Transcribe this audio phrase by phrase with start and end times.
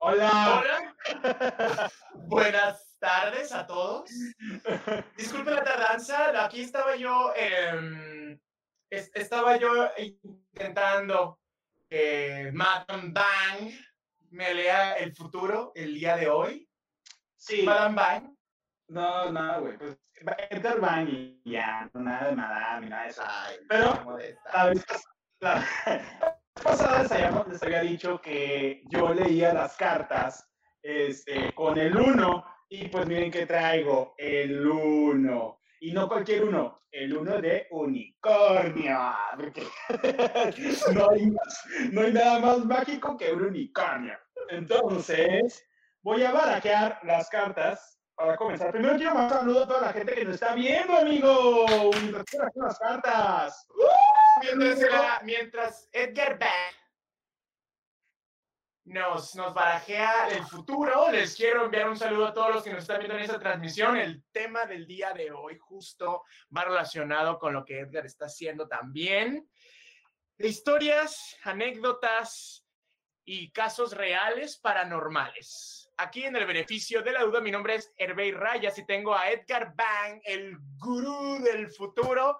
[0.00, 0.62] Hola.
[0.62, 1.92] Hola.
[2.14, 4.10] Buenas tardes a todos.
[5.16, 7.32] Disculpe la tardanza, aquí estaba yo,
[8.90, 11.40] es- estaba yo intentando
[11.90, 13.72] que Madame Bang
[14.30, 16.68] me lea el futuro el día de hoy.
[17.36, 17.62] Sí.
[17.62, 18.36] Madame Bang.
[18.88, 19.76] No, nada, güey.
[19.78, 19.98] Pues,
[20.50, 23.22] Edgar Bang y ya, nada de madame ni nada de eso.
[23.24, 24.18] Ay, Pero-.
[24.52, 24.84] La vez
[25.40, 26.02] la vez
[26.62, 30.48] pasada les había dicho que yo leía las cartas
[30.82, 35.57] este, con el 1 y pues miren que traigo el 1.
[35.80, 38.98] Y no cualquier uno, el uno de unicornio.
[40.94, 44.18] no, hay más- no hay nada más mágico que un unicornio.
[44.48, 45.64] Entonces,
[46.02, 48.72] voy a barajear las cartas para comenzar.
[48.72, 51.64] Primero quiero mandar un saludo a toda la gente que nos está viendo, amigo.
[52.02, 52.24] Mientras
[52.56, 53.66] las cartas.
[54.42, 56.50] Mientras, la- mientras Edgar Bang
[58.88, 62.80] nos, nos barajea el futuro, les quiero enviar un saludo a todos los que nos
[62.80, 63.96] están viendo en esta transmisión.
[63.96, 66.24] El tema del día de hoy justo
[66.56, 69.48] va relacionado con lo que Edgar está haciendo también.
[70.38, 72.64] Historias, anécdotas
[73.24, 75.90] y casos reales paranormales.
[75.98, 79.30] Aquí en el beneficio de la duda, mi nombre es Hervey Rayas y tengo a
[79.30, 82.38] Edgar Bang, el gurú del futuro,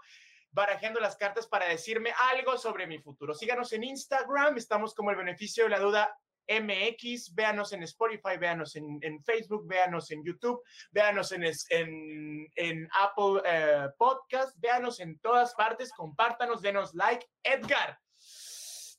[0.51, 3.35] barajeando las cartas para decirme algo sobre mi futuro.
[3.35, 6.19] Síganos en Instagram, estamos como el beneficio de la duda
[6.49, 12.89] MX, véanos en Spotify, véanos en, en Facebook, véanos en YouTube, véanos en, en, en
[12.93, 17.27] Apple eh, Podcast, véanos en todas partes, compártanos, denos like.
[17.43, 17.99] Edgar,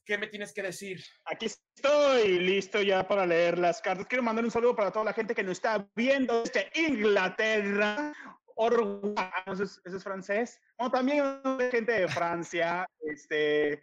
[0.05, 1.03] ¿qué me tienes que decir?
[1.25, 4.07] Aquí estoy listo ya para leer las cartas.
[4.07, 8.13] Quiero mandar un saludo para toda la gente que nos está viendo desde Inglaterra.
[8.55, 10.59] Or- ah, es, francés.
[10.77, 11.41] Bueno, también
[11.71, 12.85] gente de Francia.
[12.99, 13.81] Este,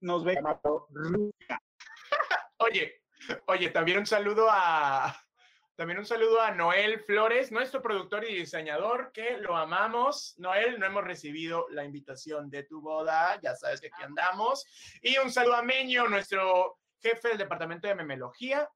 [0.00, 0.40] nos ve.
[2.58, 3.02] Oye,
[3.46, 5.14] oye, también un saludo a
[5.80, 10.34] también un saludo a Noel Flores, nuestro productor y diseñador, que lo amamos.
[10.36, 14.66] Noel, no hemos recibido la invitación de tu boda, ya sabes que aquí andamos.
[15.00, 18.68] Y un saludo a Meño, nuestro jefe del departamento de memelogía.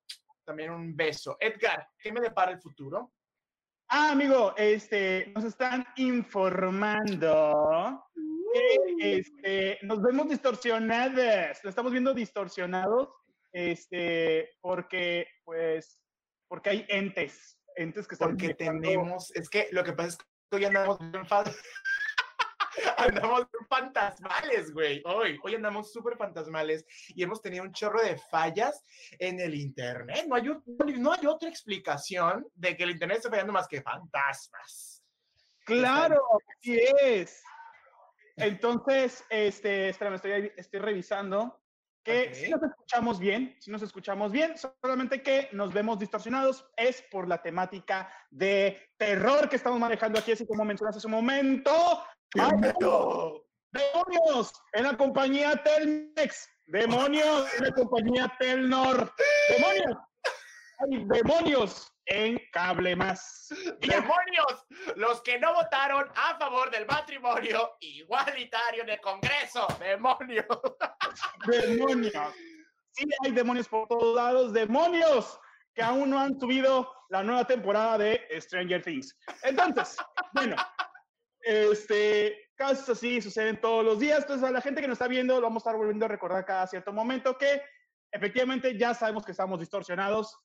[0.44, 1.36] También un beso.
[1.38, 3.12] Edgar, ¿qué me depara el futuro?
[3.88, 8.02] Ah, amigo, este, nos están informando
[8.54, 13.08] que este, nos vemos distorsionadas, lo estamos viendo distorsionados,
[13.52, 16.00] este, porque, pues,
[16.48, 20.56] porque hay entes, entes que están Porque tenemos, es que lo que pasa es que
[20.56, 21.24] hoy andamos bien
[22.98, 25.02] andamos fantasmales, güey.
[25.04, 28.82] Hoy, hoy andamos súper fantasmales y hemos tenido un chorro de fallas
[29.18, 30.24] en el internet.
[30.26, 30.42] No hay,
[30.98, 35.02] no hay otra explicación de que el internet esté fallando más que fantasmas.
[35.64, 36.20] Claro,
[36.58, 37.42] así es.
[38.36, 41.60] Entonces, este, espérame, estoy, estoy revisando
[42.04, 47.02] que si nos escuchamos bien, si nos escuchamos bien, solamente que nos vemos distorsionados es
[47.10, 51.72] por la temática de terror que estamos manejando aquí, así como mencionaste hace un momento.
[52.38, 53.46] ¡Ay, ¡Miedo!
[53.72, 54.52] ¡Demonios!
[54.72, 56.48] En la compañía Telmex.
[56.66, 57.54] ¡Demonios!
[57.58, 59.12] En la compañía Telnor.
[59.48, 59.96] ¡Demonios!
[60.84, 61.90] ¡Hay demonios!
[62.06, 63.48] En Cable Más.
[63.80, 64.66] ¡Demonios!
[64.96, 69.66] Los que no votaron a favor del matrimonio igualitario en el Congreso.
[69.80, 70.44] ¡Demonios!
[71.46, 72.34] demonios.
[72.90, 75.40] Sí, hay demonios por todos lados, demonios
[75.74, 79.18] que aún no han subido la nueva temporada de Stranger Things.
[79.42, 79.96] Entonces,
[80.34, 80.56] bueno,
[81.40, 84.20] este, casos así suceden todos los días.
[84.20, 86.44] Entonces, a la gente que nos está viendo, lo vamos a estar volviendo a recordar
[86.44, 87.62] cada cierto momento que
[88.12, 90.36] efectivamente ya sabemos que estamos distorsionados.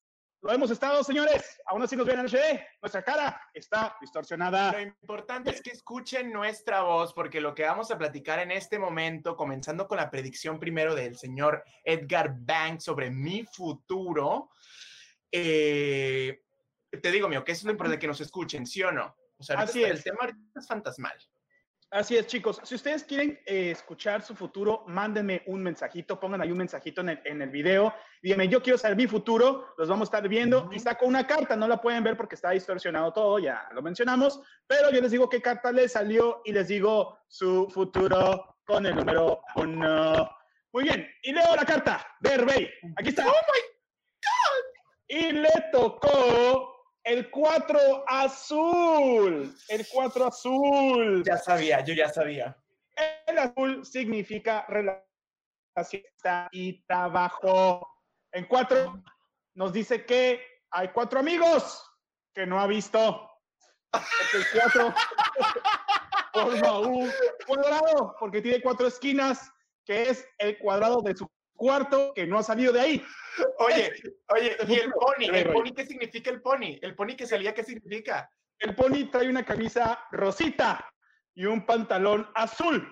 [0.42, 1.60] Lo hemos estado, señores.
[1.66, 2.62] Aún así nos ven en HD.
[2.82, 4.72] Nuestra cara está distorsionada.
[4.72, 8.80] Lo importante es que escuchen nuestra voz, porque lo que vamos a platicar en este
[8.80, 14.50] momento, comenzando con la predicción primero del señor Edgar Banks sobre mi futuro,
[15.30, 16.42] eh,
[16.90, 19.14] te digo, mío, que es lo importante que nos escuchen, ¿sí o no?
[19.38, 19.92] O sea, Así es.
[19.92, 21.18] el tema ahorita es fantasmal.
[21.92, 22.62] Así es, chicos.
[22.64, 27.10] Si ustedes quieren eh, escuchar su futuro, mándenme un mensajito, pongan ahí un mensajito en
[27.10, 27.92] el, en el video.
[28.22, 30.74] Díganme, yo quiero saber mi futuro, los vamos a estar viendo Ujú.
[30.74, 31.56] y saco una carta.
[31.56, 35.30] No la pueden ver porque está distorsionado todo, ya lo mencionamos, pero yo les digo
[35.30, 40.30] qué carta les salió y les digo su futuro con el número uno.
[40.72, 42.70] Muy bien, y leo la carta de Herbey.
[42.98, 43.26] Aquí está.
[43.28, 43.34] ¡Oh,
[45.08, 46.79] Y le tocó
[47.10, 49.56] el 4 azul.
[49.68, 51.24] El 4 azul.
[51.26, 52.56] Ya sabía, yo ya sabía.
[53.26, 56.04] El azul significa relación
[56.52, 57.88] y trabajo.
[58.32, 59.02] En cuatro,
[59.56, 61.84] nos dice que hay cuatro amigos
[62.34, 63.28] que no ha visto.
[64.34, 64.94] El cuatro
[66.34, 67.12] forma un
[67.48, 69.52] cuadrado, porque tiene cuatro esquinas,
[69.84, 71.28] que es el cuadrado de su
[71.60, 73.06] cuarto que no ha salido de ahí.
[73.60, 73.94] Oye,
[74.30, 75.26] oye, ¿y el pony?
[75.32, 76.80] ¿El pony qué significa el pony?
[76.82, 78.32] ¿El pony que salía qué significa?
[78.58, 80.90] El pony trae una camisa rosita
[81.36, 82.88] y un pantalón azul.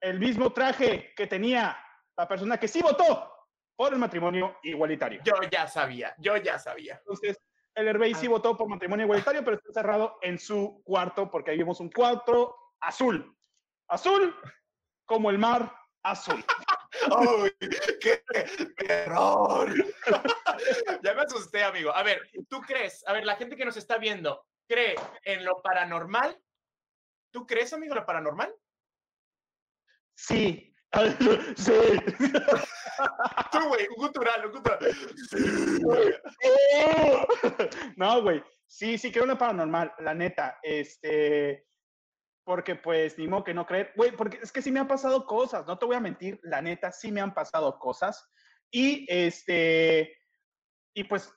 [0.00, 1.78] El mismo traje que tenía
[2.16, 3.32] la persona que sí votó
[3.76, 5.20] por el matrimonio igualitario.
[5.24, 6.98] Yo ya sabía, yo ya sabía.
[6.98, 7.40] Entonces,
[7.74, 8.30] el Herbey sí ah.
[8.30, 12.56] votó por matrimonio igualitario, pero está cerrado en su cuarto porque ahí vemos un cuarto
[12.80, 13.36] azul.
[13.88, 14.34] Azul
[15.06, 16.44] como el mar azul.
[17.10, 17.52] ¡Uy,
[18.00, 18.22] qué
[18.88, 19.72] error!
[21.02, 21.94] ya me asusté, amigo.
[21.94, 23.04] A ver, ¿tú crees?
[23.06, 24.94] A ver, la gente que nos está viendo, ¿cree
[25.24, 26.40] en lo paranormal?
[27.30, 28.54] ¿Tú crees, amigo, lo paranormal?
[30.14, 30.70] Sí.
[31.56, 31.72] Sí.
[33.50, 34.78] Tú, güey, un cultural, un cultural.
[37.96, 38.44] No, güey.
[38.66, 40.60] Sí, sí, creo en lo paranormal, la neta.
[40.62, 41.66] Este,
[42.44, 45.26] porque pues ni modo que no creer, güey, porque es que sí me han pasado
[45.26, 48.30] cosas, no te voy a mentir, la neta, sí me han pasado cosas.
[48.70, 50.16] Y este,
[50.94, 51.32] y pues,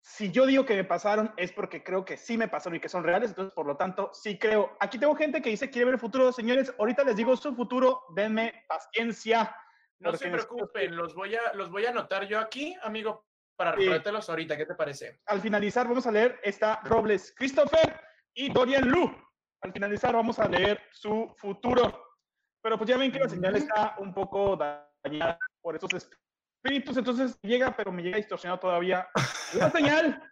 [0.00, 2.88] si yo digo que me pasaron es porque creo que sí me pasaron y que
[2.88, 4.76] son reales, entonces por lo tanto sí creo.
[4.80, 8.02] Aquí tengo gente que dice quiere ver el futuro, señores, ahorita les digo su futuro,
[8.14, 9.54] denme paciencia.
[10.00, 13.24] No se preocupen, los voy a, los voy a anotar yo aquí, amigo,
[13.54, 13.86] para sí.
[14.28, 15.20] ahorita, ¿qué te parece?
[15.26, 18.00] Al finalizar vamos a leer esta Robles Christopher
[18.34, 19.14] y Dorian Lu
[19.62, 22.16] al finalizar vamos a leer su futuro.
[22.60, 24.56] Pero pues ya ven que la señal está un poco
[25.02, 29.08] dañada por esos espíritus, entonces llega, pero me llega distorsionado todavía
[29.54, 30.22] la señal.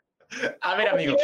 [0.61, 1.17] A ver, amigo.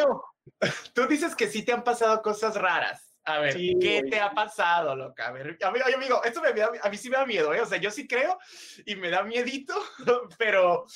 [0.94, 3.02] Tú dices que sí te han pasado cosas raras.
[3.24, 5.26] A ver, ¿qué te ha pasado, loca?
[5.26, 7.60] A ver, amigo, amigo esto me a mí sí me da miedo, ¿eh?
[7.60, 8.38] O sea, yo sí creo
[8.84, 9.74] y me da miedito,
[10.38, 10.86] pero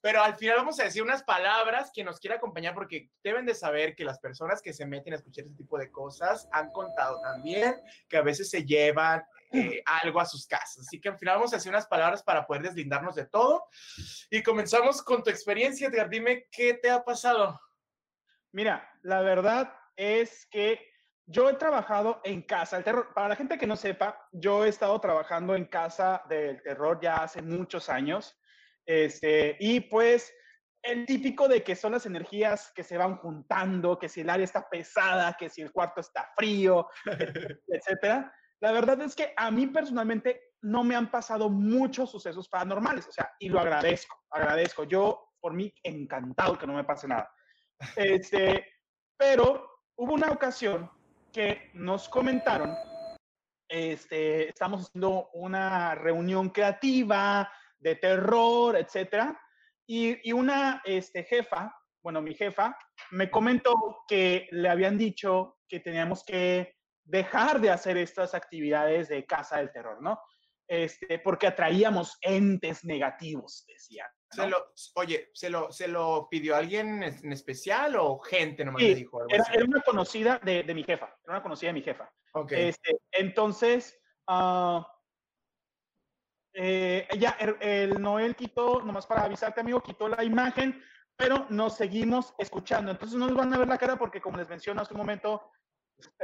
[0.00, 3.54] pero al final vamos a decir unas palabras que nos quiere acompañar porque deben de
[3.54, 7.20] saber que las personas que se meten a escuchar este tipo de cosas han contado
[7.20, 7.74] también
[8.08, 10.86] que a veces se llevan eh, algo a sus casas.
[10.86, 13.66] Así que al final vamos a decir unas palabras para poder deslindarnos de todo.
[14.30, 16.08] Y comenzamos con tu experiencia, Edgar.
[16.08, 17.60] Dime qué te ha pasado.
[18.52, 20.80] Mira, la verdad es que
[21.26, 22.78] yo he trabajado en casa.
[22.78, 26.62] El terror, para la gente que no sepa, yo he estado trabajando en casa del
[26.62, 28.37] terror ya hace muchos años.
[28.88, 30.34] Este, y pues
[30.82, 34.44] el típico de que son las energías que se van juntando, que si el área
[34.44, 36.88] está pesada, que si el cuarto está frío,
[37.68, 38.32] etcétera.
[38.60, 43.12] La verdad es que a mí personalmente no me han pasado muchos sucesos paranormales, o
[43.12, 44.84] sea, y lo agradezco, agradezco.
[44.84, 47.30] Yo, por mí, encantado que no me pase nada.
[47.94, 48.66] Este,
[49.18, 50.90] pero hubo una ocasión
[51.30, 52.74] que nos comentaron,
[53.68, 59.40] este, estamos haciendo una reunión creativa, de terror, etcétera.
[59.86, 62.76] Y, una este, jefa, bueno, mi jefa,
[63.10, 69.24] me comentó que le habían dicho que teníamos que dejar de hacer estas actividades de
[69.24, 70.20] casa del terror, ¿no?
[70.66, 74.04] Este, porque atraíamos entes negativos, decía.
[74.94, 79.34] oye, ¿se lo, ¿se lo pidió alguien en especial o gente nomás le dijo algo
[79.34, 82.12] era, era, una conocida de, de, mi jefa, era una conocida de mi jefa.
[82.34, 82.68] Okay.
[82.68, 83.98] Este, entonces,
[84.28, 84.82] uh,
[86.60, 90.82] eh, ya el, Noel quitó, nomás para avisarte amigo, quitó la imagen,
[91.16, 92.90] pero nos seguimos escuchando.
[92.90, 95.52] Entonces no nos van a ver la cara porque como les menciono hace un momento,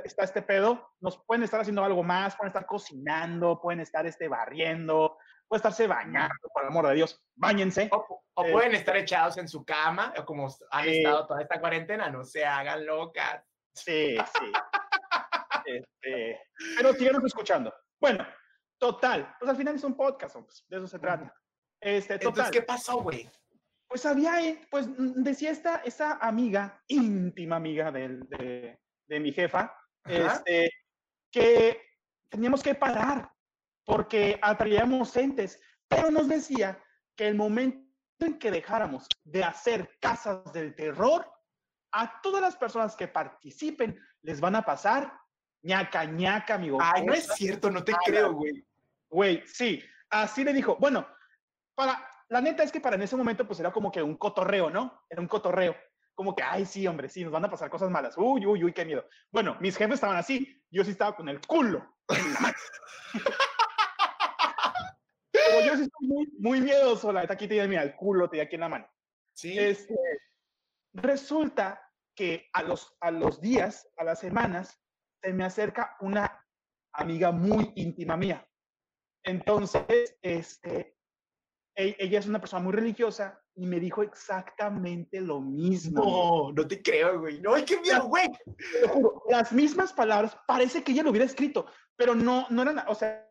[0.02, 4.26] está este pedo, nos pueden estar haciendo algo más, pueden estar cocinando, pueden estar este,
[4.26, 7.88] barriendo, pueden estarse bañando, por amor de Dios, bañense.
[7.92, 12.24] O, eh, pueden estar echados en su cama, como han estado toda esta cuarentena, no
[12.24, 13.44] se hagan locas.
[13.72, 14.52] Sí, sí.
[15.64, 16.40] este,
[16.76, 17.72] pero síganos escuchando.
[18.00, 18.26] Bueno,
[18.78, 21.34] Total, pues al final es un podcast, pues, de eso se trata.
[21.80, 22.28] Este, total.
[22.28, 23.30] Entonces, ¿qué pasó, güey?
[23.86, 24.32] Pues había,
[24.70, 30.70] pues mm, decía esta, esa amiga, íntima amiga de, de, mi jefa, este,
[31.30, 31.80] que
[32.28, 33.30] teníamos que parar
[33.84, 36.82] porque atraíamos entes, pero nos decía
[37.14, 37.84] que el momento
[38.20, 41.30] en que dejáramos de hacer casas del terror,
[41.92, 45.12] a todas las personas que participen les van a pasar
[45.64, 46.78] ñaca, ñaca, amigo.
[46.80, 48.64] Ay, no es cierto, no te creo, güey.
[49.08, 49.82] Güey, sí.
[50.10, 50.76] Así le dijo.
[50.76, 51.06] Bueno,
[51.74, 54.70] para, la neta es que para en ese momento, pues era como que un cotorreo,
[54.70, 55.04] ¿no?
[55.08, 55.76] Era un cotorreo.
[56.14, 58.14] Como que, ay, sí, hombre, sí, nos van a pasar cosas malas.
[58.16, 59.04] Uy, uy, uy, qué miedo.
[59.32, 60.62] Bueno, mis jefes estaban así.
[60.70, 61.96] Yo sí estaba con el culo.
[62.06, 62.20] Como
[65.66, 68.54] yo sí estoy muy, muy miedoso, la neta aquí te mira, el culo te aquí
[68.54, 68.88] en la mano.
[69.32, 69.58] Sí.
[69.58, 69.96] Este,
[70.92, 71.82] resulta
[72.14, 74.83] que a los, a los días, a las semanas,
[75.24, 76.46] se me acerca una
[76.92, 78.46] amiga muy íntima mía.
[79.24, 80.98] Entonces, este,
[81.74, 86.04] e, ella es una persona muy religiosa y me dijo exactamente lo mismo.
[86.04, 87.40] No, no te creo, güey.
[87.40, 88.28] No, que miedo, güey.
[89.30, 91.66] las mismas palabras, parece que ella lo hubiera escrito,
[91.96, 93.26] pero no, no eran, o sea,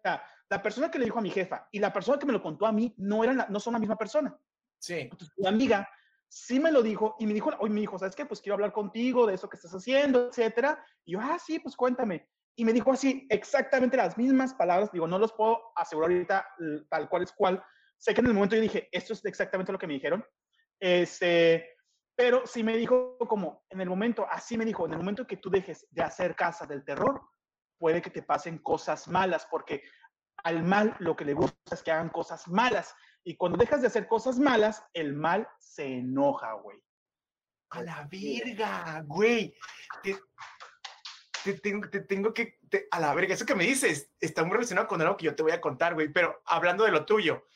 [0.49, 2.65] la persona que le dijo a mi jefa y la persona que me lo contó
[2.65, 4.35] a mí no eran, no son la misma persona.
[4.79, 4.95] Sí.
[5.11, 5.87] Entonces, mi amiga
[6.33, 8.25] sí me lo dijo y me dijo, hoy me dijo, ¿sabes qué?
[8.25, 10.83] Pues quiero hablar contigo de eso que estás haciendo, etcétera.
[11.05, 12.27] Y yo, ah, sí, pues cuéntame.
[12.55, 14.91] Y me dijo así, exactamente las mismas palabras.
[14.91, 16.47] Digo, no los puedo asegurar ahorita
[16.89, 17.63] tal cual es cual.
[17.97, 20.25] Sé que en el momento yo dije, esto es exactamente lo que me dijeron.
[20.79, 21.77] Este,
[22.15, 25.37] pero sí me dijo como, en el momento, así me dijo, en el momento que
[25.37, 27.21] tú dejes de hacer casa del terror,
[27.77, 29.83] puede que te pasen cosas malas, porque
[30.43, 32.95] al mal lo que le gusta es que hagan cosas malas.
[33.23, 36.83] Y cuando dejas de hacer cosas malas, el mal se enoja, güey.
[37.69, 39.55] A la verga, güey.
[40.03, 41.53] Te,
[42.03, 42.59] tengo, que.
[42.91, 45.43] a la verga, eso que me dices está muy relacionado con algo que yo te
[45.43, 46.09] voy a contar, güey.
[46.09, 47.47] Pero hablando de lo tuyo,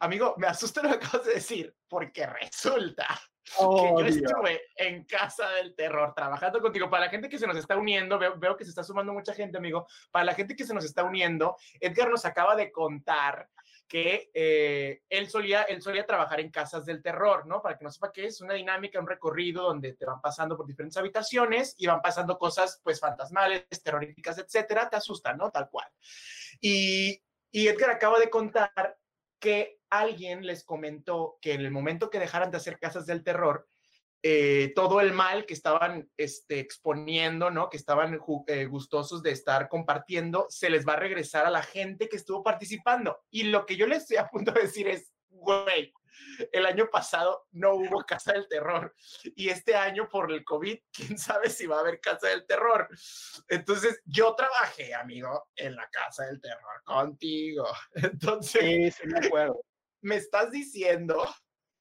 [0.00, 3.06] amigo, me asusta lo que acabas de decir, porque resulta
[3.44, 6.88] que yo estuve en Casa del Terror trabajando contigo.
[6.88, 9.34] Para la gente que se nos está uniendo, veo, veo, que se está sumando mucha
[9.34, 9.86] gente, amigo.
[10.10, 13.48] Para la gente que se nos está uniendo, Edgar nos acaba de contar
[13.88, 17.62] que eh, él, solía, él solía trabajar en casas del terror, ¿no?
[17.62, 20.66] Para que no sepa qué es, una dinámica, un recorrido donde te van pasando por
[20.66, 25.50] diferentes habitaciones y van pasando cosas, pues, fantasmales, terroríficas, etcétera, te asustan, ¿no?
[25.50, 25.88] Tal cual.
[26.60, 28.98] Y, y Edgar acaba de contar
[29.38, 33.68] que alguien les comentó que en el momento que dejaran de hacer casas del terror,
[34.28, 37.70] eh, todo el mal que estaban este, exponiendo, ¿no?
[37.70, 38.18] Que estaban
[38.48, 42.42] eh, gustosos de estar compartiendo, se les va a regresar a la gente que estuvo
[42.42, 43.20] participando.
[43.30, 45.94] Y lo que yo les estoy a punto de decir es, güey,
[46.50, 48.92] el año pasado no hubo Casa del Terror
[49.36, 52.88] y este año por el COVID, quién sabe si va a haber Casa del Terror.
[53.46, 57.68] Entonces, yo trabajé, amigo, en la Casa del Terror contigo.
[57.94, 59.60] Entonces, sí, me acuerdo.
[60.00, 61.24] Me estás diciendo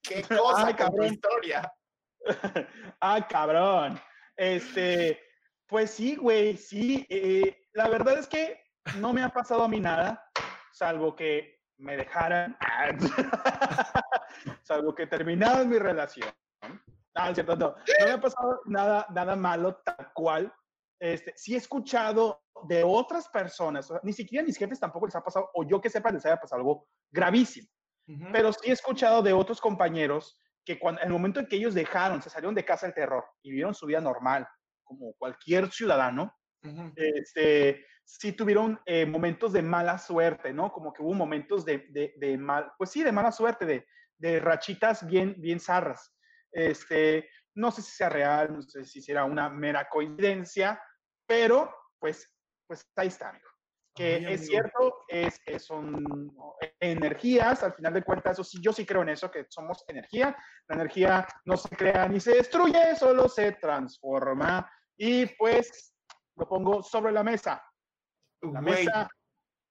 [0.04, 1.74] qué cosa Ay, con historia.
[3.02, 4.00] ah, cabrón.
[4.36, 5.20] Este,
[5.68, 7.06] pues sí, güey, sí.
[7.10, 8.62] Eh, la verdad es que
[8.98, 10.24] no me ha pasado a mí nada,
[10.72, 12.58] salvo que me dejaran,
[14.64, 16.30] salvo que terminaron mi relación.
[17.16, 17.76] Ah, cierto, no.
[18.00, 20.54] No me ha pasado nada, nada malo, tal cual.
[21.00, 25.50] Este, sí he escuchado de otras personas, ni siquiera mis jefes tampoco les ha pasado,
[25.54, 27.68] o yo que sepa les haya pasado algo gravísimo.
[28.32, 31.74] Pero sí he escuchado de otros compañeros que cuando, en el momento en que ellos
[31.74, 34.48] dejaron, se salieron de casa del terror y vivieron su vida normal,
[34.84, 36.36] como cualquier ciudadano,
[36.96, 40.72] este, sí tuvieron eh, momentos de mala suerte, ¿no?
[40.72, 44.40] Como que hubo momentos de, de, de, mal, pues sí, de mala suerte, de, de
[44.40, 46.16] rachitas bien, bien zarras.
[46.52, 50.82] Este, no sé si sea real, no sé si será una mera coincidencia,
[51.28, 52.36] pero pues,
[52.68, 53.55] pues ahí está, amigo
[53.96, 56.36] que es cierto, es, que son
[56.80, 60.36] energías, al final de cuentas, eso sí, yo sí creo en eso, que somos energía,
[60.68, 65.96] la energía no se crea ni se destruye, solo se transforma, y pues
[66.36, 67.64] lo pongo sobre la mesa,
[68.42, 69.10] la mesa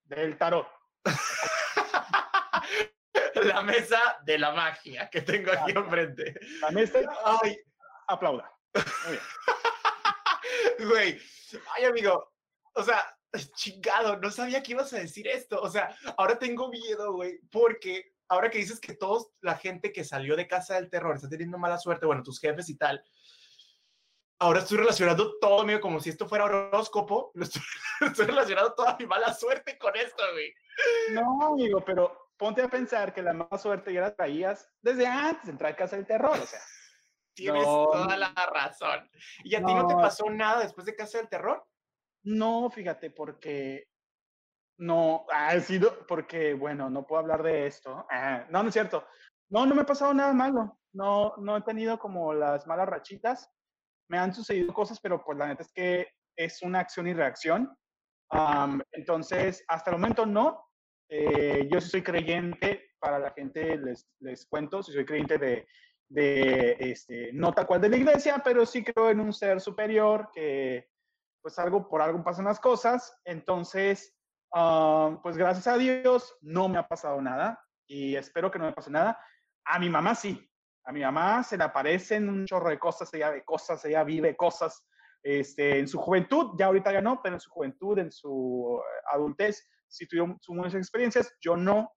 [0.04, 0.66] del tarot.
[3.34, 6.34] la mesa de la magia que tengo aquí enfrente.
[6.60, 7.00] La mesa,
[7.42, 7.58] ay,
[8.08, 8.50] aplauda.
[8.74, 9.22] Muy bien.
[10.78, 11.20] Güey,
[11.76, 12.32] ay amigo,
[12.74, 13.13] o sea,
[13.54, 15.60] chingado, no sabía que ibas a decir esto.
[15.60, 20.04] O sea, ahora tengo miedo, güey, porque ahora que dices que todos, la gente que
[20.04, 23.04] salió de casa del terror está teniendo mala suerte, bueno, tus jefes y tal,
[24.38, 27.62] ahora estoy relacionando todo, mío, como si esto fuera horóscopo, estoy,
[28.00, 30.52] estoy relacionando toda mi mala suerte con esto, güey.
[31.10, 35.46] No, amigo, pero ponte a pensar que la mala suerte ya la traías desde antes
[35.46, 36.60] de entrar a casa del terror, o sea.
[37.34, 39.10] Tienes toda la razón.
[39.42, 41.66] ¿Y a ti no te pasó nada después de Casa del Terror?
[42.24, 43.86] No, fíjate, porque
[44.78, 48.06] no, ha sido, porque, bueno, no puedo hablar de esto.
[48.10, 49.06] Ah, no, no es cierto.
[49.50, 50.78] No, no me ha pasado nada malo.
[50.92, 53.50] No, no he tenido como las malas rachitas.
[54.08, 57.76] Me han sucedido cosas, pero pues la neta es que es una acción y reacción.
[58.92, 60.64] entonces, hasta el momento no.
[61.08, 65.66] Eh, yo soy creyente, para la gente les, les cuento, soy creyente de,
[66.08, 70.30] de este, no tal cual de la iglesia, pero sí creo en un ser superior
[70.32, 70.88] que
[71.44, 73.20] pues algo por algo pasan las cosas.
[73.26, 74.16] Entonces,
[74.54, 78.72] ah, pues gracias a Dios no me ha pasado nada y espero que no me
[78.72, 79.20] pase nada.
[79.66, 80.50] A mi mamá sí.
[80.86, 84.34] A mi mamá se le aparecen un chorro de cosas, ella ve cosas, ella vive
[84.36, 84.86] cosas
[85.22, 88.80] este, en su juventud, ya ahorita ya no, pero en su juventud, en su
[89.12, 91.90] adultez, sí tuvieron muchas experiencias, yo no,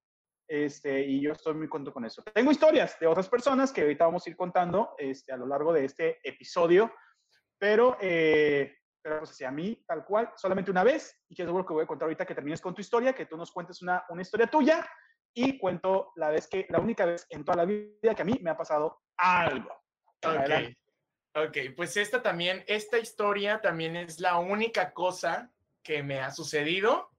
[0.46, 2.22] este, y yo estoy muy contento con eso.
[2.34, 5.72] Tengo historias de otras personas que ahorita vamos a ir contando este, a lo largo
[5.72, 6.90] de este episodio,
[7.58, 8.77] pero eh,
[9.18, 12.06] pues a mí, tal cual, solamente una vez, y que seguro que voy a contar
[12.06, 14.86] ahorita que termines con tu historia, que tú nos cuentes una, una historia tuya,
[15.34, 18.38] y cuento la vez que, la única vez en toda la vida que a mí
[18.42, 19.70] me ha pasado algo.
[20.24, 20.74] Ok,
[21.34, 27.10] ok, pues esta también, esta historia también es la única cosa que me ha sucedido.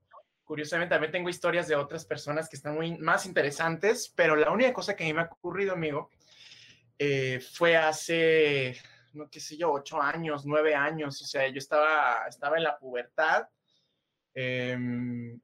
[0.44, 4.72] Curiosamente, también tengo historias de otras personas que están muy más interesantes, pero la única
[4.74, 6.10] cosa que a mí me ha ocurrido, amigo,
[6.98, 8.76] eh, fue hace,
[9.12, 11.20] no qué sé yo, ocho años, nueve años.
[11.22, 13.48] O sea, yo estaba, estaba en la pubertad.
[14.34, 15.40] Em,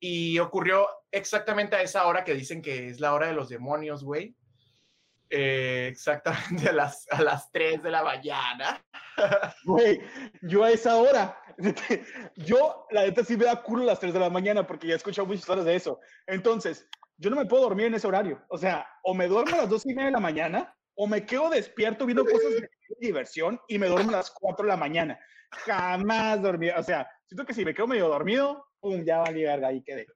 [0.00, 4.04] y ocurrió exactamente a esa hora que dicen que es la hora de los demonios,
[4.04, 4.36] güey.
[5.30, 8.84] Eh, exactamente a las, a las 3 de la mañana.
[9.64, 10.00] Güey,
[10.42, 11.40] yo a esa hora,
[12.36, 14.94] yo la neta sí me da culo a las 3 de la mañana porque ya
[14.94, 16.00] he escuchado muchas historias de eso.
[16.26, 18.44] Entonces, yo no me puedo dormir en ese horario.
[18.48, 21.24] O sea, o me duermo a las 2 y media de la mañana o me
[21.26, 22.70] quedo despierto viendo cosas de
[23.00, 25.18] diversión y me duermo a las 4 de la mañana.
[25.50, 26.70] Jamás dormí.
[26.70, 30.06] O sea, siento que si me quedo medio dormido, pum, ya valí verga, ahí quedé.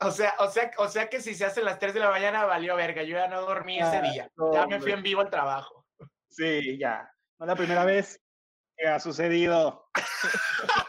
[0.00, 2.44] O sea, o sea, o sea que si se hace las 3 de la mañana,
[2.44, 3.02] valió verga.
[3.02, 4.30] Yo ya no dormí ese día.
[4.52, 5.86] ya me fui en vivo al trabajo.
[6.28, 7.10] Sí, ya.
[7.38, 8.20] No es la primera vez
[8.76, 9.90] que ha sucedido.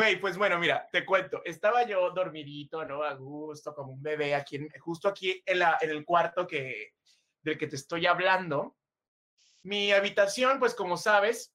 [0.00, 1.42] Güey, pues bueno, mira, te cuento.
[1.44, 3.02] Estaba yo dormidito, ¿no?
[3.02, 6.94] A gusto, como un bebé, aquí, justo aquí en, la, en el cuarto que,
[7.42, 8.78] del que te estoy hablando.
[9.62, 11.54] Mi habitación, pues como sabes,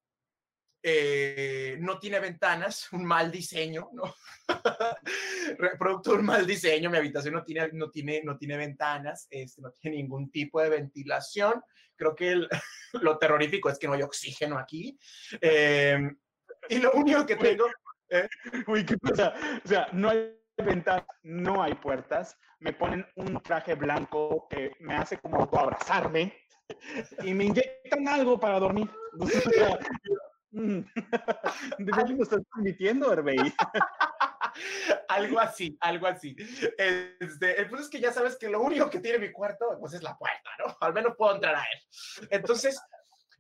[0.83, 4.13] eh, no tiene ventanas, un mal diseño, ¿no?
[5.79, 9.59] Producto de un mal diseño, mi habitación no tiene, no tiene, no tiene ventanas, este,
[9.59, 11.63] no tiene ningún tipo de ventilación.
[11.95, 12.47] Creo que
[12.93, 14.99] lo terrorífico es que no hay oxígeno aquí.
[15.41, 16.15] Em,
[16.69, 17.65] y lo único que tengo...
[18.19, 18.29] ¿eh?
[18.67, 19.33] Uy, ¿qué pasa?
[19.63, 24.95] O sea, no hay ventanas, no hay puertas, me ponen un traje blanco que me
[24.95, 26.33] hace como abrazarme
[27.23, 28.89] y me inyectan algo para dormir.
[30.55, 30.85] ¿De
[31.91, 33.35] qué me estás transmitiendo, Herbey?
[35.09, 36.35] algo así, algo así.
[36.77, 39.93] Este, el punto es que ya sabes que lo único que tiene mi cuarto, pues
[39.93, 40.77] es la puerta, ¿no?
[40.79, 42.27] Al menos puedo entrar a él.
[42.31, 42.79] Entonces,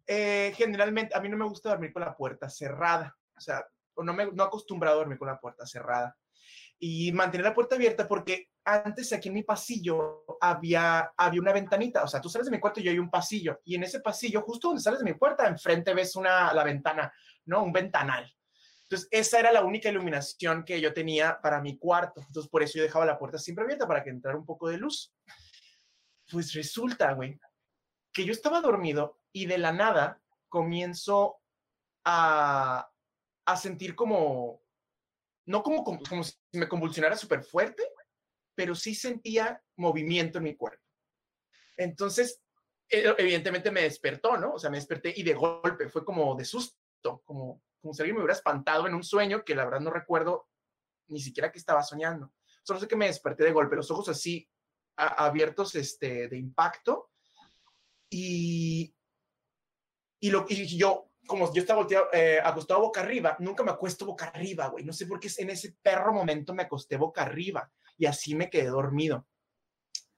[0.07, 3.15] eh, generalmente a mí no me gusta dormir con la puerta cerrada.
[3.37, 3.65] O sea,
[3.97, 6.15] no me no acostumbrado a dormir con la puerta cerrada
[6.79, 12.03] y mantener la puerta abierta porque antes aquí en mi pasillo había, había una ventanita,
[12.03, 14.41] o sea, tú sales de mi cuarto y hay un pasillo, y en ese pasillo,
[14.41, 17.13] justo donde sales de mi puerta, enfrente ves una, la ventana,
[17.45, 17.63] ¿no?
[17.63, 18.31] Un ventanal.
[18.83, 22.21] Entonces, esa era la única iluminación que yo tenía para mi cuarto.
[22.21, 24.77] Entonces, por eso yo dejaba la puerta siempre abierta para que entrara un poco de
[24.77, 25.11] luz.
[26.31, 27.39] Pues resulta, güey,
[28.13, 31.37] que yo estaba dormido y de la nada comienzo
[32.03, 32.87] a,
[33.45, 34.61] a sentir como,
[35.45, 37.83] no como, como, si me convulsionara súper fuerte,
[38.55, 40.83] pero sí sentía movimiento en mi cuerpo.
[41.77, 42.41] Entonces,
[42.89, 44.53] e, evidentemente me despertó, ¿no?
[44.53, 48.15] O sea, me desperté y de golpe, fue como de susto, como, como si alguien
[48.15, 50.47] me hubiera espantado en un sueño que la verdad no recuerdo
[51.07, 52.33] ni siquiera que estaba soñando.
[52.63, 54.49] Solo sé que me desperté de golpe, los ojos así
[54.95, 57.11] abiertos este, de impacto
[58.09, 58.95] y,
[60.19, 64.05] y, lo, y yo como yo estaba volteado, eh, acostado boca arriba, nunca me acuesto
[64.05, 64.83] boca arriba, güey.
[64.83, 68.49] No sé por qué en ese perro momento me acosté boca arriba y así me
[68.49, 69.27] quedé dormido.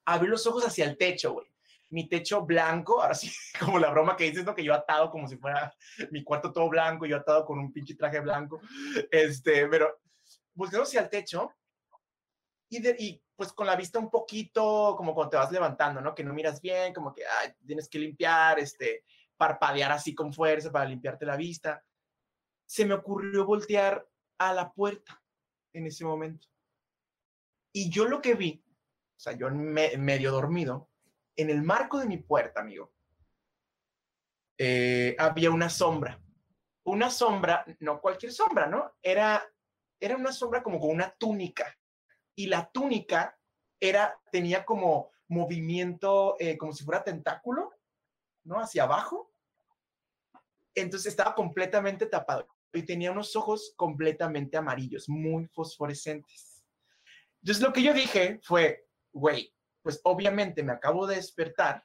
[0.06, 1.48] Abrí los ojos hacia el techo, güey.
[1.90, 4.54] Mi techo blanco, así como la broma que dices, ¿no?
[4.54, 5.74] Que yo atado como si fuera
[6.12, 8.60] mi cuarto todo blanco, yo atado con un pinche traje blanco.
[9.12, 10.00] Este, pero
[10.54, 11.54] volteo hacia el techo
[12.70, 16.14] y, y pues con la vista un poquito como cuando te vas levantando, ¿no?
[16.14, 19.04] Que no miras bien, como que ay, tienes que limpiar, este,
[19.38, 21.84] parpadear así con fuerza para limpiarte la vista.
[22.66, 24.08] Se me ocurrió voltear
[24.40, 25.22] a la puerta
[25.74, 26.48] en ese momento.
[27.74, 30.90] Y yo lo que vi, o sea, yo medio dormido,
[31.36, 32.92] en el marco de mi puerta, amigo,
[34.58, 36.20] eh, había una sombra.
[36.86, 38.96] Una sombra, no cualquier sombra, ¿no?
[39.02, 39.44] Era,
[40.00, 41.78] era una sombra como con una túnica.
[42.36, 43.38] Y la túnica
[43.80, 47.72] era, tenía como movimiento, eh, como si fuera tentáculo,
[48.46, 48.60] ¿no?
[48.60, 49.27] Hacia abajo.
[50.78, 56.64] Entonces estaba completamente tapado y tenía unos ojos completamente amarillos, muy fosforescentes.
[57.42, 61.84] Entonces lo que yo dije fue, güey, pues obviamente me acabo de despertar,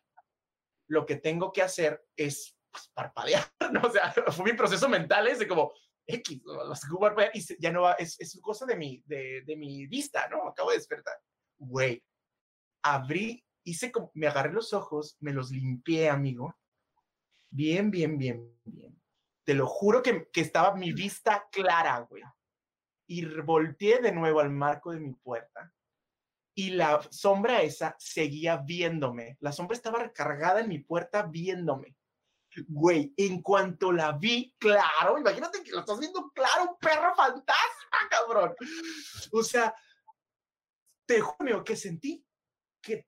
[0.89, 3.81] lo que tengo que hacer es pues, parpadear, ¿no?
[3.83, 5.73] O sea, fue mi proceso mental ese como,
[6.07, 6.43] X,
[7.35, 10.49] y ya no va, es, es cosa de mi, de, de mi vista, ¿no?
[10.49, 11.15] Acabo de despertar.
[11.57, 12.05] Güey,
[12.83, 16.55] abrí, hice como, me agarré los ojos, me los limpié, amigo,
[17.55, 18.99] Bien, bien, bien, bien.
[19.45, 22.23] Te lo juro que, que estaba mi vista clara, güey.
[23.07, 25.71] Y volteé de nuevo al marco de mi puerta.
[26.55, 29.37] Y la sombra esa seguía viéndome.
[29.41, 31.95] La sombra estaba recargada en mi puerta viéndome.
[32.69, 37.99] Güey, en cuanto la vi, claro, imagínate que lo estás viendo claro, un perro fantasma,
[38.09, 38.55] cabrón.
[39.31, 39.75] O sea,
[41.07, 42.25] te juro que sentí
[42.81, 43.07] que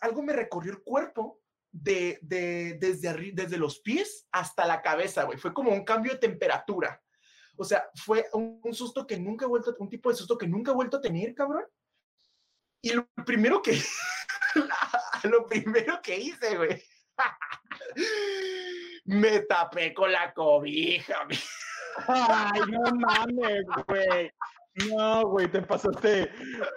[0.00, 1.42] algo me recorrió el cuerpo
[1.82, 5.38] de, desde, desde los pies hasta la cabeza, güey.
[5.38, 7.00] Fue como un cambio de temperatura.
[7.56, 10.70] O sea, fue un, susto que nunca he vuelto, un tipo de susto que nunca
[10.70, 11.64] he vuelto a tener, cabrón.
[12.82, 13.78] Y lo primero que,
[15.24, 16.82] lo primero que hice, güey,
[19.06, 21.38] me tapé con la cobija, güey.
[22.08, 24.30] Ay, no mames, güey.
[24.90, 26.30] No, güey, te pasaste.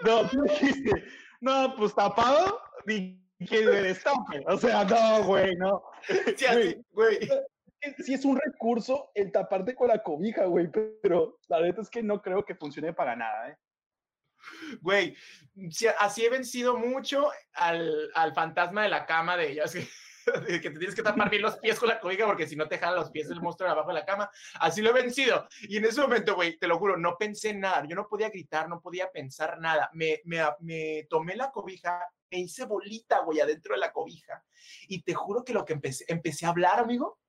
[0.05, 1.03] No, dijiste,
[1.41, 2.61] no, pues tapado,
[3.47, 4.43] que me destape.
[4.47, 5.83] O sea, no, güey, no.
[6.35, 7.19] Sí, así, güey.
[7.99, 10.69] Sí es un recurso el taparte con la cobija, güey,
[11.01, 13.57] pero la verdad es que no creo que funcione para nada, ¿eh?
[14.81, 15.15] Güey,
[15.99, 19.73] así he vencido mucho al, al fantasma de la cama de ellas.
[20.61, 22.77] que te tienes que tapar bien los pies con la cobija porque si no te
[22.77, 24.29] jala los pies el monstruo de abajo de la cama.
[24.59, 25.47] Así lo he vencido.
[25.61, 27.85] Y en ese momento, güey, te lo juro, no pensé nada.
[27.87, 29.89] Yo no podía gritar, no podía pensar nada.
[29.93, 34.43] Me, me, me tomé la cobija, me hice bolita, güey, adentro de la cobija.
[34.87, 37.19] Y te juro que lo que empecé, empecé a hablar, amigo,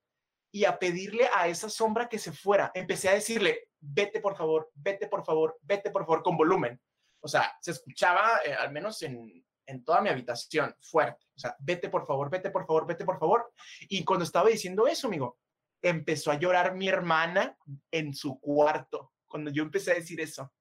[0.52, 2.70] y a pedirle a esa sombra que se fuera.
[2.74, 6.80] Empecé a decirle, vete por favor, vete por favor, vete por favor, con volumen.
[7.20, 11.26] O sea, se escuchaba, eh, al menos en, en toda mi habitación, fuerte.
[11.36, 13.52] O sea, vete por favor, vete por favor, vete por favor.
[13.88, 15.38] Y cuando estaba diciendo eso, amigo,
[15.82, 17.56] empezó a llorar mi hermana
[17.90, 19.12] en su cuarto.
[19.26, 20.52] Cuando yo empecé a decir eso,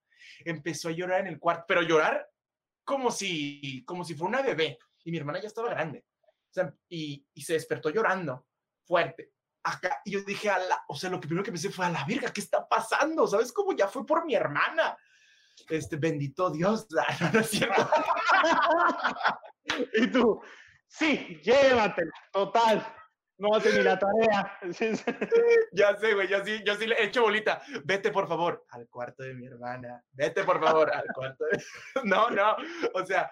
[0.45, 2.29] empezó a llorar en el cuarto, pero llorar
[2.89, 4.79] como si, como si fuera una bebé.
[5.03, 6.03] Y mi hermana ya estaba grande.
[6.89, 8.47] Y, y se despertó llorando
[8.83, 9.33] fuerte.
[9.61, 11.91] Acá, y yo dije, a la, o sea, lo que primero que pensé fue, a
[11.91, 13.27] la verga, ¿qué está pasando?
[13.27, 14.97] ¿Sabes cómo ya fue por mi hermana?
[15.69, 16.87] este, bendito Dios,
[17.33, 17.89] no, es cierto.
[19.93, 20.41] y tú,
[20.87, 22.87] sí, llévate, total.
[23.39, 24.59] No hace ni la tarea.
[25.71, 27.61] ya sé, güey, yo sí, yo sí le he hecho bolita.
[27.85, 30.03] Vete, por favor, al cuarto de mi hermana.
[30.11, 31.63] Vete, por favor, al cuarto de...
[32.03, 32.57] No, no,
[32.93, 33.31] o sea,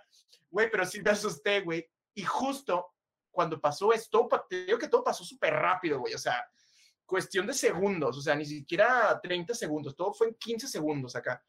[0.50, 1.86] güey, pero sí me asusté, güey.
[2.14, 2.96] Y justo
[3.30, 6.14] cuando pasó esto, te digo que todo pasó súper rápido, güey.
[6.14, 6.42] O sea,
[7.06, 11.44] cuestión de segundos, o sea, ni siquiera 30 segundos, todo fue en 15 segundos acá.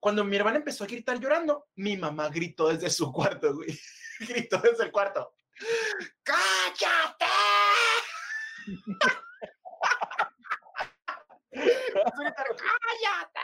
[0.00, 3.78] Cuando mi hermana empezó a gritar llorando, mi mamá gritó desde su cuarto, güey.
[4.20, 5.36] gritó desde el cuarto.
[6.22, 7.26] ¡Cállate!
[12.56, 13.40] ¡Cállate!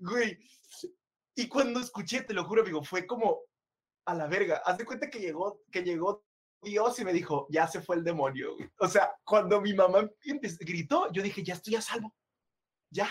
[0.00, 0.38] Güey.
[1.34, 3.42] Y cuando escuché, te lo juro, amigo, fue como
[4.06, 4.62] a la verga.
[4.64, 6.24] Haz de cuenta que llegó, que llegó
[6.62, 8.56] Dios y me dijo, ya se fue el demonio.
[8.56, 8.70] Güey.
[8.78, 10.08] O sea, cuando mi mamá
[10.60, 12.14] gritó, yo dije, ya estoy a salvo.
[12.90, 13.08] Ya,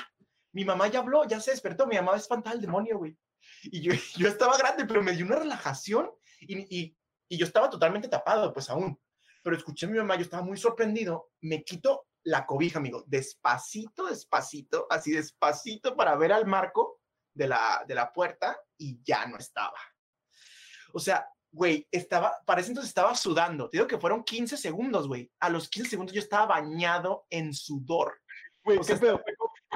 [0.53, 3.15] mi mamá ya habló, ya se despertó, mi mamá espantaba al demonio, güey.
[3.63, 6.96] Y yo, yo estaba grande, pero me dio una relajación y, y,
[7.29, 8.99] y yo estaba totalmente tapado, pues aún.
[9.43, 14.07] Pero escuché a mi mamá, yo estaba muy sorprendido, me quito la cobija, amigo, despacito,
[14.07, 16.99] despacito, así despacito para ver al marco
[17.33, 19.79] de la, de la puerta y ya no estaba.
[20.93, 23.69] O sea, güey, estaba, parece entonces estaba sudando.
[23.69, 25.31] Te digo que fueron 15 segundos, güey.
[25.39, 28.19] A los 15 segundos yo estaba bañado en sudor.
[28.63, 29.21] Güey, ¿qué pedo?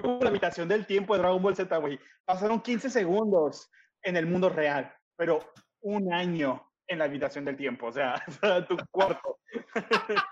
[0.03, 1.99] la habitación del tiempo de Dragon Ball Z, güey.
[2.25, 3.69] Pasaron 15 segundos
[4.01, 5.39] en el mundo real, pero
[5.81, 8.23] un año en la habitación del tiempo, o sea,
[8.67, 9.39] tu cuarto.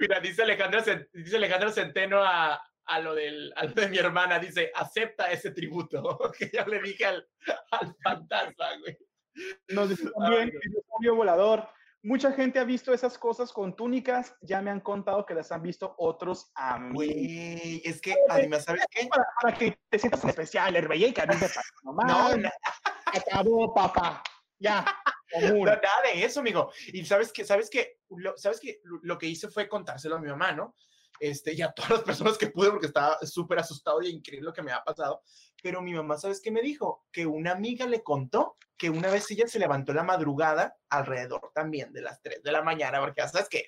[0.00, 0.80] Mira, dice Alejandro,
[1.12, 5.50] dice Alejandro Centeno a, a, lo del, a lo de mi hermana, dice, acepta ese
[5.50, 7.28] tributo, que yo le dije al,
[7.70, 8.98] al fantasma, güey.
[9.68, 10.50] Nos dice también,
[11.00, 11.68] Ay, volador,
[12.02, 15.62] Mucha gente ha visto esas cosas con túnicas, ya me han contado que las han
[15.62, 16.94] visto otros a mí.
[16.94, 19.08] Güey, es que, además, ¿sabes qué?
[19.42, 21.48] Para, que te sientas especial, el rey que a mí me
[22.06, 22.50] No, no.
[23.06, 24.22] Acabó, papá.
[24.58, 24.84] Ya.
[25.40, 26.72] Nada de eso, amigo.
[26.86, 30.28] Y sabes que, sabes que, lo, sabes que lo que hice fue contárselo a mi
[30.28, 30.74] mamá, ¿no?
[31.20, 34.52] Este, y a todas las personas que pude, porque estaba súper asustado y increíble lo
[34.52, 35.22] que me ha pasado.
[35.62, 37.06] Pero mi mamá, ¿sabes qué me dijo?
[37.12, 41.92] Que una amiga le contó que una vez ella se levantó la madrugada, alrededor también
[41.92, 43.66] de las 3 de la mañana, porque ya sabes que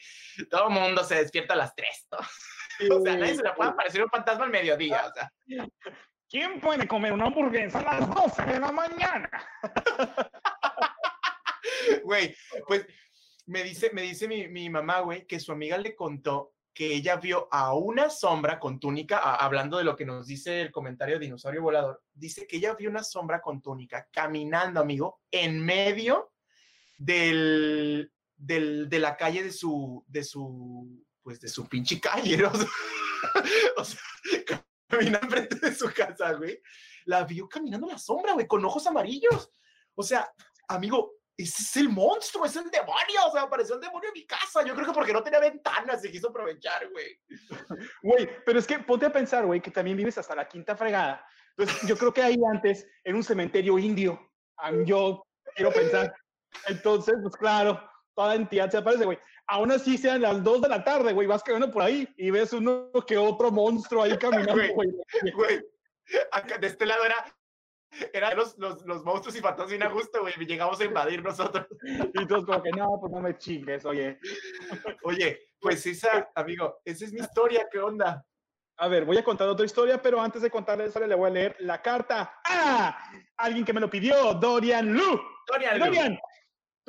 [0.49, 2.19] todo el mundo se despierta a las 3, ¿no?
[2.97, 5.33] o sea, nadie se le puede aparecer un fantasma al mediodía, o sea.
[6.29, 9.29] ¿Quién puede comer una hamburguesa a las 12 de la mañana?
[12.05, 12.35] Güey,
[12.67, 12.87] pues
[13.47, 17.49] me dice, me dice mi, mamá, güey, que su amiga le contó que ella vio
[17.51, 21.63] a una sombra con túnica, hablando de lo que nos dice el comentario de Dinosaurio
[21.63, 26.33] Volador, dice que ella vio una sombra con túnica caminando, amigo, en medio
[26.97, 32.45] del, del, de la calle de su, de su, pues de su pinche calle,
[33.77, 34.01] o sea,
[34.87, 36.61] caminando frente de su casa, güey.
[37.07, 39.51] La vio caminando la sombra, güey, con ojos amarillos.
[39.95, 40.31] O sea,
[40.69, 44.27] amigo, ese es el monstruo, es el demonio, o sea, apareció el demonio en mi
[44.27, 44.65] casa.
[44.65, 47.19] Yo creo que porque no tenía ventanas se quiso aprovechar, güey.
[48.03, 51.25] Güey, pero es que ponte a pensar, güey, que también vives hasta la quinta fregada.
[51.57, 54.31] Entonces, yo creo que ahí antes era un cementerio indio.
[54.85, 56.15] Yo quiero pensar.
[56.67, 57.81] Entonces, pues claro,
[58.15, 59.19] toda entidad se aparece, güey.
[59.47, 62.53] Aún así sean las 2 de la tarde, güey, vas caminando por ahí y ves
[62.53, 64.91] uno que otro monstruo ahí caminando, güey.
[65.35, 65.61] Güey,
[66.61, 67.25] de este lado era
[68.13, 70.35] eran los, los, los, monstruos y fantasmas bien a gusto, güey.
[70.47, 71.67] Llegamos a invadir nosotros.
[72.15, 74.19] Y todos como que, no, pues no me chingues, oye.
[75.05, 78.25] Oye, pues esa, amigo, esa es mi historia, ¿qué onda?
[78.77, 81.33] A ver, voy a contar otra historia, pero antes de contarle esa le voy a
[81.33, 82.41] leer la carta.
[82.47, 83.13] ¡Ah!
[83.37, 85.21] Alguien que me lo pidió, Dorian Lu.
[85.47, 86.19] Dorian, Dorian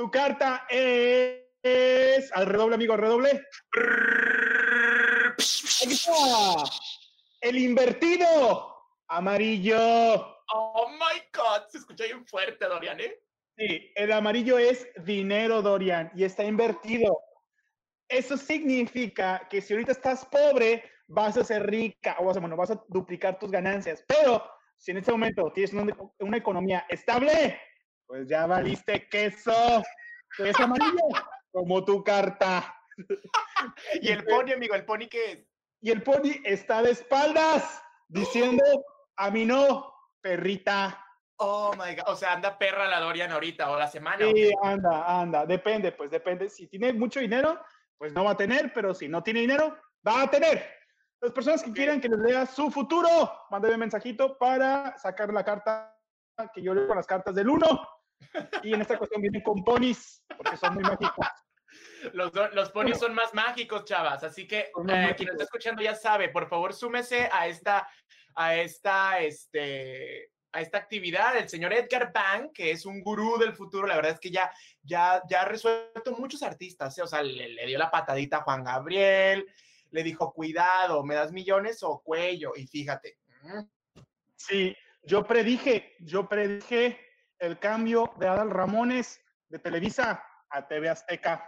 [0.02, 2.32] tu carta es...
[2.34, 3.46] Al redoble, amigo, al redoble.
[5.38, 6.12] Aquí está.
[7.40, 8.76] El invertido.
[9.08, 10.41] Amarillo.
[10.54, 13.20] Oh my God, se escucha bien fuerte, Dorian, ¿eh?
[13.58, 17.20] Sí, el amarillo es dinero, Dorian, y está invertido.
[18.08, 22.84] Eso significa que si ahorita estás pobre, vas a ser rica, o bueno, vas a
[22.88, 24.04] duplicar tus ganancias.
[24.08, 24.44] Pero
[24.78, 25.74] si en este momento tienes
[26.20, 27.60] una, economía estable,
[28.06, 29.54] pues ya valiste queso.
[30.40, 30.98] Es amarillo,
[31.52, 32.76] como tu carta.
[34.02, 34.76] ¿Y el pony, amigo?
[34.76, 35.40] ¿El pony qué es?
[35.82, 38.64] Y el pony está de espaldas, diciendo,
[39.16, 39.91] a mí no,
[40.22, 41.06] perrita.
[41.38, 42.06] Oh my God.
[42.08, 44.26] O sea, anda perra la Dorian ahorita o la semana.
[44.34, 45.46] Sí, anda, anda.
[45.46, 46.50] Depende, pues depende.
[46.50, 47.60] Si tiene mucho dinero,
[47.98, 50.82] pues no va a tener, pero si no tiene dinero, va a tener.
[51.22, 53.10] Las personas que quieran que les lea su futuro,
[53.50, 55.96] mándame un mensajito para sacar la carta
[56.54, 57.90] que yo leo con las cartas del 1.
[58.64, 61.28] Y en esta cuestión vienen con ponis, porque son muy mágicos.
[62.14, 64.24] Los, los ponis son más mágicos, chavas.
[64.24, 67.88] Así que eh, quien está escuchando ya sabe, por favor, súmese a esta
[68.36, 71.38] a esta, este, a esta actividad.
[71.38, 74.52] El señor Edgar Bank, que es un gurú del futuro, la verdad es que ya,
[74.84, 77.02] ya, ya ha resuelto muchos artistas, ¿eh?
[77.02, 79.46] o sea, le, dio la patadita a Juan Gabriel,
[79.92, 82.54] le dijo, cuidado, ¿me das millones o cuello?
[82.56, 83.18] Y fíjate.
[84.36, 87.00] Sí, yo predije, yo predije
[87.40, 91.48] el cambio de Adal Ramones de Televisa a TV Azteca.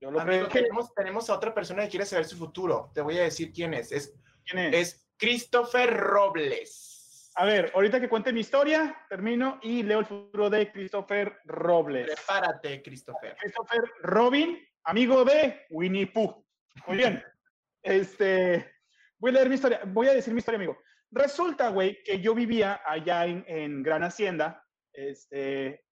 [0.00, 2.90] Yo lo Amigo, tenemos, tenemos a otra persona que quiere saber su futuro.
[2.94, 3.90] Te voy a decir quién es.
[3.90, 4.14] es
[4.44, 4.74] ¿Quién es?
[4.74, 7.32] Es Christopher Robles.
[7.34, 12.06] A ver, ahorita que cuente mi historia, termino y leo el futuro de Christopher Robles.
[12.06, 13.36] Prepárate, Christopher.
[13.36, 16.44] Christopher Robin, amigo de Winnie Pooh.
[16.86, 17.22] Muy bien.
[17.80, 18.74] Este,
[19.18, 20.76] voy a leer mi historia, voy a decir mi historia, amigo.
[21.12, 24.66] Resulta, güey, que yo vivía allá en, Gran Hacienda.
[24.92, 25.84] Este,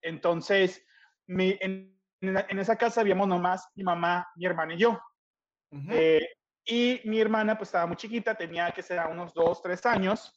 [0.00, 0.86] entonces,
[1.26, 4.98] en, esa casa habíamos nomás mi mamá, mi hermana y yo.
[6.64, 10.32] Y mi hermana pues estaba muy chiquita, tenía que ser a unos dos, tres años.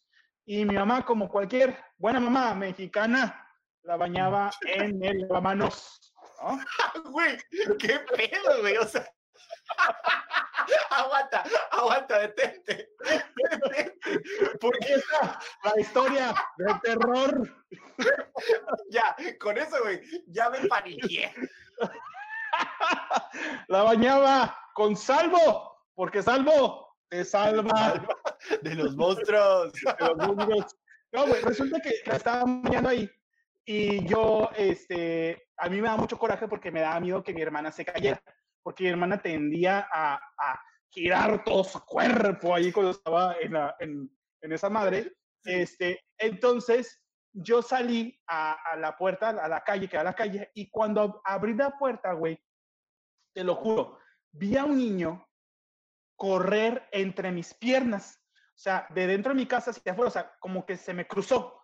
[0.45, 3.47] Y mi mamá, como cualquier buena mamá mexicana,
[3.83, 6.13] la bañaba en el lavamanos.
[6.41, 6.59] ¿no?
[7.11, 7.38] Güey,
[7.79, 8.77] qué pedo, güey.
[8.77, 9.07] O sea,
[10.89, 12.89] aguanta, aguanta, detente.
[12.99, 13.97] detente.
[14.59, 17.65] Porque esa la historia de terror.
[18.89, 21.31] ya, con eso, güey, ya me paniqué.
[23.67, 28.05] la bañaba con salvo porque salvo te salva
[28.62, 29.73] de los monstruos.
[31.12, 33.10] No, güey, resulta que la estaba mirando ahí
[33.65, 37.41] y yo, este, a mí me da mucho coraje porque me daba miedo que mi
[37.41, 38.21] hermana se cayera,
[38.62, 43.75] porque mi hermana tendía a, a girar todo su cuerpo ahí cuando estaba en, la,
[43.79, 44.10] en,
[44.41, 45.13] en esa madre.
[45.43, 47.01] Este, entonces,
[47.34, 51.21] yo salí a, a, la puerta, a la calle, que era la calle, y cuando
[51.23, 52.39] abrí la puerta, güey,
[53.34, 53.97] te lo juro,
[54.31, 55.27] vi a un niño
[56.15, 58.21] correr entre mis piernas.
[58.49, 61.08] O sea, de dentro de mi casa hacia afuera, o sea, como que se me
[61.08, 61.62] cruzó.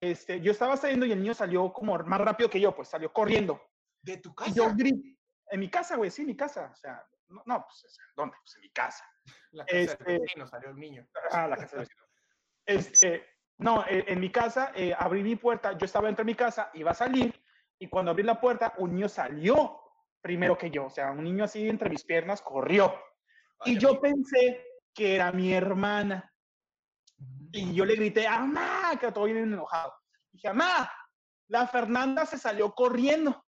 [0.00, 3.12] Este, yo estaba saliendo y el niño salió como más rápido que yo, pues salió
[3.12, 3.62] corriendo.
[4.02, 4.50] ¿De tu casa?
[4.50, 5.16] Y yo grité,
[5.50, 6.70] en mi casa, güey, sí, en mi casa.
[6.72, 8.36] O sea, no, no pues, ¿dónde?
[8.42, 9.04] Pues en mi casa.
[9.52, 11.06] La casa este, del vecino, salió el niño.
[11.30, 12.04] Ah, la casa del vecino.
[12.66, 13.26] Este,
[13.58, 16.70] no, eh, en mi casa, eh, abrí mi puerta, yo estaba dentro de mi casa,
[16.74, 17.40] iba a salir,
[17.78, 19.80] y cuando abrí la puerta, un niño salió
[20.20, 20.86] primero que yo.
[20.86, 22.94] O sea, un niño así entre mis piernas corrió.
[23.64, 26.32] Y yo pensé que era mi hermana.
[27.52, 28.96] Y yo le grité, ¡Amá!
[29.00, 29.94] Que todo bien enojado.
[30.32, 30.90] Dije, ¡Amá!
[31.48, 33.44] La Fernanda se salió corriendo.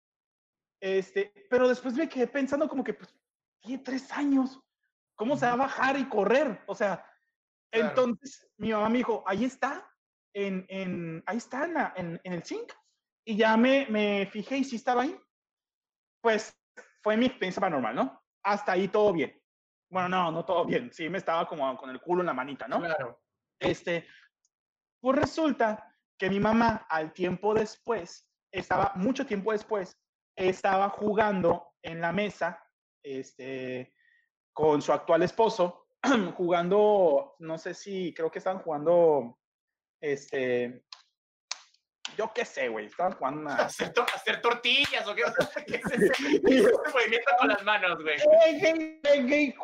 [0.80, 3.10] Este, pero después me quedé pensando como que, pues,
[3.62, 4.60] tiene tres años.
[5.15, 6.62] ¿Cómo se va a bajar y correr?
[6.67, 7.06] O sea,
[7.71, 9.89] entonces mi mamá me dijo, ahí está,
[10.34, 12.71] en, en ahí está en, en, el zinc.
[13.26, 15.17] Y ya me, me fijé y sí estaba ahí.
[16.21, 16.54] Pues
[17.02, 18.21] fue mi experiencia paranormal, ¿no?
[18.43, 19.42] Hasta ahí todo bien.
[19.93, 20.91] Bueno, no, no todo bien.
[20.91, 22.79] Sí, me estaba como con el culo en la manita, ¿no?
[22.79, 23.21] Claro.
[23.60, 24.08] Este,
[24.99, 29.95] pues resulta que mi mamá al tiempo después, estaba, mucho tiempo después,
[30.36, 32.67] estaba jugando en la mesa,
[33.03, 33.93] este,
[34.51, 35.86] con su actual esposo,
[36.38, 39.38] jugando, no sé si, creo que estaban jugando
[40.01, 40.86] este,
[42.17, 43.56] yo qué sé, güey, estaban jugando a...
[43.56, 45.23] ¿Hacer, to hacer tortillas o qué,
[45.65, 48.17] ¿Qué es ese, movimiento con las manos, güey?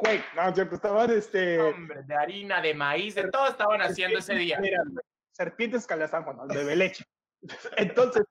[0.02, 0.24] güey.
[0.36, 1.60] No, cierto, estaban, este...
[1.62, 4.60] Hombre, de harina, de maíz, de todo estaban haciendo ese día.
[5.32, 7.06] serpientes que le estaban jugando, de leche.
[7.78, 8.24] Entonces,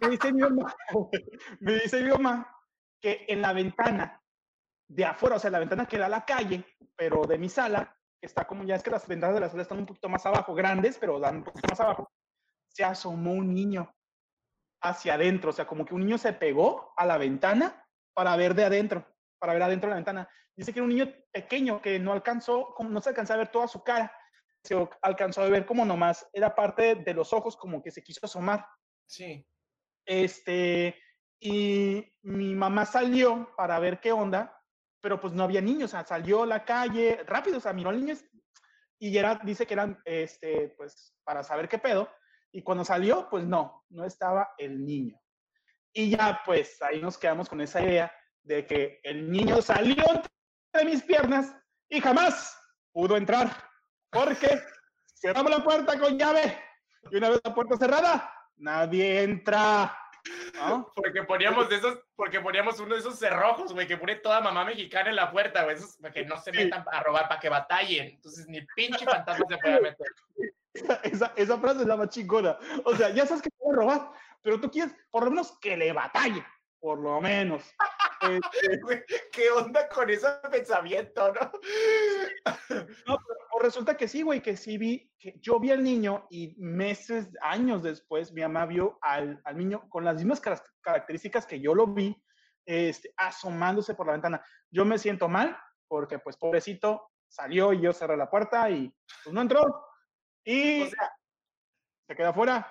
[0.00, 0.74] me dice mi mamá,
[1.60, 2.60] me dice mi mamá
[3.00, 4.20] que en la ventana
[4.88, 6.64] de afuera, o sea, la ventana que da a la calle,
[6.96, 9.78] pero de mi sala, está como ya es que las ventanas de la sala están
[9.78, 12.10] un poquito más abajo, grandes, pero dan un poquito más abajo,
[12.74, 13.94] se asomó un niño
[14.82, 18.54] hacia adentro, o sea, como que un niño se pegó a la ventana para ver
[18.54, 19.06] de adentro,
[19.38, 20.28] para ver adentro de la ventana.
[20.56, 23.68] Dice que era un niño pequeño que no alcanzó, no se alcanzó a ver toda
[23.68, 24.12] su cara,
[24.64, 28.20] se alcanzó a ver como nomás, era parte de los ojos como que se quiso
[28.24, 28.66] asomar.
[29.06, 29.46] Sí.
[30.04, 31.00] Este,
[31.38, 34.60] y mi mamá salió para ver qué onda,
[35.00, 37.90] pero pues no había niños, o sea, salió a la calle rápido, o sea, miró
[37.90, 38.16] al niño
[38.98, 42.08] y era, dice que eran, este, pues, para saber qué pedo,
[42.54, 45.20] y cuando salió, pues no, no estaba el niño.
[45.92, 48.14] Y ya, pues, ahí nos quedamos con esa idea
[48.44, 50.04] de que el niño salió
[50.72, 51.52] de mis piernas
[51.88, 52.56] y jamás
[52.92, 53.50] pudo entrar,
[54.08, 54.62] porque
[55.16, 56.56] cerramos la puerta con llave
[57.10, 59.98] y una vez la puerta cerrada, nadie entra.
[60.94, 64.64] Porque poníamos de esos, porque poníamos uno de esos cerrojos, güey, que pone toda mamá
[64.64, 67.48] mexicana en la puerta, güey, esos para que no se metan a robar, para que
[67.48, 68.14] batallen.
[68.14, 70.06] Entonces ni pinche fantasma se puede meter.
[70.74, 72.58] Esa, esa, frase es la más chingona.
[72.84, 74.10] O sea, ya sabes que te va a robar,
[74.42, 76.44] pero tú quieres por lo menos que le batalle,
[76.80, 77.62] por lo menos.
[78.24, 81.52] Este ¿Qué onda con ese pensamiento, no?
[83.06, 86.54] no, pero resulta que sí, güey, que sí vi, que yo vi al niño y
[86.56, 90.40] meses, años después, mi mamá vio al, al niño con las mismas
[90.80, 92.16] características que yo lo vi,
[92.64, 94.42] este, asomándose por la ventana.
[94.70, 95.54] Yo me siento mal
[95.86, 99.86] porque, pues, pobrecito, salió y yo cerré la puerta y pues, no entró.
[100.44, 100.90] Y
[102.06, 102.70] se queda afuera.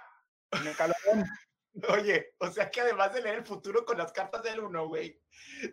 [0.64, 0.94] Me caló.
[1.90, 5.20] Oye, o sea que además de leer el futuro con las cartas del uno, güey,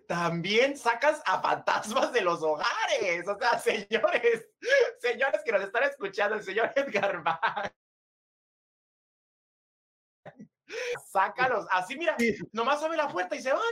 [0.08, 3.28] también sacas a fantasmas de los hogares.
[3.28, 4.48] O sea, señores,
[4.98, 7.70] señores que nos están escuchando, el señor Edgar Bach.
[11.12, 12.16] Sácalos, así mira,
[12.52, 13.62] nomás abre la puerta y se van.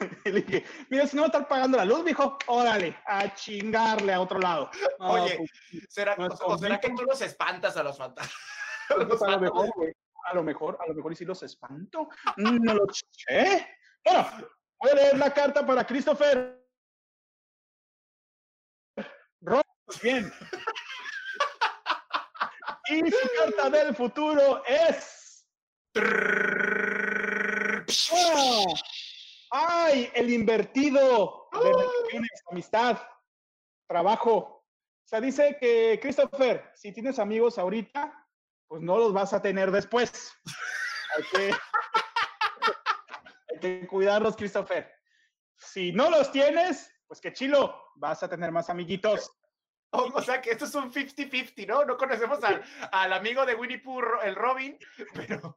[0.24, 4.12] Le dije, mira, si no va a estar pagando la luz, dijo, órale, a chingarle
[4.12, 4.70] a otro lado.
[4.98, 8.34] Oye, pues, ¿será, o, será que tú los espantas a los fantasmas?
[9.22, 12.08] a lo mejor, güey a lo mejor, a lo mejor y si los espanto.
[12.36, 13.68] No lo sé.
[14.04, 14.28] Bueno,
[14.80, 16.60] voy a leer la carta para Christopher.
[20.02, 20.32] Bien.
[22.90, 25.46] Y su carta del futuro es.
[29.56, 30.10] ¡Ay!
[30.14, 31.48] El invertido.
[32.50, 32.98] amistad,
[33.86, 34.32] trabajo.
[34.34, 38.12] O sea, dice que, Christopher, si tienes amigos ahorita,
[38.66, 40.32] pues no los vas a tener después.
[41.16, 41.54] Hay que,
[43.52, 44.92] hay que cuidarlos, Christopher.
[45.56, 49.30] Si no los tienes, pues qué chilo, vas a tener más amiguitos.
[49.92, 51.84] O, sea que esto es un 50-50, ¿no?
[51.84, 54.76] No conocemos al, al, amigo de Winnie Pooh, el Robin,
[55.14, 55.56] pero...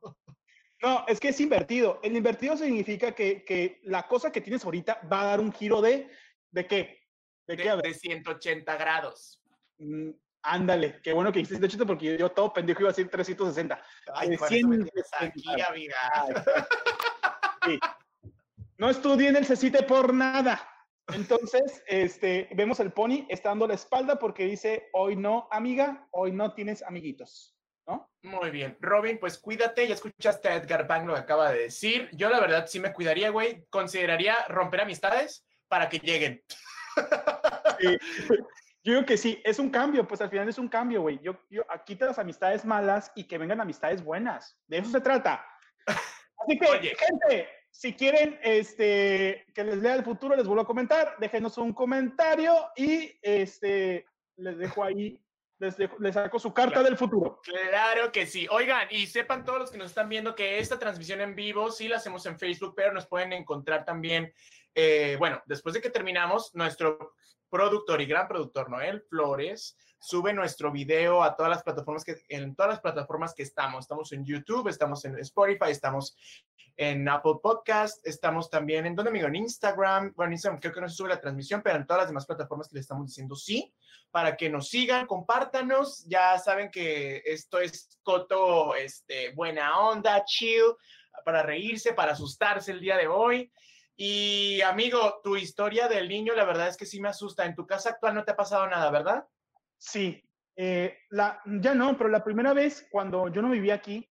[0.82, 2.00] No, es que es invertido.
[2.04, 5.82] El invertido significa que, que la cosa que tienes ahorita va a dar un giro
[5.82, 6.10] de...
[6.52, 7.00] ¿De qué?
[7.48, 7.76] ¿De, qué?
[7.84, 9.42] De 180 grados.
[9.80, 10.12] Mm,
[10.48, 13.82] Ándale, qué bueno que hiciste hecho porque yo todo pendejo iba a decir 360.
[14.14, 15.96] Ay, 100, aquí, amiga.
[17.66, 17.80] Sí.
[18.78, 20.62] No estudien el CECITE por nada.
[21.14, 26.32] Entonces, este, vemos el pony, está dando la espalda porque dice, hoy no, amiga, hoy
[26.32, 27.57] no tienes amiguitos.
[28.28, 28.78] Muy bien.
[28.82, 29.88] Robin, pues cuídate.
[29.88, 32.10] Ya escuchaste a Edgar Bang lo que acaba de decir.
[32.12, 33.66] Yo, la verdad, sí me cuidaría, güey.
[33.70, 36.44] Consideraría romper amistades para que lleguen.
[37.80, 37.98] Sí.
[38.84, 41.20] Yo digo que sí, es un cambio, pues al final es un cambio, güey.
[41.22, 44.58] Yo, yo quita las amistades malas y que vengan amistades buenas.
[44.66, 45.46] De eso se trata.
[45.86, 51.16] Así que, gente, si quieren este, que les lea el futuro, les vuelvo a comentar.
[51.20, 54.06] Déjenos un comentario y este,
[54.38, 55.22] les dejo ahí
[55.60, 57.42] les, les, saco su carta del futuro.
[57.44, 58.48] Claro que sí.
[58.52, 61.88] Oigan, y sepan todos los que nos están viendo que esta transmisión en vivo sí
[61.88, 64.34] la hacemos en Facebook, pero nos pueden encontrar también,
[64.80, 67.16] eh, bueno, después de que terminamos, nuestro
[67.50, 72.56] productor y gran productor Noel Flores sube nuestro video a todas las plataformas que en
[72.56, 73.86] todas las plataformas que estamos.
[73.86, 76.16] Estamos en YouTube, estamos en Spotify, estamos
[76.76, 80.14] en Apple Podcast, estamos también en donde amigo en Instagram.
[80.16, 82.68] Bueno, Instagram creo que no se sube la transmisión, pero en todas las demás plataformas
[82.68, 83.74] que le estamos diciendo sí,
[84.12, 86.06] para que nos sigan, compártanos.
[86.06, 90.76] Ya saben que esto es coto, este, buena onda, chill,
[91.26, 93.52] para reírse, para asustarse el día de hoy.
[94.00, 97.46] Y amigo, tu historia del niño, la verdad es que sí me asusta.
[97.46, 99.26] En tu casa actual no te ha pasado nada, ¿verdad?
[99.78, 100.24] Sí,
[100.60, 104.10] Eh, la, ya no, pero la primera vez cuando yo no vivía aquí,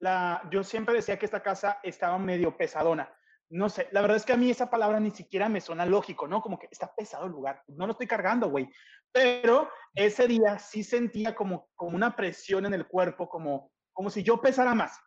[0.00, 3.10] la, yo siempre decía que esta casa estaba medio pesadona.
[3.50, 6.28] No sé, la verdad es que a mí esa palabra ni siquiera me suena lógico,
[6.28, 6.42] ¿no?
[6.42, 7.62] Como que está pesado el lugar.
[7.68, 8.68] No lo estoy cargando, güey.
[9.10, 14.22] Pero ese día sí sentía como, como una presión en el cuerpo, como, como si
[14.22, 14.98] yo pesara más.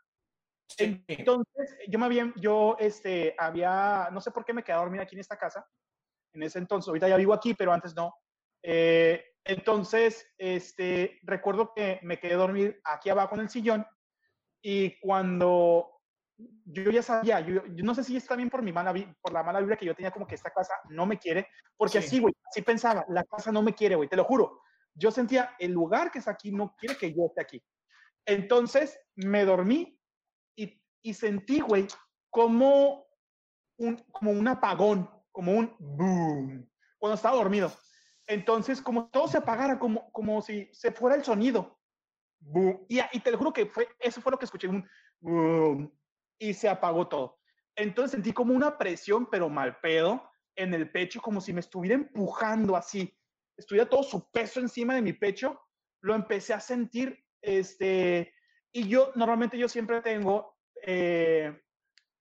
[0.78, 5.02] Entonces, yo me había, yo, este, había, no sé por qué me quedé a dormir
[5.02, 5.66] aquí en esta casa,
[6.34, 8.14] en ese entonces, ahorita ya vivo aquí, pero antes no.
[8.64, 13.86] Eh, entonces, este, recuerdo que me quedé a dormir aquí abajo en el sillón
[14.62, 15.92] y cuando
[16.66, 19.60] yo ya sabía, yo, no sé si es también por mi mala, por la mala
[19.60, 21.48] vibra que yo tenía como que esta casa no me quiere,
[21.78, 24.62] porque así, güey, así pensaba, la casa no me quiere, güey, te lo juro.
[24.94, 27.64] Yo sentía, el lugar que es aquí no quiere que yo esté aquí.
[28.26, 30.00] Entonces, me dormí
[30.56, 31.88] y, y sentí, güey,
[32.30, 33.06] como
[33.78, 37.72] un, como un apagón, como un boom, cuando estaba dormido.
[38.28, 41.80] Entonces, como todo se apagara, como, como si se fuera el sonido.
[42.40, 42.86] Boom.
[42.88, 44.88] Y, y te lo juro que fue, eso fue lo que escuché, un
[45.20, 45.92] boom,
[46.40, 47.40] y se apagó todo.
[47.76, 51.96] Entonces sentí como una presión, pero mal pedo, en el pecho, como si me estuviera
[51.96, 53.18] empujando así.
[53.58, 55.60] Estuviera todo su peso encima de mi pecho.
[56.02, 58.34] Lo empecé a sentir, este,
[58.74, 61.62] y yo, normalmente yo siempre tengo, eh,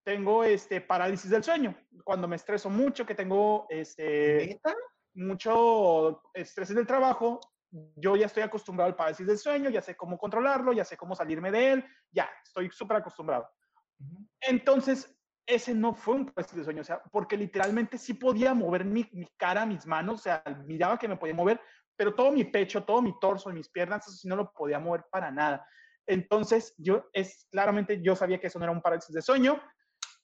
[0.03, 1.75] tengo este parálisis del sueño.
[2.03, 4.59] Cuando me estreso mucho, que tengo este
[5.13, 7.39] mucho estrés en el trabajo,
[7.95, 11.15] yo ya estoy acostumbrado al parálisis del sueño, ya sé cómo controlarlo, ya sé cómo
[11.15, 13.47] salirme de él, ya estoy súper acostumbrado.
[14.41, 18.85] Entonces, ese no fue un parálisis del sueño, o sea, porque literalmente sí podía mover
[18.85, 21.61] mi, mi, cara, mis manos, o sea, miraba que me podía mover,
[21.95, 24.79] pero todo mi pecho, todo mi torso y mis piernas, eso sí no lo podía
[24.79, 25.65] mover para nada.
[26.07, 29.61] Entonces, yo es claramente, yo sabía que eso no era un parálisis de sueño,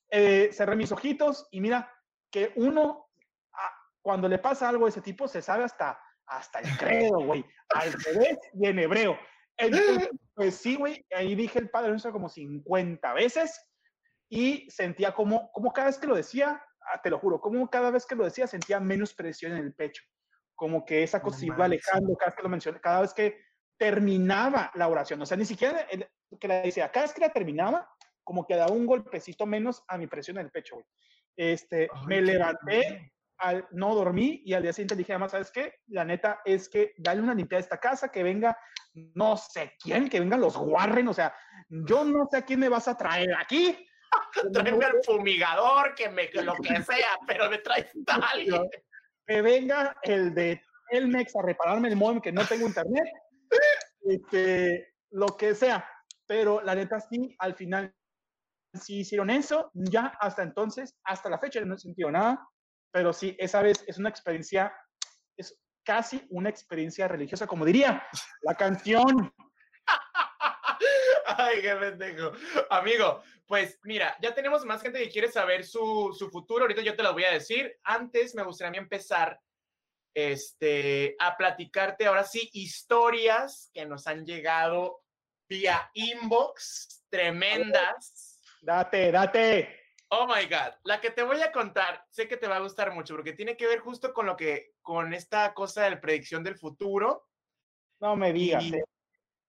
[0.09, 1.91] eh, cerré mis ojitos y mira
[2.31, 3.09] que uno,
[3.53, 7.45] ah, cuando le pasa algo de ese tipo, se sabe hasta, hasta el credo, güey,
[7.69, 9.17] al revés y en hebreo.
[9.57, 13.59] Entonces, pues sí, güey, ahí dije el Padre Nuestro como 50 veces
[14.29, 17.91] y sentía como, como cada vez que lo decía, ah, te lo juro, como cada
[17.91, 20.03] vez que lo decía sentía menos presión en el pecho,
[20.55, 23.46] como que esa cosa iba alejando cada vez que lo mencioné, cada vez que
[23.77, 25.87] terminaba la oración, o sea, ni siquiera
[26.39, 27.89] que la decía, cada vez que la terminaba,
[28.23, 30.85] como que daba un golpecito menos a mi presión en el pecho, güey.
[31.37, 35.75] Este, me levanté, al, no dormí y al día siguiente dije, además, ¿sabes qué?
[35.87, 38.57] La neta es que dale una limpiada a esta casa, que venga
[39.13, 41.33] no sé quién, que vengan los Warren, o sea,
[41.69, 43.77] yo no sé a quién me vas a traer aquí.
[44.53, 47.91] Tráeme al fumigador, que me, lo que sea, pero me traes
[48.33, 48.67] alguien.
[49.25, 53.05] Que venga el de Elmex a repararme el modem, que no tengo internet,
[54.01, 55.89] este, lo que sea.
[56.25, 57.93] Pero la neta sí, al final
[58.73, 62.47] si hicieron eso, ya hasta entonces, hasta la fecha no he sentido nada,
[62.91, 64.73] pero sí, esa vez es una experiencia,
[65.35, 68.05] es casi una experiencia religiosa, como diría
[68.41, 69.33] la canción.
[71.37, 72.31] Ay, qué pendejo.
[72.69, 76.63] Amigo, pues mira, ya tenemos más gente que quiere saber su, su futuro.
[76.63, 77.77] Ahorita yo te lo voy a decir.
[77.83, 79.39] Antes me gustaría empezar
[80.17, 85.03] este, a platicarte ahora sí historias que nos han llegado
[85.47, 89.79] vía inbox, tremendas Date, date.
[90.09, 92.93] Oh my God, la que te voy a contar, sé que te va a gustar
[92.93, 96.43] mucho porque tiene que ver justo con lo que, con esta cosa de la predicción
[96.43, 97.27] del futuro.
[97.99, 98.63] No me digas.
[98.63, 98.83] Eh.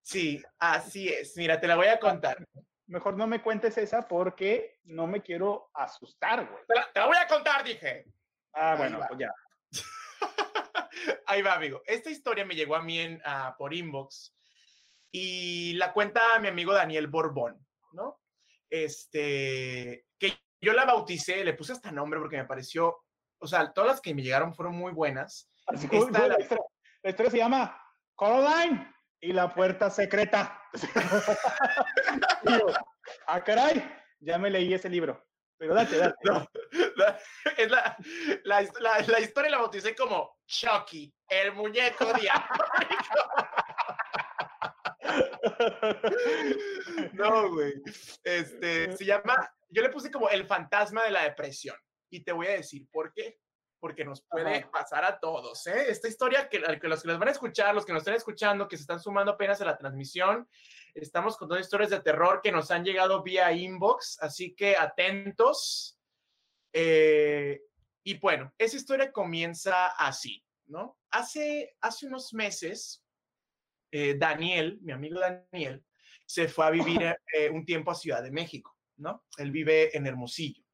[0.02, 1.34] Sí, así es.
[1.36, 2.46] Mira, te la voy a contar.
[2.86, 6.64] Mejor no me cuentes esa porque no me quiero asustar, güey.
[6.66, 8.04] Te, la, voy a contar, dije.
[8.52, 9.32] Ah, bueno, pues ya.
[11.26, 11.82] Ahí va, amigo.
[11.86, 14.34] Esta historia me llegó a mí en, uh, por inbox
[15.10, 18.20] y la cuenta mi amigo Daniel Borbón, ¿no?
[18.70, 22.98] este, que yo la bauticé, le puse hasta nombre porque me pareció,
[23.38, 25.50] o sea, todas las que me llegaron fueron muy buenas.
[25.68, 27.80] Esta, la, historia, se llama
[28.14, 30.62] Coraline y la puerta secreta.
[33.26, 33.84] ah, caray,
[34.20, 35.27] ya me leí ese libro.
[35.58, 36.16] Pero date, date.
[36.96, 37.18] la,
[37.56, 37.96] es la,
[38.44, 38.62] la,
[39.06, 43.18] la, historia la bauticé como Chucky, el muñeco diabólico.
[47.14, 47.74] no, güey.
[48.22, 51.76] Este, se llama, yo le puse como el fantasma de la depresión.
[52.10, 53.38] Y te voy a decir por qué.
[53.80, 55.86] Porque nos puede pasar a todos, ¿eh?
[55.88, 58.66] Esta historia que, que los que nos van a escuchar, los que nos están escuchando,
[58.66, 60.48] que se están sumando apenas a la transmisión,
[60.94, 65.98] estamos con dos historias de terror que nos han llegado vía inbox, así que atentos.
[66.72, 67.62] Eh,
[68.02, 70.98] y bueno, esa historia comienza así, ¿no?
[71.10, 73.04] Hace, hace unos meses,
[73.92, 75.84] eh, Daniel, mi amigo Daniel,
[76.26, 77.00] se fue a vivir
[77.34, 79.24] eh, un tiempo a Ciudad de México, ¿no?
[79.36, 80.67] Él vive en Hermosillo.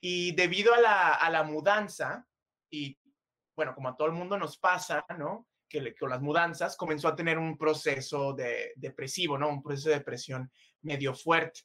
[0.00, 2.26] Y debido a la, a la mudanza,
[2.70, 2.98] y
[3.56, 5.48] bueno, como a todo el mundo nos pasa, ¿no?
[5.68, 9.48] que con las mudanzas comenzó a tener un proceso de, depresivo, ¿no?
[9.48, 10.50] Un proceso de depresión
[10.82, 11.60] medio fuerte.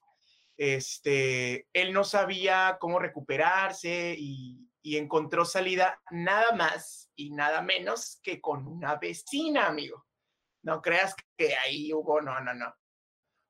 [0.57, 8.19] Este, él no sabía cómo recuperarse y, y encontró salida nada más y nada menos
[8.21, 10.05] que con una vecina, amigo.
[10.63, 12.73] No creas que ahí hubo, no, no, no.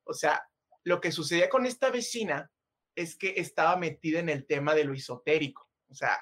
[0.05, 0.41] O sea,
[0.83, 2.49] lo que sucedía con esta vecina
[2.95, 5.69] es que estaba metida en el tema de lo esotérico.
[5.89, 6.17] O sea,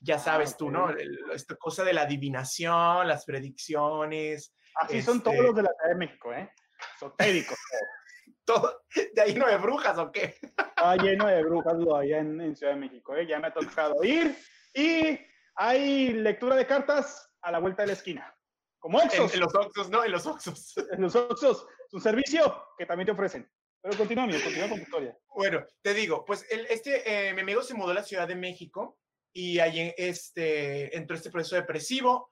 [0.00, 0.90] ya ah, sabes tú, ¿no?
[1.32, 4.54] Esta cosa de la adivinación, las predicciones.
[4.74, 6.50] Así son todos este los de la Ciudad de México, ¿eh?
[6.96, 7.58] Esotéricos.
[8.44, 10.36] Todo, ¿De ahí no de brujas o qué?
[10.42, 13.26] Está lleno de brujas lo allá en, Ciudad de México, ¿eh?
[13.26, 14.36] Ya me ha tocado ir
[14.72, 15.18] y
[15.56, 18.32] hay lectura de cartas a la vuelta de la esquina.
[18.78, 19.34] Como Oxos.
[19.34, 20.04] En, los Oxos, ¿no?
[20.04, 20.74] En los Oxos.
[20.92, 21.66] En los Oxos.
[21.86, 23.50] Es un servicio que también te ofrecen.
[23.94, 25.16] Continúa, continúa con tu historia.
[25.28, 28.98] Bueno, te digo, pues este, eh, mi amigo se mudó a la Ciudad de México
[29.32, 32.30] y allí este, entró este proceso depresivo.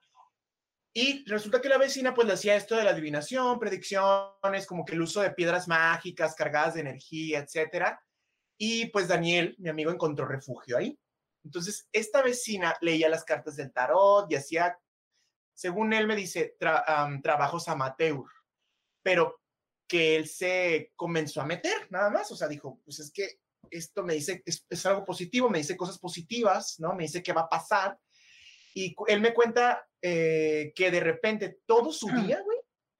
[0.93, 4.95] Y resulta que la vecina pues le hacía esto de la adivinación, predicciones, como que
[4.95, 8.01] el uso de piedras mágicas cargadas de energía, etcétera.
[8.57, 10.99] Y pues Daniel, mi amigo, encontró refugio ahí.
[11.45, 14.77] Entonces, esta vecina leía las cartas del tarot y hacía,
[15.53, 18.25] según él me dice, trabajos amateur,
[19.03, 19.39] pero
[19.87, 22.31] que él se comenzó a meter, nada más.
[22.31, 25.99] O sea, dijo, pues es que esto me dice, es, algo positivo, me dice cosas
[25.99, 26.93] positivas, ¿no?
[26.93, 27.99] Me dice qué va a pasar.
[28.73, 32.57] Y él me cuenta eh, que de repente todo su día, güey,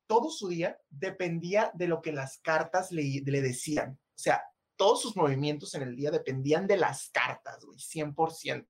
[0.08, 3.92] todo su día dependía de lo que las cartas le, le decían.
[3.94, 4.42] O sea,
[4.78, 8.68] todos sus movimientos en el día dependían de las cartas, güey, 100%.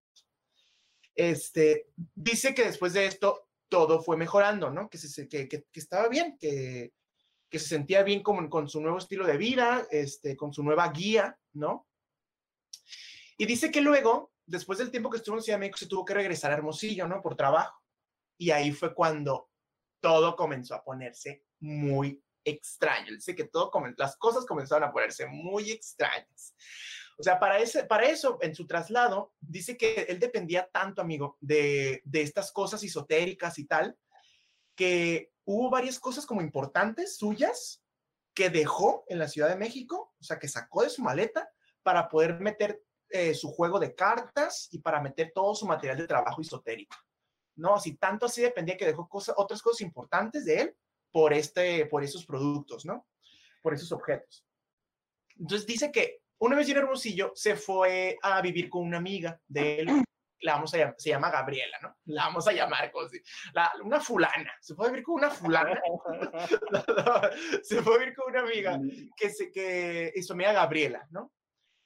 [1.16, 4.90] Este, dice que después de esto todo fue mejorando, ¿no?
[4.90, 6.94] Que, se, que, que, que estaba bien, que,
[7.56, 10.90] que se sentía bien con, con su nuevo estilo de vida, este, con su nueva
[10.90, 11.88] guía, ¿no?
[13.38, 16.04] Y dice que luego, después del tiempo que estuvo en Ciudad de México, se tuvo
[16.04, 17.22] que regresar a Hermosillo, ¿no?
[17.22, 17.82] Por trabajo.
[18.38, 19.50] Y ahí fue cuando
[20.02, 23.14] todo comenzó a ponerse muy extraño.
[23.14, 26.58] Dice que todo, las cosas comenzaron a ponerse muy extrañas.
[27.18, 31.38] O sea, para, ese, para eso, en su traslado, dice que él dependía tanto, amigo,
[31.40, 33.98] de, de estas cosas esotéricas y tal,
[34.76, 37.84] que hubo varias cosas como importantes suyas
[38.34, 41.50] que dejó en la Ciudad de México, o sea, que sacó de su maleta
[41.84, 46.08] para poder meter eh, su juego de cartas y para meter todo su material de
[46.08, 46.98] trabajo esotérico.
[47.56, 50.78] No, así tanto así dependía que dejó cosas, otras cosas importantes de él
[51.12, 53.08] por, este, por esos productos, ¿no?
[53.62, 54.46] Por esos objetos.
[55.38, 59.80] Entonces dice que una vez en Hermosillo se fue a vivir con una amiga de
[59.80, 60.04] él
[60.42, 61.98] la vamos a llamar, se llama Gabriela, ¿no?
[62.06, 63.22] La vamos a llamar así.
[63.54, 65.80] La, una fulana, se puede vivir con una fulana,
[67.64, 68.80] se puede vivir con una amiga
[69.16, 71.32] que, se, que es su amiga Gabriela, ¿no?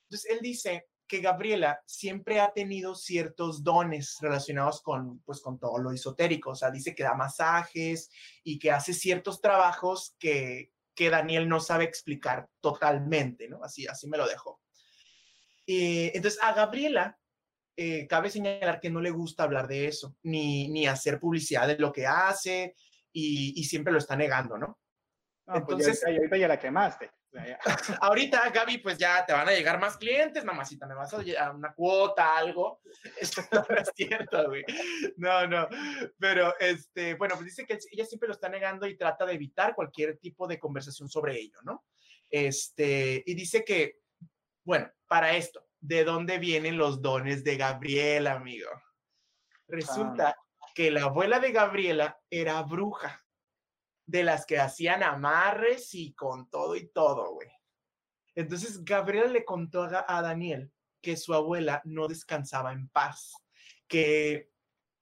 [0.04, 5.80] Entonces él dice que Gabriela siempre ha tenido ciertos dones relacionados con, pues, con todo
[5.80, 8.12] lo esotérico, o sea, dice que da masajes
[8.44, 13.64] y que hace ciertos trabajos que, que Daniel no sabe explicar totalmente, ¿no?
[13.64, 14.62] Así, así me lo dejó.
[15.66, 17.19] Eh, entonces, a Gabriela
[17.82, 21.78] eh, cabe señalar que no le gusta hablar de eso, ni, ni hacer publicidad de
[21.78, 22.76] lo que hace
[23.14, 24.78] y, siempre lo está negando, ¿no?
[25.46, 27.10] Pues Entonces, ahorita ya la quemaste.
[28.02, 31.56] ahorita, Gaby, pues ya te van a llegar más clientes, mamacita, me vas a dar
[31.56, 32.82] una cuota, algo.
[33.18, 34.66] Esto no es cierto, güey.
[35.16, 35.70] No, no.
[36.18, 39.74] Pero, este, bueno, pues dice que ella siempre lo está negando y trata de evitar
[39.74, 41.86] cualquier tipo de conversación sobre ello, ¿no?
[42.30, 44.00] Este, y dice que,
[44.66, 48.70] bueno, para esto, de dónde vienen los dones de Gabriela, amigo.
[49.68, 50.66] Resulta ah.
[50.76, 53.24] que la abuela de Gabriela era bruja,
[54.06, 57.50] de las que hacían amarres y con todo y todo, güey.
[58.36, 60.72] Entonces Gabriela le contó a, Daniel
[61.02, 63.34] que su abuela no descansaba en paz,
[63.88, 64.50] que,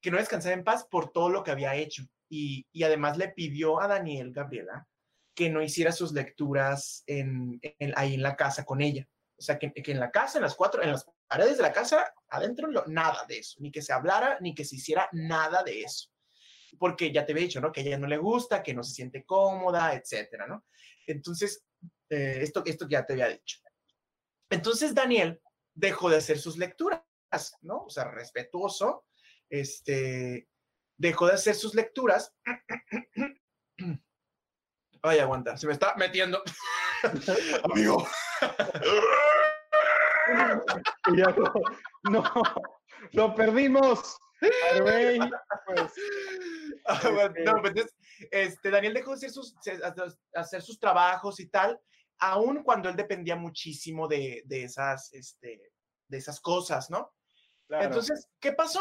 [0.00, 2.04] que no descansaba en paz por todo lo que había hecho.
[2.28, 4.86] Y, además le pidió a Daniel, Gabriela,
[5.34, 7.60] que no hiciera sus lecturas en,
[7.96, 9.08] ahí en la casa con ella.
[9.38, 12.12] O sea, que, en la casa, en las cuatro, en las paredes de la casa,
[12.28, 16.10] adentro, nada de eso, ni que se hablara, ni que se hiciera nada de eso.
[16.78, 17.70] Porque ya te había dicho, ¿no?
[17.70, 20.66] Que a ella no le gusta, que no se siente cómoda, etcétera, ¿no?
[21.06, 21.64] Entonces,
[22.10, 23.58] eh, esto, esto ya te había dicho.
[24.50, 25.40] Entonces, Daniel
[25.74, 27.02] dejó de hacer sus lecturas,
[27.60, 27.84] ¿no?
[27.84, 29.06] O sea, respetuoso,
[29.48, 30.48] este,
[30.96, 32.34] dejó de hacer sus lecturas.
[35.02, 36.42] Ay, aguanta, se me está metiendo.
[37.72, 38.06] Amigo.
[42.10, 42.24] no,
[43.12, 44.18] lo perdimos.
[44.40, 44.52] Pues,
[46.86, 47.94] ah, este no, pues,
[48.30, 49.54] este, Daniel dejó de hacer sus,
[50.34, 51.80] hacer sus trabajos y tal,
[52.18, 55.72] aun cuando él dependía muchísimo de, de esas, este,
[56.06, 57.12] de esas cosas, ¿no?
[57.68, 58.80] Entonces, ¿qué pasó?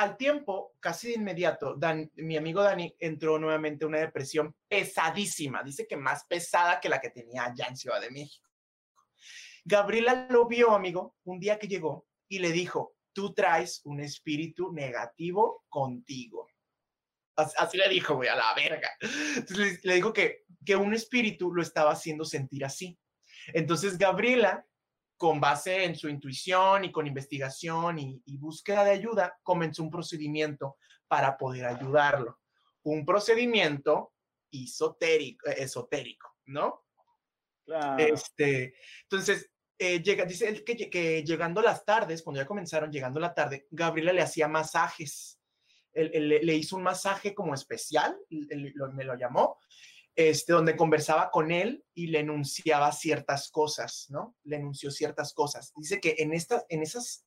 [0.00, 1.76] al tiempo, casi de inmediato,
[2.16, 5.62] mi amigo Dani entró nuevamente en una depresión pesadísima.
[5.62, 8.49] Dice que más pesada que la que tenía ya en Ciudad de México.
[9.70, 14.72] Gabriela lo vio, amigo, un día que llegó y le dijo, tú traes un espíritu
[14.72, 16.48] negativo contigo.
[17.36, 18.90] Así le dijo, güey, a la verga.
[19.36, 22.98] Entonces le, dijo que, que un espíritu lo estaba haciendo sentir así.
[23.54, 24.66] Entonces Gabriela,
[25.16, 29.90] con base en su intuición y con investigación y, y búsqueda de ayuda, comenzó un
[29.90, 32.40] procedimiento para poder ayudarlo.
[32.82, 34.12] Un procedimiento
[34.50, 36.84] esotérico, esotérico ¿no?
[37.64, 38.02] Claro.
[38.02, 39.48] Este, entonces,
[39.82, 44.12] eh, llega, dice él que, llegando las tardes, cuando ya comenzaron, llegando la tarde, Gabriela
[44.12, 45.40] le hacía masajes.
[45.94, 49.58] Él, le hizo un masaje como especial, me lo llamó,
[50.14, 54.36] este, donde conversaba con él y le enunciaba ciertas cosas, ¿no?
[54.44, 55.72] Le enunció ciertas cosas.
[55.74, 57.24] Dice que en, estas, en, esas,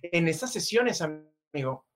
[0.00, 1.86] en esas sesiones, amigo,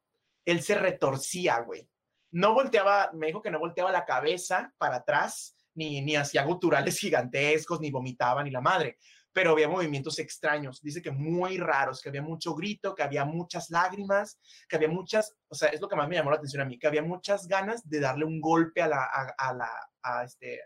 [0.45, 1.89] él se retorcía, güey.
[2.33, 6.99] No volteaba, me dijo que no volteaba la cabeza para atrás, ni, ni hacía guturales
[7.01, 8.99] gigantescos, ni vomitaba, ni la madre,
[9.37, 13.69] pero había movimientos extraños, dice que muy raros, que había mucho grito, que había muchas
[13.69, 16.65] lágrimas, que había muchas, o sea, es lo que más me llamó la atención a
[16.65, 19.71] mí, que había muchas ganas de darle un golpe a la, a, la,
[20.03, 20.63] a este,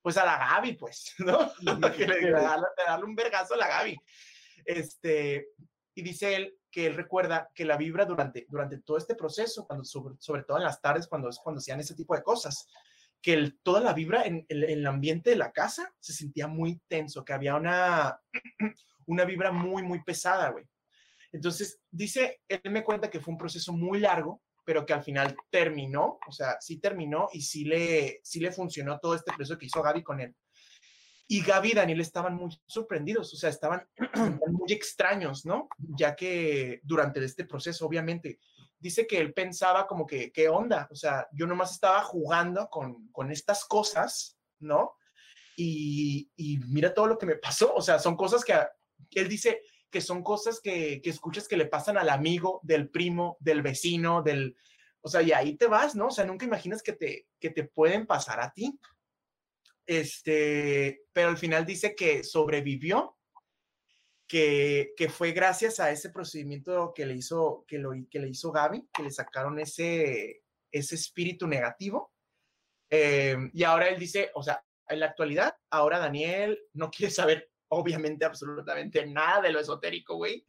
[0.00, 1.52] pues a la Gaby, pues, ¿no?
[1.60, 3.98] de, darle, un vergazo a la Gaby.
[4.64, 5.48] Este,
[5.94, 9.84] y dice él que él recuerda que la vibra durante, durante todo este proceso, cuando,
[9.84, 12.66] sobre, sobre todo en las tardes, cuando es cuando hacían ese tipo de cosas,
[13.22, 17.24] que el, toda la vibra en, el ambiente de la casa se sentía muy tenso,
[17.24, 18.20] que había una,
[19.06, 20.64] una vibra muy, muy pesada, güey.
[21.32, 25.36] Entonces, dice, él me cuenta que fue un proceso muy largo, pero que al final
[25.50, 29.66] terminó, o sea, sí terminó y sí le, sí le funcionó todo este proceso que
[29.66, 30.34] hizo Gaby con él.
[31.26, 33.86] Y Gaby y Daniel estaban muy sorprendidos, o sea, estaban
[34.50, 35.68] muy extraños, ¿no?
[35.78, 38.40] Ya que durante este proceso, obviamente,
[38.80, 40.88] dice que él pensaba como que, ¿qué onda?
[40.90, 44.96] O sea, yo nomás estaba jugando con, con estas cosas, ¿no?
[45.56, 48.54] Y, y, mira todo lo que me pasó, o sea, son cosas que,
[49.12, 49.60] él dice
[49.90, 54.22] que son cosas que, que escuchas que le pasan al amigo, del primo, del vecino,
[54.22, 54.56] del,
[55.02, 56.08] o sea, y ahí te vas, ¿no?
[56.08, 58.78] O sea, nunca imaginas que te, que te pueden pasar a ti.
[59.86, 63.18] Este, pero al final dice que sobrevivió
[64.30, 68.88] que, fue gracias a ese procedimiento que le hizo, que lo, que le hizo Gaby,
[68.92, 72.12] que le sacaron ese, ese espíritu negativo.
[72.88, 77.50] Eh, y ahora él dice, o sea, en la actualidad, ahora Daniel no quiere saber,
[77.70, 80.44] obviamente, absolutamente nada de lo esotérico, güey.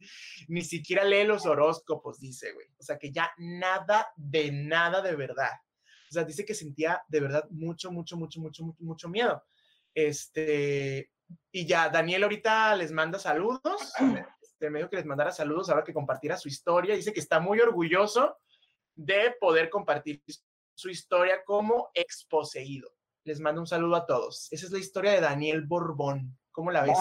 [0.46, 2.68] Ni siquiera lee los horóscopos, dice, güey.
[2.78, 5.58] O sea, que ya nada de nada de verdad.
[6.08, 9.42] O sea, dice que sentía de verdad mucho, mucho, mucho, mucho, mucho, mucho miedo.
[9.92, 11.10] Este,
[11.50, 13.60] y ya, Daniel ahorita les manda saludos.
[14.62, 16.94] Este, me dijo que les mandara saludos ahora que compartiera su historia.
[16.94, 18.38] Dice que está muy orgulloso
[18.94, 20.22] de poder compartir
[20.74, 22.88] su historia como exposeído.
[23.24, 24.52] Les mando un saludo a todos.
[24.52, 26.38] Esa es la historia de Daniel Borbón.
[26.52, 26.96] ¿Cómo la ves?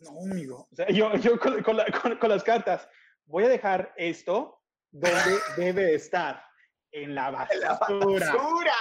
[0.00, 0.68] no, amigo.
[0.88, 2.88] yo, yo con, con, las cartas
[3.24, 5.10] voy a dejar esto donde
[5.56, 6.42] debe estar.
[6.90, 7.68] En la basura.
[7.68, 8.74] la basura.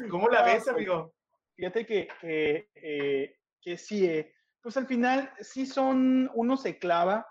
[0.10, 1.14] ¿Cómo la ves, amigo?
[1.58, 4.32] Fíjate que, que, eh, que sí, eh,
[4.62, 7.26] pues al final sí son, uno se clava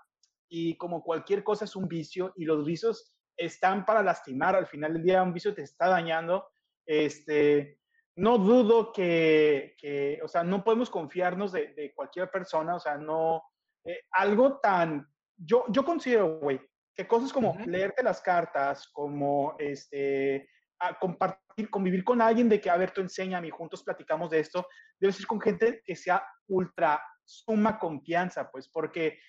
[0.50, 4.92] y como cualquier cosa es un vicio y los vicios están para lastimar, al final
[4.92, 6.46] del día un vicio te está dañando,
[6.86, 7.80] este,
[8.18, 12.98] no dudo que, que o sea, no podemos confiarnos de, de cualquier persona, o sea,
[12.98, 13.42] no,
[13.86, 15.08] eh, algo tan,
[15.38, 16.60] yo, yo considero, güey,
[16.94, 20.50] que cosas como leerte las cartas, como este,
[20.80, 24.68] a compartir, convivir con alguien de que, a ver, tú enséñame juntos platicamos de esto,
[25.00, 29.20] debe ser con gente que sea ultra suma confianza, pues, porque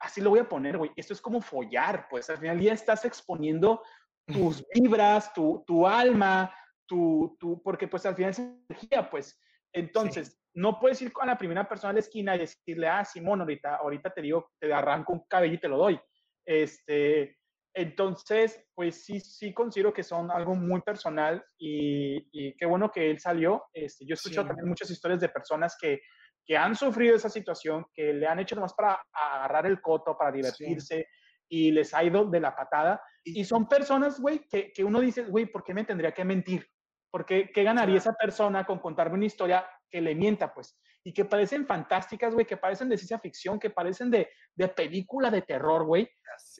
[0.00, 3.04] así lo voy a poner, güey, esto es como follar, pues, al final ya estás
[3.04, 3.82] exponiendo
[4.26, 6.54] tus vibras, tu, tu alma,
[6.86, 9.40] tu, tu, porque pues al final es energía, pues.
[9.72, 13.40] Entonces, no puedes ir con la primera persona a la esquina y decirle, ah, Simón,
[13.40, 16.00] ahorita, ahorita te digo, te arranco un cabello y te lo doy.
[16.44, 17.37] Este,
[17.78, 23.20] entonces, pues sí, sí considero que son algo muy personal y, qué bueno que él
[23.20, 23.66] salió.
[23.72, 26.00] Este, yo he escuchado también muchas historias de personas que,
[26.44, 30.32] que han sufrido esa situación, que le han hecho nomás para agarrar el coto, para
[30.32, 31.06] divertirse
[31.48, 33.00] y les ha ido de la patada.
[33.22, 36.68] Y, son personas, güey, que, que, uno dice, güey, ¿por qué me tendría que mentir?
[37.12, 40.76] ¿Por qué, qué ganaría esa persona con contarme una historia que le mienta, pues?
[41.08, 45.30] Y que parecen fantásticas, güey, que parecen de ciencia ficción, que parecen de, de película
[45.30, 46.08] de terror, güey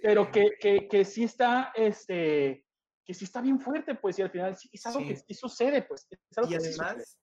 [0.03, 2.65] pero que, que, que, sí está, este,
[3.05, 5.83] que sí está bien fuerte, pues, y al final sí, es algo que sí sucede,
[5.83, 6.09] pues.
[6.49, 7.19] y además,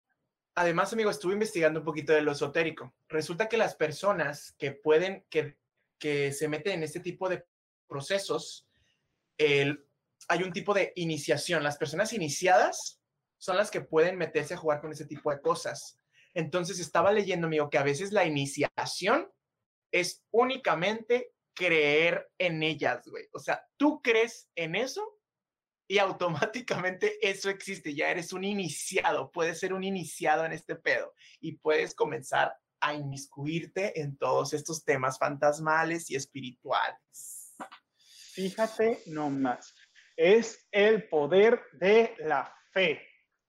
[0.55, 2.95] además, amigo, estuve investigando un poquito de lo esotérico.
[3.09, 5.57] Resulta que las personas que pueden, que
[5.97, 7.45] que se mete en este tipo de
[7.87, 8.67] procesos,
[9.37, 9.85] el,
[10.27, 11.63] hay un tipo de iniciación.
[11.63, 13.01] Las personas iniciadas
[13.37, 15.97] son las que pueden meterse a jugar con ese tipo de cosas.
[16.35, 19.31] Entonces estaba leyendo, amigo, que a veces la iniciación
[19.91, 23.27] es únicamente creer en ellas, güey.
[23.31, 25.17] O sea, tú crees en eso
[25.87, 27.95] y automáticamente eso existe.
[27.95, 32.93] Ya eres un iniciado, puedes ser un iniciado en este pedo y puedes comenzar a
[32.93, 37.55] inmiscuirte en todos estos temas fantasmales y espirituales.
[38.33, 39.73] Fíjate nomás,
[40.17, 43.01] es el poder de la fe.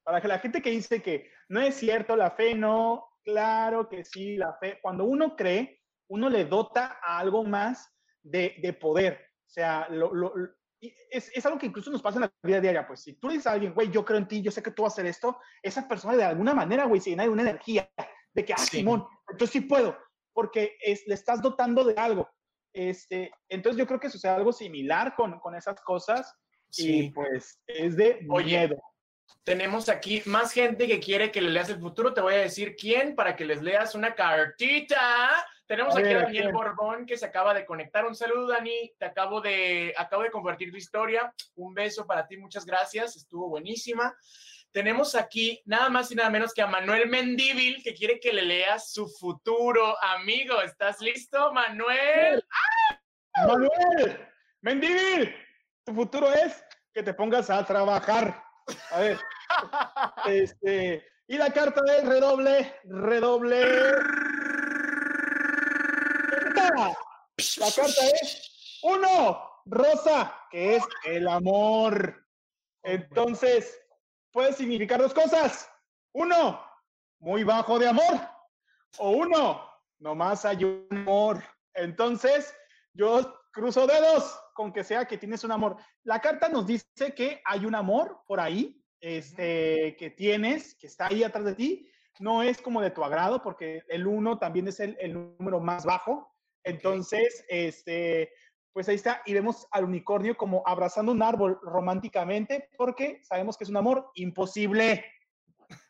[0.04, 4.04] Para que la gente que dice que no es cierto, la fe no, claro que
[4.04, 7.92] sí, la fe, cuando uno cree, uno le dota a algo más
[8.22, 9.20] de, poder.
[9.46, 9.88] O sea,
[11.10, 12.86] es, es, algo que incluso nos pasa en la vida diaria.
[12.86, 14.82] Pues si tú dices a alguien, güey, yo creo en ti, yo sé que tú
[14.82, 17.90] vas a hacer esto, esa persona de alguna manera, güey, se llena de una energía
[18.32, 19.06] de que, ah, Simón,
[19.38, 19.96] yo sí puedo,
[20.32, 22.28] porque es, le estás dotando de algo.
[22.72, 26.34] Este, entonces yo creo que sucede algo similar con, con esas cosas
[26.76, 28.76] y pues es de miedo.
[29.44, 32.12] Tenemos aquí más gente que quiere que le leas el futuro.
[32.12, 35.46] Te voy a decir quién para que les leas una cartita.
[35.66, 38.04] Tenemos aquí a Daniel Borbón que se acaba de conectar.
[38.04, 38.92] Un saludo, Dani.
[38.98, 41.32] Te acabo de, acabo de compartir tu historia.
[41.54, 42.36] Un beso para ti.
[42.36, 43.16] Muchas gracias.
[43.16, 44.16] Estuvo buenísima.
[44.72, 48.42] Tenemos aquí nada más y nada menos que a Manuel Mendívil que quiere que le
[48.42, 49.96] leas su futuro.
[50.02, 52.44] Amigo, ¿estás listo, Manuel?
[53.46, 54.28] Manuel,
[54.60, 55.34] Mendívil,
[55.84, 58.45] tu futuro es que te pongas a trabajar.
[58.90, 59.20] A ver.
[60.26, 63.60] este, y la carta del redoble, redoble.
[67.58, 72.24] La carta es uno, rosa, que es el amor.
[72.82, 73.80] Entonces,
[74.32, 75.68] puede significar dos cosas.
[76.12, 76.60] Uno,
[77.18, 78.20] muy bajo de amor.
[78.98, 81.42] O uno, nomás hay un amor.
[81.74, 82.54] Entonces,
[82.94, 85.76] yo cruzo dedos con que sea que tienes un amor.
[86.02, 91.06] La carta nos dice que hay un amor por ahí, este, que tienes, que está
[91.06, 91.90] ahí atrás de ti.
[92.18, 95.84] No es como de tu agrado, porque el uno también es el, el número más
[95.84, 96.34] bajo.
[96.64, 98.32] Entonces, este,
[98.72, 103.64] pues ahí está, y vemos al unicornio como abrazando un árbol románticamente, porque sabemos que
[103.64, 105.04] es un amor imposible.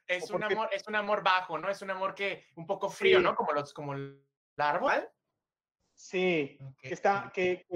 [0.06, 1.70] Es un amor, es un amor bajo, ¿no?
[1.70, 3.34] Es un amor que un poco frío, ¿no?
[3.34, 4.24] Como los, como el
[4.56, 5.08] árbol.
[5.96, 7.66] Sí, que está, que,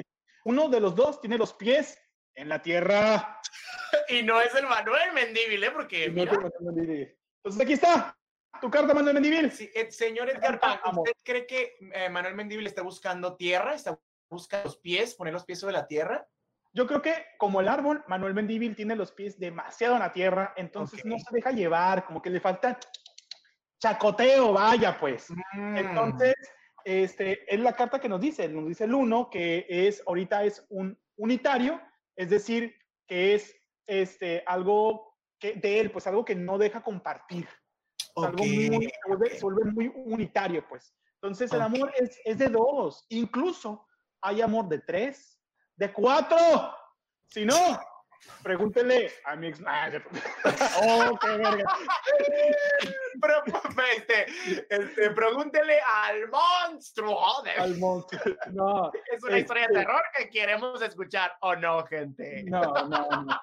[0.45, 2.01] uno de los dos tiene los pies
[2.34, 3.41] en la tierra.
[4.09, 5.70] y no es el Manuel Mendívil, ¿eh?
[5.70, 6.05] Porque.
[6.05, 8.16] Entonces aquí está,
[8.61, 9.51] tu carta, Manuel Mendívil.
[9.51, 10.61] Sí, eh, señor Edgar
[10.97, 13.74] ¿usted cree que eh, Manuel Mendívil está buscando tierra?
[13.74, 13.99] ¿Está
[14.30, 16.26] busca los pies, poner los pies sobre la tierra.
[16.72, 20.55] Yo creo que como el árbol, Manuel Mendívil tiene los pies demasiado en la tierra,
[20.57, 22.78] entonces no se deja llevar, como que le falta
[23.80, 25.26] chacoteo, vaya pues.
[25.53, 25.76] Mm.
[25.76, 26.34] Entonces,
[26.85, 30.64] este, es la carta que nos dice, nos dice el uno, que es, ahorita es
[30.68, 31.81] un unitario,
[32.16, 32.74] es decir,
[33.07, 33.55] que es
[33.87, 37.49] este, algo que, de él, pues algo que no deja compartir.
[38.16, 38.91] Algo muy,
[39.31, 40.95] se, vuelve, muy unitario, pues.
[41.14, 43.87] Entonces, el amor es, es de dos, incluso
[44.20, 45.39] hay amor de tres,
[45.76, 46.39] de cuatro.
[47.26, 47.81] Si no,
[48.43, 49.61] pregúntele a mi ex.
[50.83, 51.64] oh, qué verga.
[53.21, 53.43] Pero,
[53.97, 54.27] este,
[54.68, 57.43] este, pregúntele al monstruo.
[57.59, 58.37] Al monstruo.
[58.53, 58.91] No.
[59.12, 62.45] Es una historia de este terror que queremos escuchar, ¿o no, gente?
[62.45, 63.41] No, no, no.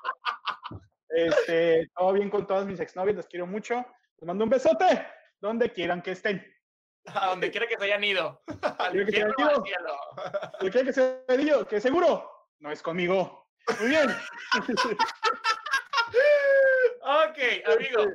[1.10, 3.86] Este, todo bien con todas mis exnovias, les quiero mucho.
[4.18, 5.06] Les mando un besote,
[5.40, 6.46] donde quieran que estén.
[7.06, 8.42] A donde quiera que se hayan ido.
[8.80, 9.64] Al que se hayan ido.
[10.60, 13.48] quiera que se hayan ido, que seguro no es conmigo.
[13.80, 14.10] Muy bien.
[17.02, 17.38] ok,
[17.76, 18.06] amigo.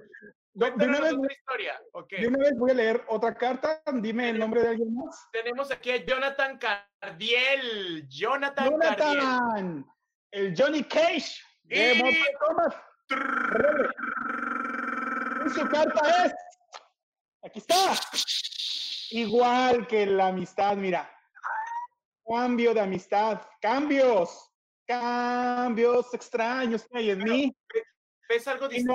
[0.55, 1.81] De una, vez, historia.
[1.93, 2.21] Okay.
[2.21, 3.83] de una vez voy a leer otra carta.
[3.95, 5.27] Dime el nombre de alguien más.
[5.33, 8.07] Tenemos aquí a Jonathan Cardiel.
[8.09, 9.87] Jonathan, Jonathan
[10.31, 11.41] El Johnny Cage.
[11.63, 12.15] De y...
[12.39, 12.75] Thomas.
[15.47, 16.35] Y su carta es.
[17.45, 17.95] Aquí está.
[19.11, 21.11] Igual que la amistad, mira.
[22.27, 24.51] Cambio de amistad, cambios,
[24.87, 27.57] cambios extraños que hay en mí.
[28.29, 28.95] ¿Ves algo distinto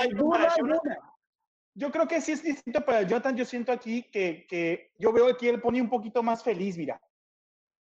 [1.77, 3.37] Yo creo que sí es distinto para Jonathan.
[3.37, 6.99] Yo siento aquí que, que yo veo aquí el pone un poquito más feliz, mira.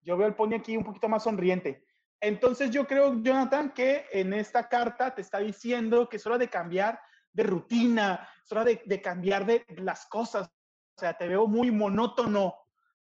[0.02, 1.86] Yo veo el pone aquí un poquito más sonriente.
[2.20, 6.50] Entonces yo creo, Jonathan, que en esta carta te está diciendo que es hora de
[6.50, 7.00] cambiar
[7.32, 10.50] de rutina, es hora de, de cambiar de las cosas,
[10.98, 12.54] o sea, te veo muy monótono.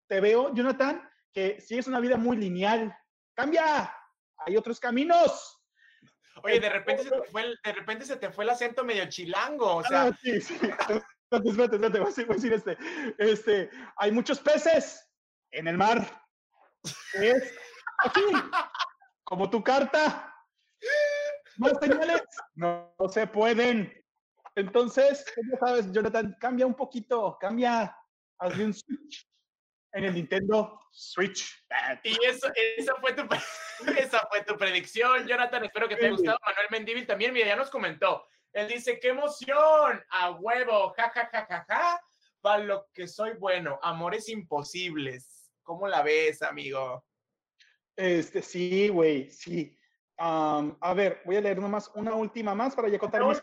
[0.07, 1.01] Te veo, Jonathan,
[1.33, 2.97] que si es una vida muy lineal.
[3.33, 3.93] Cambia,
[4.37, 5.54] hay otros caminos.
[6.43, 9.07] Oye, de repente, se te fue el, de repente se te fue el acento medio
[9.07, 10.03] chilango, o sea.
[10.03, 10.55] Ah, sí, sí.
[11.31, 12.77] Espérate, espérate, voy a decir, este,
[13.17, 15.09] este, hay muchos peces
[15.51, 16.23] en el mar.
[17.13, 17.53] es
[17.99, 18.21] aquí,
[19.23, 20.33] como tu carta.
[21.57, 22.21] Más señales
[22.53, 23.91] no, se pueden.
[24.55, 27.97] Entonces, pues ya sabes, Jonathan, cambia un poquito, cambia,
[28.39, 29.27] hazle un switch
[29.95, 31.65] en el Nintendo Switch.
[32.03, 33.23] Y eso, esa, fue tu,
[33.97, 35.63] esa fue tu predicción, Jonathan.
[35.63, 36.37] Espero que te haya gustado.
[36.45, 38.27] Manuel Mendívil también, mira, ya nos comentó.
[38.51, 42.01] Él dice, qué emoción, a huevo, ja, ja, ja, ja, ja,
[42.41, 45.49] para lo que soy bueno, amores imposibles.
[45.63, 47.05] ¿Cómo la ves, amigo?
[47.95, 49.77] Este, sí, güey, sí.
[50.17, 53.33] a ver, voy a leer nomás una última más para ya contar mi.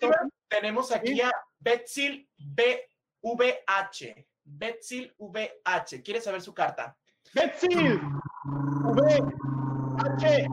[0.49, 4.27] Tenemos aquí a Betsil BVH.
[4.45, 6.03] Betsil VH.
[6.03, 6.97] ¿Quieres saber su carta?
[7.35, 8.01] Betsil
[8.85, 10.47] VH.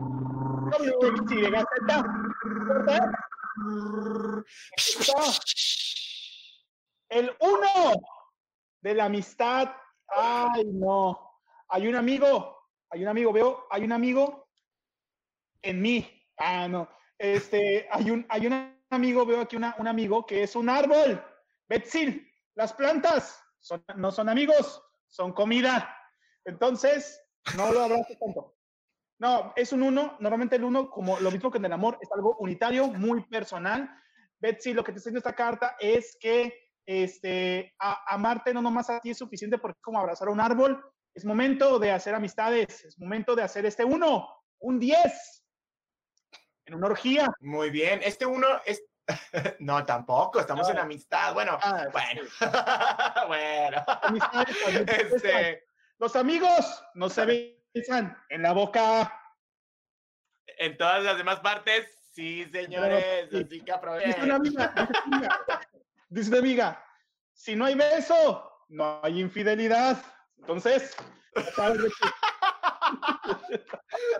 [7.08, 7.92] El uno
[8.80, 9.72] de la amistad.
[10.08, 11.38] Ay, no.
[11.68, 14.48] Hay un amigo, hay un amigo, veo, hay un amigo
[15.62, 16.26] en mí.
[16.36, 16.88] Ah, no.
[17.18, 21.22] Este, hay un, hay un amigo, veo aquí una, un amigo que es un árbol.
[21.68, 23.44] Betsil, las plantas
[23.96, 25.96] no son amigos, son comida.
[26.44, 27.20] Entonces,
[27.56, 28.56] no lo abrazo tanto.
[29.18, 30.16] No, es un uno.
[30.20, 33.90] Normalmente el uno, como lo mismo que en el amor, es algo unitario, muy personal.
[34.38, 36.54] Betsy, lo que te está diciendo esta carta es que
[36.86, 40.82] este, amarte no nomás a ti es suficiente porque es como abrazar un árbol.
[41.14, 44.28] Es momento de hacer amistades, es momento de hacer este uno,
[44.60, 45.44] un 10,
[46.66, 47.28] en una orgía.
[47.40, 48.82] Muy bien, este uno es,
[49.60, 51.34] no, tampoco, estamos en amistad.
[51.34, 52.22] Bueno, ah, bueno,
[53.28, 53.84] bueno.
[54.86, 55.64] Este...
[55.98, 59.14] Los amigos no se besan en la boca.
[60.46, 63.28] En todas las demás partes, sí, señores.
[63.32, 64.12] Así que aprovechen.
[64.12, 64.88] Dice una amiga,
[66.08, 66.84] dice una amiga,
[67.34, 70.02] si no hay beso, no hay infidelidad.
[70.38, 70.96] Entonces,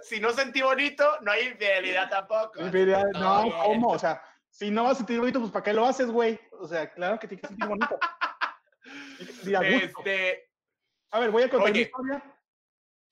[0.03, 2.61] si no sentí bonito, no hay infidelidad tampoco.
[3.15, 3.89] no, ¿cómo?
[3.89, 6.39] O sea, si no vas a sentir bonito, pues ¿para qué lo haces, güey?
[6.53, 7.99] O sea, claro que tienes que sentir bonito.
[9.21, 10.51] Este...
[11.13, 12.23] A ver, voy a contar mi historia.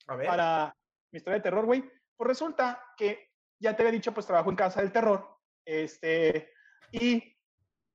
[0.07, 0.27] A ver.
[0.27, 0.75] Para
[1.11, 1.83] mi historia de terror, güey.
[2.15, 3.29] Pues resulta que
[3.59, 5.37] ya te había dicho, pues trabajo en Casa del Terror.
[5.65, 6.53] Este,
[6.91, 7.35] y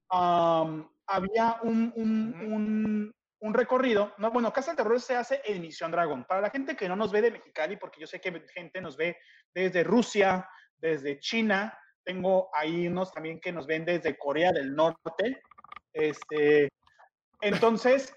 [0.09, 4.15] había un, un, un, recorrido.
[4.19, 6.25] No, bueno, Casa del Terror se hace en Misión Dragón.
[6.25, 8.97] Para la gente que no nos ve de Mexicali, porque yo sé que gente nos
[8.97, 9.17] ve
[9.53, 15.43] desde Rusia, desde China, tengo ahí unos también que nos ven desde Corea del Norte.
[15.93, 16.69] Este,
[17.41, 18.15] entonces,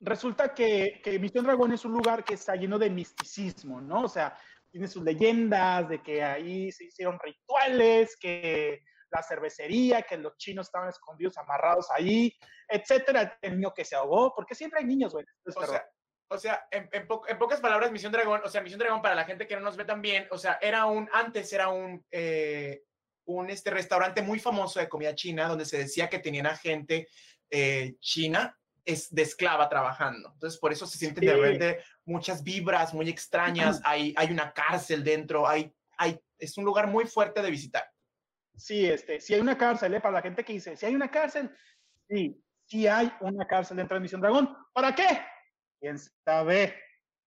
[0.00, 4.02] resulta que, que Misión Dragón es un lugar que está lleno de misticismo, ¿no?
[4.04, 4.36] O sea,
[4.70, 10.66] tiene sus leyendas de que ahí se hicieron rituales, que la cervecería, que los chinos
[10.66, 12.32] estaban escondidos, amarrados ahí,
[12.68, 15.24] etcétera, el niño que se ahogó, porque siempre hay niños, güey.
[15.46, 15.84] O sea,
[16.28, 17.06] o sea, en,
[17.38, 19.84] pocas palabras, Misión Dragón, o sea, Misión Dragón para la gente que no nos ve
[19.84, 22.82] tan bien, o sea, era un, antes era un, eh,
[23.24, 27.08] un este restaurante muy famoso de comida china, donde se decía que tenían a gente
[27.50, 28.54] eh, china
[28.84, 30.30] es de esclava trabajando.
[30.32, 35.04] Entonces, por eso se sienten de repente muchas vibras muy extrañas, hay, hay una cárcel
[35.04, 37.84] dentro, hay, hay, es un lugar muy fuerte de visitar.
[38.56, 40.00] Sí, este, si hay una cárcel, ¿eh?
[40.00, 41.50] para la gente que dice, si hay una cárcel,
[42.08, 44.56] sí, sí hay una cárcel dentro de Misión Dragón.
[44.72, 45.20] ¿Para qué?
[45.80, 46.74] Quién sabe.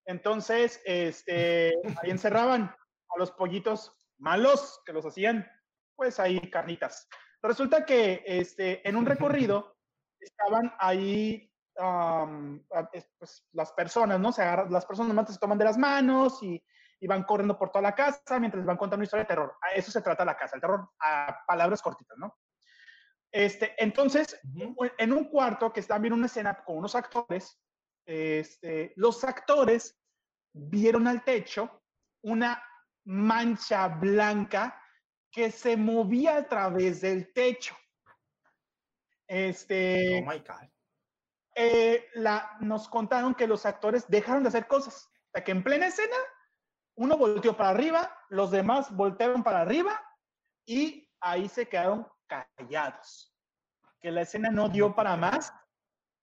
[0.06, 1.72] Entonces, este,
[2.02, 5.46] ahí encerraban a los pollitos malos que los hacían,
[5.96, 7.08] pues ahí carnitas.
[7.42, 9.76] Resulta que este, en un recorrido
[10.20, 11.52] estaban ahí
[13.18, 14.32] pues, las personas, ¿no?
[14.32, 16.62] Se agarran, las personas normalmente se toman de las manos y,
[17.00, 19.56] y, van corriendo por toda la casa mientras van contando una historia de terror.
[19.60, 22.36] A eso se trata la casa, el terror a palabras cortitas, ¿no?
[23.32, 24.38] Este, entonces,
[24.98, 27.58] en un cuarto que están viendo una escena con unos actores,
[28.06, 29.98] este, los actores
[30.52, 31.82] vieron al techo
[32.22, 32.62] una
[33.04, 34.80] mancha blanca
[35.30, 37.76] que se movía a través del techo.
[39.26, 40.68] Este, oh my God.
[41.54, 45.06] Eh, la, nos contaron que los actores dejaron de hacer cosas.
[45.06, 46.16] O sea, que en plena escena,
[46.96, 50.00] uno volteó para arriba, los demás voltearon para arriba
[50.66, 53.34] y ahí se quedaron callados.
[54.00, 55.52] Que la escena no dio para más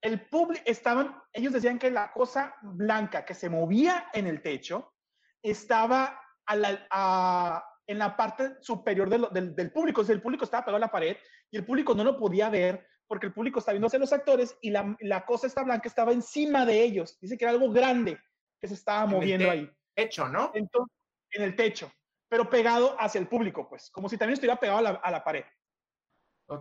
[0.01, 4.93] el público, estaban, ellos decían que la cosa blanca que se movía en el techo
[5.41, 10.01] estaba en la parte superior del, público.
[10.01, 11.17] O sea, el público estaba pegado a la pared
[11.51, 14.69] y el público no lo podía ver porque el público estaba viendo los actores y
[14.69, 17.17] la, cosa esta blanca estaba encima de ellos.
[17.19, 18.19] Dice que era algo grande
[18.59, 19.69] que se estaba moviendo ahí.
[19.95, 20.51] Techo, ¿no?
[20.53, 20.95] Entonces,
[21.31, 21.91] en el techo,
[22.29, 25.43] pero pegado hacia el público, pues, como si también estuviera pegado a la, pared.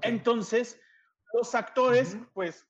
[0.02, 0.80] Entonces,
[1.34, 2.66] los actores, pues,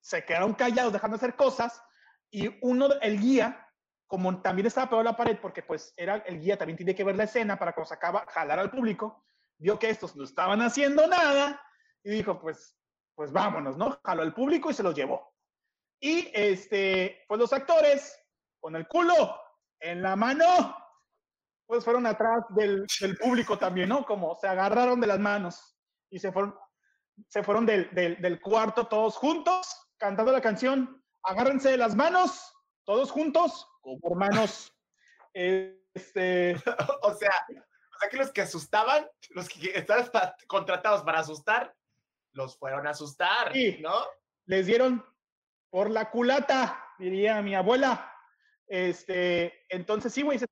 [0.00, 1.82] se quedaron callados dejando de hacer cosas
[2.30, 3.66] y uno, el guía,
[4.06, 7.04] como también estaba pegado a la pared, porque pues era el guía, también tiene que
[7.04, 9.24] ver la escena para cuando se acaba, jalar al público,
[9.58, 11.60] vio que estos no estaban haciendo nada
[12.02, 12.76] y dijo, pues,
[13.14, 13.98] pues vámonos, ¿no?
[14.04, 15.34] Jaló al público y se los llevó.
[16.00, 18.16] Y este, pues los actores,
[18.60, 19.36] con el culo
[19.80, 20.44] en la mano,
[21.66, 24.04] pues fueron atrás del, del público también, ¿no?
[24.06, 25.76] Como se agarraron de las manos
[26.10, 26.54] y se fueron,
[27.26, 29.66] se fueron del, del, del cuarto todos juntos,
[29.96, 32.54] cantando la canción, agárrense de las manos,
[32.84, 34.72] todos juntos, como hermanos.
[35.34, 36.54] Este...
[37.02, 40.08] o sea, o sea que los que asustaban, los que estaban
[40.46, 41.74] contratados para asustar,
[42.32, 43.78] los fueron a asustar, Sí.
[43.80, 43.94] ¿no?
[44.46, 45.04] les dieron
[45.70, 48.10] por la culata, diría mi abuela.
[48.66, 50.46] Este, entonces sí, güey, se,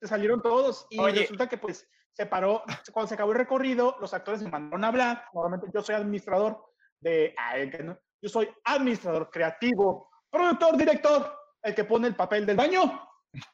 [0.00, 1.20] se salieron todos y Oye.
[1.20, 4.88] resulta que pues se paró, cuando se acabó el recorrido, los actores me mandaron a
[4.88, 5.24] hablar.
[5.32, 6.64] Normalmente yo soy administrador
[7.00, 7.34] de,
[7.82, 13.08] no, yo soy administrador creativo, productor, director, el que pone el papel del baño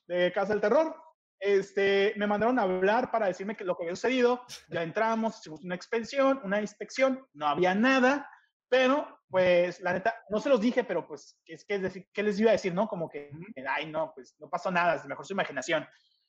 [0.07, 0.95] de Casa del Terror.
[1.41, 5.63] Este, me mandaron a hablar para decirme que lo que había sucedido, ya entramos, hicimos
[5.63, 8.29] una inspección, una inspección, no había nada,
[8.69, 12.23] pero pues la neta, no se los dije, pero pues, es que es decir, ¿qué
[12.23, 12.89] les iba a decir, no?
[12.89, 13.31] Como que,
[13.69, 15.87] ay, no, pues no pasó nada, es mejor su imaginación.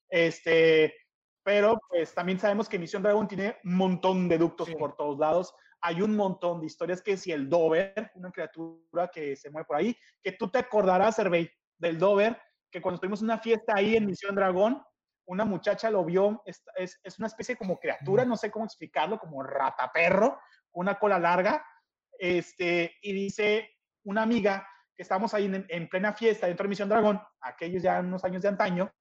[0.10, 0.94] Este,
[1.44, 4.76] pero pues también sabemos que Misión Dragon tiene un montón de ductos Sí.
[4.76, 5.54] por todos lados.
[5.82, 9.78] Hay un montón de historias que si el Dover, una criatura que se mueve por
[9.78, 12.38] ahí, que tú te acordarás, Hervey, del Dover,
[12.70, 14.84] que cuando tuvimos una fiesta ahí en Misión Dragón,
[15.26, 19.20] una muchacha lo vio, es, es, es una especie como criatura, no sé cómo explicarlo,
[19.20, 20.40] como rataperro,
[20.74, 21.66] una cola larga,
[22.18, 23.70] este, y dice
[24.04, 28.00] una amiga que estábamos ahí en, en plena fiesta dentro de Misión Dragón, aquellos ya
[28.02, 28.92] unos años de antaño,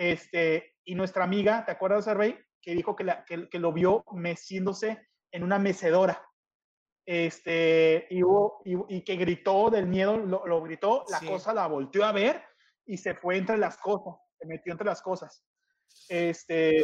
[0.00, 2.38] este, y nuestra amiga, ¿te acuerdas, Hervey?
[2.62, 6.26] Que dijo que, la, que, que lo vio meciéndose en una mecedora.
[7.04, 11.26] Este, y, hubo, y, y que gritó del miedo, lo, lo gritó, la Sí.
[11.26, 12.42] cosa la volteó a ver
[12.86, 15.44] y se fue entre las cosas, se metió entre las cosas.
[16.08, 16.82] Este,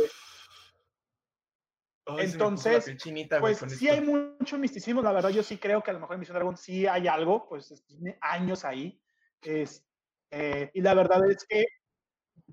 [2.19, 6.01] Entonces, chinita, pues sí hay mucho misticismo, la verdad yo sí creo que a lo
[6.01, 9.01] mejor en Misión Dragón sí hay algo, pues tiene años ahí.
[9.41, 9.89] Es,
[10.31, 11.65] eh, y la verdad es que,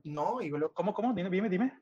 [0.04, 1.14] No, y luego- ¿cómo, cómo?
[1.14, 1.82] Dime, dime, dime.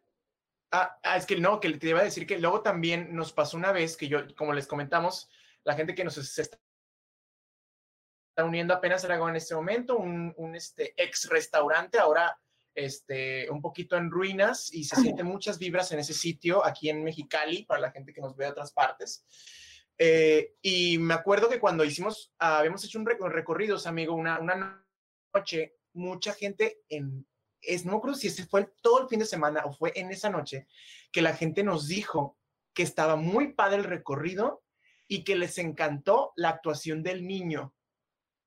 [0.71, 3.57] Ah, ah, es que no, que te iba a decir que luego también nos pasó
[3.57, 5.29] una vez que yo, como les comentamos,
[5.63, 6.57] la gente que nos se está
[8.45, 12.39] uniendo apenas a Aragón en este momento, un, un, este, ex restaurante, ahora
[12.73, 17.03] este, un poquito en ruinas y se sienten muchas vibras en ese sitio aquí en
[17.03, 19.25] Mexicali, para la gente que nos ve de otras partes.
[19.97, 24.39] Eh, y me acuerdo que cuando hicimos, ah, habíamos hecho un recor- recorridos, amigo, una,
[24.39, 24.83] una
[25.33, 27.27] noche, mucha gente en,
[27.61, 30.29] es, no creo si ese fue todo el fin de semana o fue en esa
[30.29, 30.67] noche,
[31.11, 32.37] que la gente nos dijo
[32.73, 34.63] que estaba muy padre el recorrido
[35.07, 37.73] y que les encantó la actuación del niño.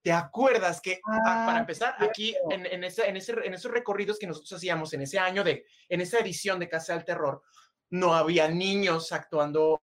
[0.02, 3.54] ¿Te acuerdas que, ah, Ah, para sí, empezar, aquí en, en, ese, en, ese, en
[3.54, 7.04] esos recorridos que nosotros hacíamos en ese año de, en esa edición de Casa del
[7.04, 7.42] Terror,
[7.90, 9.82] no había niños actuando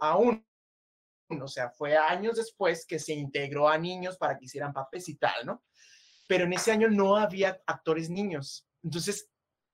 [0.00, 0.44] aún.
[1.28, 5.16] O sea, fue años después que se integró a niños para que hicieran papeles y
[5.16, 5.64] tal, ¿no?
[6.26, 8.66] Pero en ese año no había actores niños.
[8.82, 9.28] Entonces,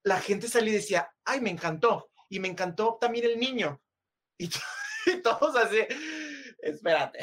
[0.05, 2.11] la gente salía y decía, ay, me encantó.
[2.29, 3.81] Y me encantó también el niño.
[4.39, 4.49] Y,
[5.07, 5.79] y todos así,
[6.59, 7.21] espérate,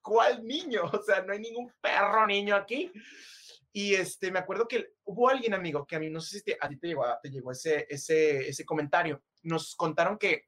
[0.00, 0.84] ¿cuál niño?
[0.92, 2.90] O sea, no hay ningún perro niño aquí.
[3.72, 6.68] Y este, me acuerdo que hubo alguien, amigo, que a mí, no sé si a
[6.68, 9.22] ti te llegó, te llegó ese, ese, ese comentario.
[9.42, 10.44] Nos contaron que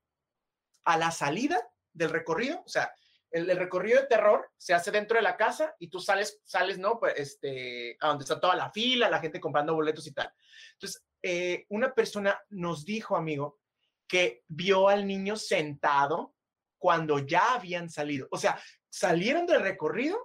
[0.84, 1.58] a la salida
[1.92, 2.92] del recorrido, o sea,
[3.34, 7.00] el, recorrido de terror se hace dentro de la casa y tú sales, sales, ¿no?
[7.00, 10.32] Pues, este, a donde está toda la fila, la gente comprando boletos y tal.
[10.74, 13.58] Entonces, eh, una persona nos dijo, amigo,
[14.06, 16.36] que vio al niño sentado
[16.78, 18.28] cuando ya habían salido.
[18.30, 20.16] O sea, salieron del recorrido,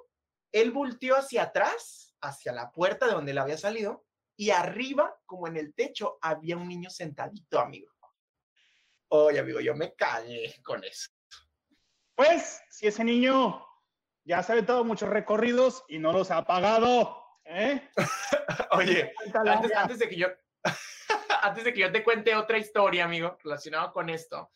[0.51, 4.05] él volteó hacia atrás, hacia la puerta de donde le había salido,
[4.37, 7.91] y arriba, como en el techo, había un niño sentadito, amigo.
[9.07, 11.09] Oye, amigo, yo me cagué con eso.
[12.19, 13.65] Pues, si ese niño
[14.25, 17.81] ya se ha aventado muchos recorridos y no los ha pagado, ¿eh?
[18.71, 19.13] Oye,
[19.73, 20.27] antes, de que yo
[21.41, 24.51] antes de que yo te cuente otra historia, amigo, relacionada con esto,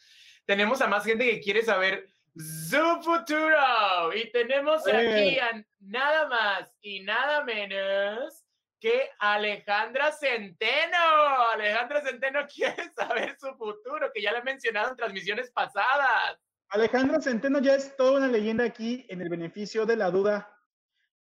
[0.45, 2.05] tenemos a más gente que quiere saber
[2.35, 8.43] su futuro y tenemos aquí a nada más y nada menos
[8.77, 11.49] que Alejandra Centeno.
[11.53, 16.37] Alejandra Centeno quiere saber su futuro, que ya le he mencionado en transmisiones pasadas.
[16.73, 20.57] Alejandra Centeno ya es toda una leyenda aquí en el beneficio de la duda,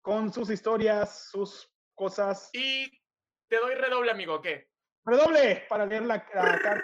[0.01, 2.49] con sus historias, sus cosas.
[2.55, 2.91] Y
[3.49, 4.71] te doy redoble, amigo, ¿qué?
[5.05, 6.83] Redoble para leer la, la carta.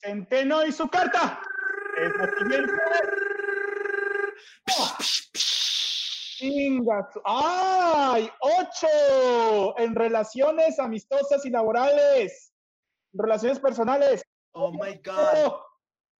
[0.00, 1.42] Centeno y su carta.
[1.98, 2.72] Es la siguiente.
[6.38, 7.06] Chingas.
[7.22, 8.30] ¡Ay!
[8.40, 9.78] ¡Ocho!
[9.78, 12.54] En relaciones amistosas y laborales.
[13.12, 14.22] Relaciones personales.
[14.52, 15.66] Oh my God.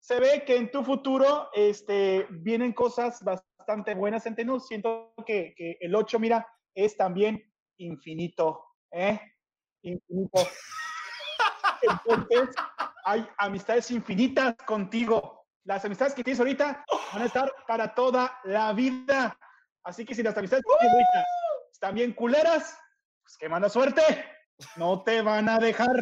[0.06, 4.60] Se ve que en tu futuro este, vienen cosas bastante buenas en Tenú.
[4.60, 6.46] Siento que, el 8, mira,
[6.76, 7.42] es también
[7.76, 8.66] infinito.
[8.92, 9.20] ¿eh?
[9.82, 10.48] Infinito.
[13.04, 15.44] Hay amistades infinitas contigo.
[15.64, 19.36] Las amistades que tienes ahorita van a estar para toda la vida.
[19.82, 21.28] Así que si las amistades que tienes ahorita
[21.72, 22.78] están bien culeras,
[23.24, 24.02] pues qué mala suerte.
[24.76, 25.96] No te van a dejar.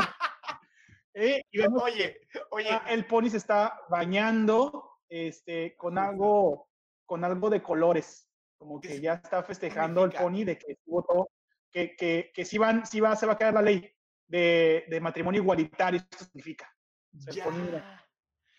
[1.15, 6.69] Eh, y vemos Oye, oye, Ah, el pony se está bañando este, con algo
[7.07, 8.29] con algo de colores.
[8.59, 11.31] Como ¿Qué que ya está festejando el pony de que estuvo todo,
[11.71, 13.93] que, que, que sí, van, sí va, se va a quedar la ley
[14.27, 16.01] de, de matrimonio igualitario.
[16.11, 16.75] Eso significa.
[17.19, 17.45] Se ya.
[17.45, 17.83] pone,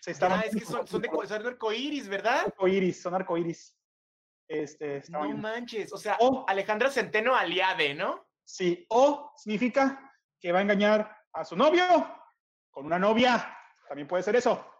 [0.00, 2.42] Se está Ya, es que son, son de son arcoíris, ¿verdad?
[2.46, 3.76] arcoíris, son arcoíris.
[4.48, 5.42] Este, No bañando.
[5.42, 5.92] manches.
[5.92, 6.44] O sea, Oh.
[6.46, 8.28] Alejandra Centeno aliade, ¿no?
[8.44, 11.84] Sí, o significa que va a engañar a su novio
[12.76, 13.56] con una novia.
[13.88, 14.70] También puede ser eso.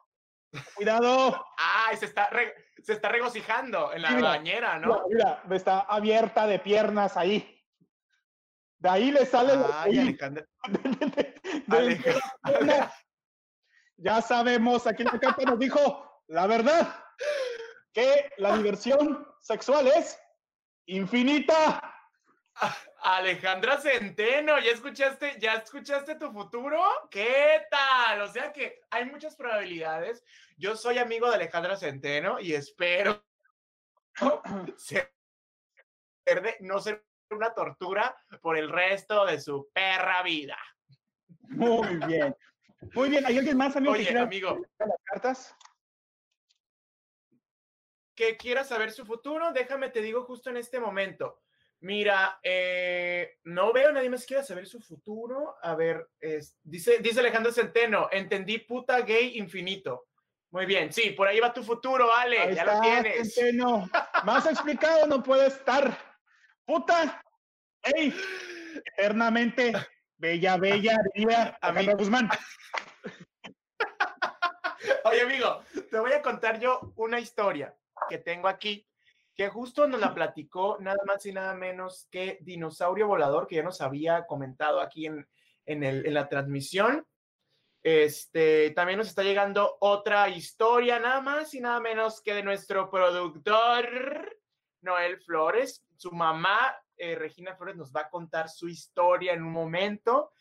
[0.74, 1.42] Cuidado.
[1.56, 5.04] Ay, se está, re- se está regocijando en la mira, bañera, ¿no?
[5.08, 7.58] Mira, mira, está abierta de piernas ahí.
[8.78, 9.98] De ahí le sale Ay.
[9.98, 10.44] Alejandra.
[13.98, 17.02] Ya sabemos, aquí la carta nos dijo la verdad,
[17.94, 20.20] que la diversión sexual es
[20.84, 21.80] infinita.
[23.08, 26.82] Alejandra Centeno, ¿ya escuchaste, ¿ya escuchaste tu futuro?
[27.08, 28.22] ¿Qué tal?
[28.22, 30.24] O sea que hay muchas probabilidades.
[30.56, 33.24] Yo soy amigo de Alejandra Centeno y espero
[34.76, 35.12] ser
[36.26, 40.58] de- no ser una tortura por el resto de su perra vida.
[41.42, 42.36] Muy bien.
[42.92, 43.24] Muy bien.
[43.24, 45.54] ¿Hay alguien más, amigo, Oye, amigo, las cartas?
[48.16, 51.42] que quiera saber su futuro, déjame te digo justo en este momento.
[51.80, 55.56] Mira, eh, no veo a nadie más que quiera saber su futuro.
[55.62, 60.06] A ver, es- dice, dice Alejandro Centeno, entendí puta gay infinito.
[60.50, 63.34] Muy bien, sí, por ahí va tu futuro, Ale, Ahí ya está, lo tienes.
[63.34, 63.90] Centeno.
[64.24, 65.96] Más explicado no puede estar.
[66.64, 67.22] Puta.
[67.82, 68.14] ¡Ey!
[68.96, 69.72] Eternamente.
[70.16, 71.98] Bella, bella, diría Alejandra Amigo.
[71.98, 72.28] Guzmán.
[75.04, 77.74] Oye, amigo, te voy a contar yo una historia
[78.08, 78.86] que tengo aquí,
[79.36, 83.62] que justo nos la platicó nada más y nada menos que Dinosaurio Volador, que ya
[83.62, 85.28] nos había comentado aquí en,
[85.66, 87.06] en, el- en la transmisión.
[87.82, 92.90] Este, también nos está llegando otra historia, nada más y nada menos que de nuestro
[92.90, 94.36] productor
[94.80, 95.84] Noel Flores.
[95.96, 100.32] Su mamá, eh, Regina Flores, nos va a contar su historia en un momento.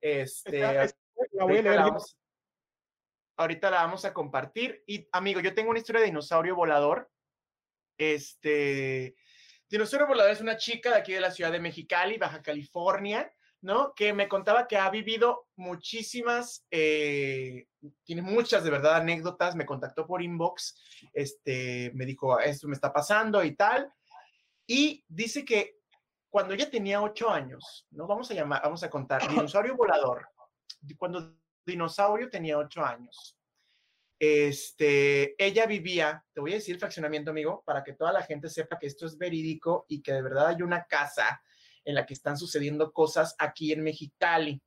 [0.00, 0.98] Este, Esta- esta
[1.32, 1.88] la voy a ahorita leer la yo.
[1.92, 2.18] vamos-
[3.36, 4.82] ahorita la vamos a compartir.
[4.86, 7.10] Y amigo, yo tengo una historia de dinosaurio volador.
[7.96, 9.14] Este,
[9.68, 13.94] dinosaurio volador es una chica de aquí de la ciudad de Mexicali, Baja California, ¿no?
[13.94, 17.66] Que me contaba que ha vivido muchísimas, eh,
[18.04, 20.78] tiene muchas de verdad anécdotas, me contactó por inbox,
[21.12, 23.90] este, me dijo, esto me está pasando y tal.
[24.66, 25.78] Y dice que
[26.28, 28.06] cuando ella tenía ocho años, ¿no?
[28.06, 30.28] Vamos a llamar, vamos a contar, dinosaurio volador,
[30.98, 33.38] cuando dinosaurio tenía ocho años.
[34.26, 38.48] Este, ella vivía, te voy a decir el fraccionamiento, amigo, para que toda la gente
[38.48, 41.42] sepa que esto es verídico y que de verdad hay una casa
[41.84, 44.60] en la que están sucediendo cosas aquí en Mexicali.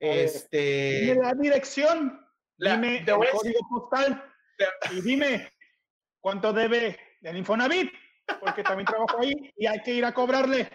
[0.00, 2.26] Este, Dime la dirección.
[2.56, 4.24] la- dime el a decir- código postal.
[4.90, 5.52] Y dime
[6.20, 7.92] cuánto debe del Infonavit.
[8.40, 10.68] Porque también trabajo ahí y hay que ir a cobrarle.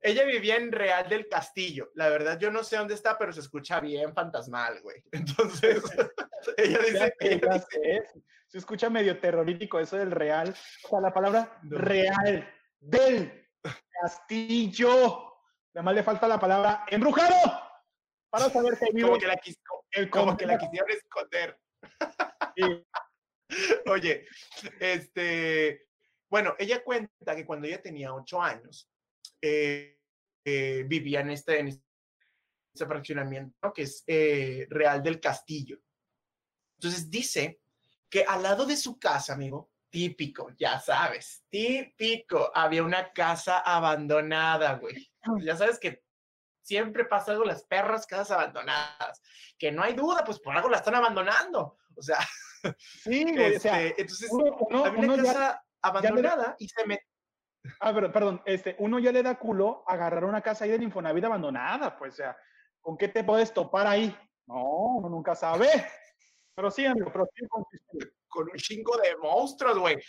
[0.00, 1.90] ella vivía en Real del Castillo.
[1.94, 5.02] La verdad, yo no sé dónde está, pero se escucha bien fantasmal, güey.
[5.12, 5.82] Entonces,
[6.56, 8.02] ella dice, sé, ella dice-.
[8.46, 10.54] Se escucha medio terrorífico eso del real.
[10.84, 12.48] O sea, la palabra real.
[12.78, 13.48] Del
[14.02, 15.32] castillo.
[15.74, 17.34] Nada más le falta la palabra embrujado.
[18.30, 19.60] Para saber que vive como que la, quis-
[19.92, 21.58] el como que la quisieron esconder.
[22.56, 22.84] Sí.
[23.86, 24.26] Oye,
[24.80, 25.86] este,
[26.30, 28.90] bueno, ella cuenta que cuando ella tenía ocho años,
[29.40, 29.98] eh,
[30.44, 35.78] eh, vivía en este, en este fraccionamiento que es eh, Real del Castillo.
[36.84, 37.62] Entonces dice
[38.10, 44.74] que al lado de su casa, amigo, típico, ya sabes, típico, había una casa abandonada,
[44.74, 45.10] güey.
[45.40, 46.04] Ya sabes que
[46.60, 49.22] siempre pasa algo, las perras casas abandonadas,
[49.56, 51.78] que no hay duda, pues por algo la están abandonando.
[51.96, 52.18] O sea,
[53.02, 56.86] Sí, güey, o sea, este, entonces uno, uno- había una ya, casa abandonada y se
[56.86, 56.98] me
[57.80, 61.24] ah, pero, perdón, este, uno ya le da culo agarrar una casa ahí del Infonavit
[61.24, 62.36] abandonada, pues, o sea,
[62.82, 64.14] ¿con qué te puedes topar ahí?
[64.46, 64.62] No,
[64.96, 65.68] uno nunca sabe.
[66.54, 67.64] Pero sí, amigo, pero sí con
[68.34, 70.02] con un chingo de monstruos, güey.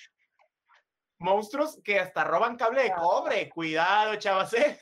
[1.19, 3.49] monstruos que hasta roban cable de cobre.
[3.49, 4.77] Cuidado, chavas, ¿eh?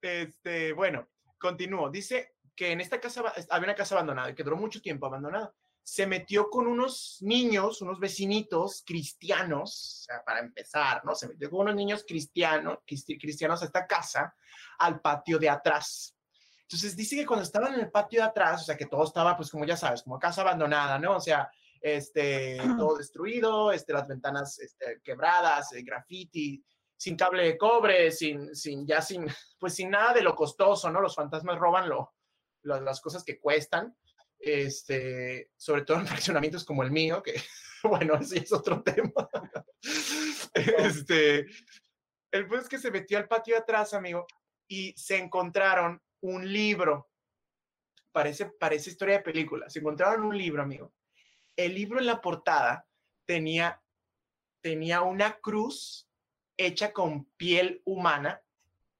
[0.00, 1.88] Este, bueno, continúo.
[1.88, 5.54] Dice que en esta casa había una casa abandonada y que duró mucho tiempo abandonada.
[5.84, 11.14] Se metió con unos niños, unos vecinitos cristianos, o sea, para empezar, ¿no?
[11.14, 14.34] Se metió con unos niños cristianos, cristianos a esta casa,
[14.78, 16.16] al patio de atrás.
[16.62, 19.36] Entonces dice que cuando estaban en el patio de atrás, o sea, que todo estaba,
[19.36, 21.16] pues como ya sabes, como casa abandonada, ¿no?
[21.16, 26.64] O sea, este, todo destruido, este, las ventanas este, quebradas, el graffiti,
[26.96, 29.26] sin cable de cobre, sin, sin, ya sin,
[29.58, 31.00] pues sin nada de lo costoso, ¿no?
[31.00, 32.14] Los fantasmas roban lo,
[32.62, 33.96] las cosas que cuestan,
[34.38, 37.34] este, sobre todo en fraccionamientos como el mío, que,
[37.82, 39.28] bueno, ese es otro tema.
[40.78, 41.46] este,
[42.30, 44.26] el pues es que se metió al patio de atrás, amigo,
[44.68, 47.10] y se encontraron un libro.
[48.10, 49.68] Parece, parece historia de película.
[49.68, 50.92] Se encontraron un libro, amigo.
[51.56, 52.86] El libro en la portada
[53.26, 53.82] tenía,
[54.60, 56.08] tenía una cruz
[56.56, 58.42] hecha con piel humana.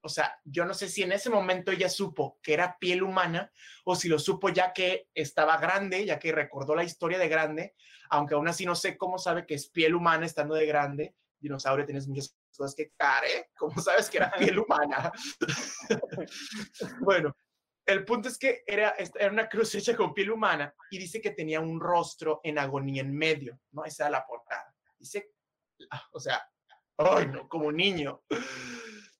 [0.01, 3.53] O sea, yo no sé si en ese momento ella supo que era piel humana
[3.85, 7.75] o si lo supo ya que estaba grande, ya que recordó la historia de grande,
[8.11, 11.15] aunque aún así no sé cómo sabe que es piel humana estando de grande.
[11.39, 15.13] Dinosaurio, tienes muchas cosas que care, ¿cómo sabes que era piel humana?
[17.01, 17.35] bueno,
[17.87, 21.31] el punto es que era, era una cruz hecha con piel humana y dice que
[21.31, 23.85] tenía un rostro en agonía en medio, ¿no?
[23.85, 24.75] Esa era la portada.
[24.99, 25.33] Dice,
[25.91, 26.43] ah, o sea,
[26.99, 28.23] Ay, no, como niño.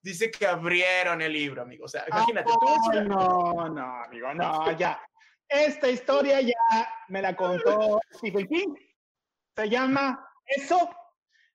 [0.03, 1.85] Dice que abrieron el libro, amigo.
[1.85, 2.93] O sea, imagínate tú.
[3.05, 5.01] No, no, amigo, no, ya.
[5.49, 8.75] Esta historia ya me la contó Stephen King.
[9.57, 10.91] Se llama Eso.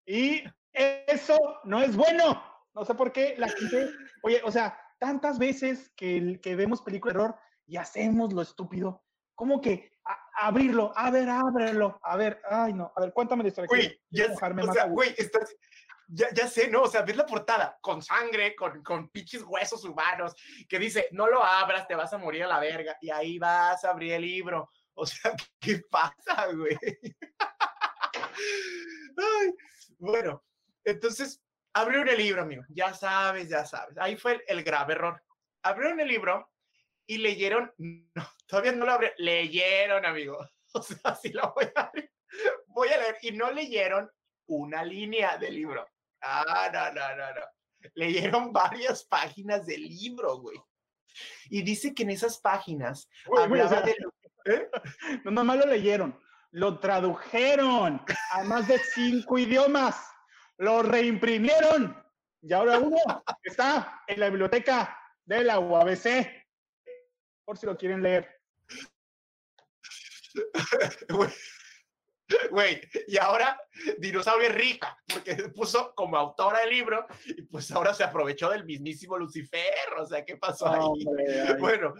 [0.05, 0.43] Y
[0.77, 2.43] eso no es bueno.
[2.73, 3.89] No sé por qué la gente.
[4.23, 7.35] Oye, o sea, tantas veces que, que vemos películas de terror
[7.65, 9.03] y hacemos lo estúpido.
[9.35, 9.91] ¿Cómo que
[10.39, 10.91] abrirlo?
[10.95, 11.99] A ver, ábrelo.
[12.03, 12.91] A ver, ay, no.
[12.95, 13.67] A ver, cuéntame la historia.
[13.67, 15.55] Güey, ya, o sea, güey, estás,
[16.07, 16.83] ya, ya sé, ¿no?
[16.83, 20.33] O sea, ves la portada con sangre, con, con pinches huesos humanos,
[20.67, 22.97] que dice, no lo abras, te vas a morir a la verga.
[23.01, 24.71] Y ahí vas a abrir el libro.
[24.93, 26.77] O sea, ¿qué pasa, güey?
[29.99, 30.43] bueno,
[30.87, 31.41] entonces
[31.73, 32.63] abrieron el libro, amigo.
[32.69, 33.97] Ya sabes, ya sabes.
[33.97, 35.21] Ahí fue el, grave error.
[35.63, 36.49] Abrieron el libro
[37.05, 40.37] y leyeron, no, todavía no lo abrieron, leyeron, amigo.
[40.73, 42.11] O sea, si lo voy a abrir,
[42.67, 43.17] voy a leer.
[43.21, 44.11] Y no leyeron
[44.47, 45.87] una línea del libro.
[46.21, 47.89] Ah, no, no, no, no.
[47.95, 50.57] Leyeron varias páginas del libro, güey.
[51.49, 53.95] Y dice que en esas páginas hablaba de...
[54.45, 54.69] ¿eh?
[55.23, 56.19] No, nomás lo leyeron,
[56.51, 58.01] lo tradujeron
[58.31, 59.95] a más de cinco idiomas,
[60.57, 61.95] lo reimprimieron
[62.41, 62.97] y ahora uno
[63.43, 66.45] está en la biblioteca de la UABC,
[67.45, 68.29] por si lo quieren leer.
[72.51, 73.59] Güey, y ahora
[73.97, 78.65] Dinosaurio es rica, porque puso como autora del libro y pues ahora se aprovechó del
[78.65, 79.93] mismísimo Lucifer.
[79.97, 81.05] O sea, ¿qué pasó ahí?
[81.59, 81.93] bueno,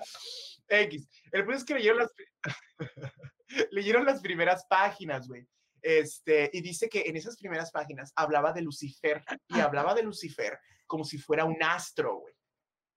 [0.67, 1.09] X.
[1.31, 2.13] El punto es que leyeron las,
[3.71, 5.47] leyeron las primeras páginas, güey.
[5.81, 10.59] Este, y dice que en esas primeras páginas hablaba de Lucifer y hablaba de Lucifer
[10.85, 12.33] como si fuera un astro, güey.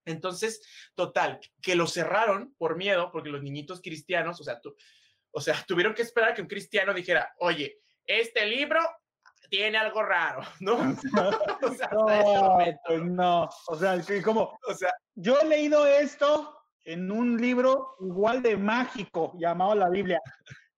[0.07, 0.62] Entonces,
[0.94, 4.74] total, que lo cerraron por miedo, porque los niñitos cristianos, o sea, tú,
[5.32, 8.81] o sea, tuvieron que esperar a que un cristiano dijera, oye, este libro
[9.48, 10.77] tiene algo raro, ¿no?
[10.77, 12.07] o sea, no,
[12.86, 13.48] pues no.
[13.69, 19.35] O sea, como, o sea, yo he leído esto en un libro igual de mágico
[19.39, 20.20] llamado la Biblia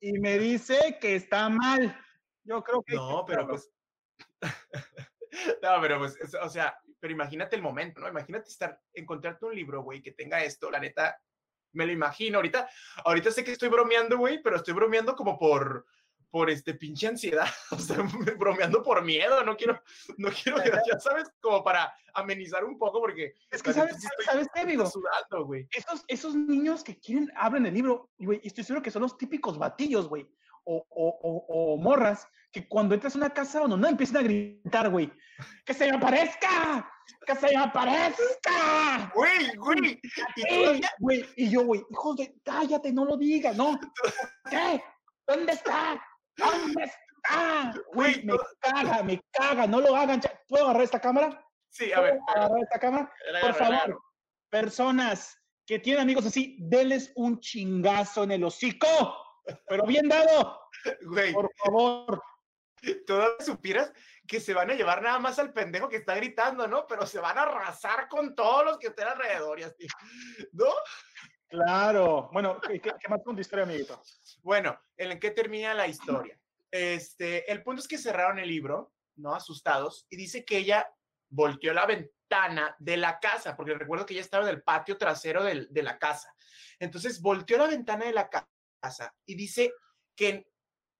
[0.03, 1.97] y me dice que está mal.
[2.43, 3.71] Yo creo que no, pero pues
[5.63, 8.09] no, pero pues, o sea, pero imagínate el momento, ¿no?
[8.09, 11.21] Imagínate estar, encontrarte un libro, güey, que tenga esto, la neta,
[11.73, 12.39] me lo imagino.
[12.39, 12.69] Ahorita,
[13.05, 15.87] ahorita sé que estoy bromeando, güey, pero estoy bromeando como por,
[16.33, 17.99] por este pinche ansiedad, o sea,
[18.39, 19.81] bromeando por miedo, no quiero,
[20.17, 20.59] no quiero,
[20.91, 23.35] ya sabes, como para amenizar un poco, porque...
[23.51, 24.87] Es que, ¿sabes, ¿sabes qué, amigo?
[24.87, 25.69] Sudando, güey.
[25.73, 29.59] Esos, esos niños que quieren, abren el libro, güey, estoy seguro que son los típicos
[29.59, 30.27] batillos, güey,
[30.65, 34.23] o, o, o, morras, que cuando entras a una casa o no, no empiezan a
[34.23, 35.13] gritar, güey,
[35.67, 36.91] ¡que se me aparezca!
[37.27, 39.13] ¡Que se me aparezca!
[39.15, 40.01] Güey, güey.
[40.37, 43.79] Y, güey, y yo, güey, hijos de, cállate, no lo digas, ¿no?
[44.51, 44.83] ¿Qué?
[45.27, 46.01] ¿Dónde está?
[46.37, 47.75] ¿Dónde está?
[47.93, 50.21] Güey, me caga, me caga, no lo hagan.
[50.49, 51.47] ¿Puedo agarrar esta cámara?
[51.69, 52.19] Sí, a ver.
[52.29, 53.13] agarrar esta cámara?
[53.41, 54.03] Por favor,
[54.51, 58.87] personas que tienen amigos así, denles un chingazo en el hocico,
[59.69, 60.61] pero bien dado.
[61.03, 61.33] Güey.
[61.33, 62.23] Por favor.
[63.07, 63.93] Todas supieras
[64.27, 66.87] que se van a llevar nada más al pendejo que está gritando, ¿no?
[66.89, 69.87] Pero se van a arrasar con todos los que estén alrededor y así,
[70.53, 70.67] ¿no?
[71.53, 72.31] Claro.
[72.33, 72.81] Bueno, ¿qué,
[73.11, 74.03] más con tu historia, amiguito?
[74.43, 76.39] Bueno, ¿en qué termina la historia?
[76.71, 79.35] este, el punto es que cerraron el libro, ¿no?
[79.35, 80.89] Asustados, y dice que ella
[81.29, 85.45] volteó la ventana de la casa, porque recuerdo que ella estaba en el patio trasero
[85.45, 86.35] de la casa.
[86.79, 89.75] Entonces volteó la ventana de la casa y dice
[90.17, 90.51] que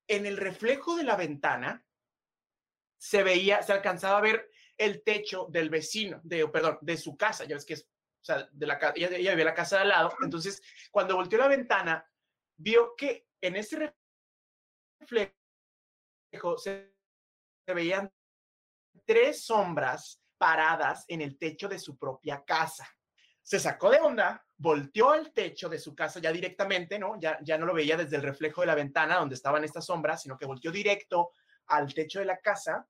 [0.07, 1.83] en, el reflejo de la ventana
[2.99, 7.47] se veía, se alcanzaba a ver el techo del vecino, de, perdón, de su casa,
[7.47, 7.89] ya ves que es,
[8.23, 10.63] o sea, de la ella, ella vivía la casa de al lado, entonces
[10.93, 12.07] cuando volteó la ventana,
[12.57, 13.93] vio que en ese
[15.01, 15.33] reflejo
[16.57, 16.95] se,
[17.67, 18.13] veían
[19.05, 22.89] tres sombras paradas en el techo de su propia casa.
[23.43, 27.19] Se sacó de onda, volteó al techo de su casa ya directamente, ¿no?
[27.19, 30.23] Ya, ya no lo veía desde el reflejo de la ventana donde estaban estas sombras,
[30.23, 31.33] sino que volteó directo
[31.67, 32.89] al techo de la casa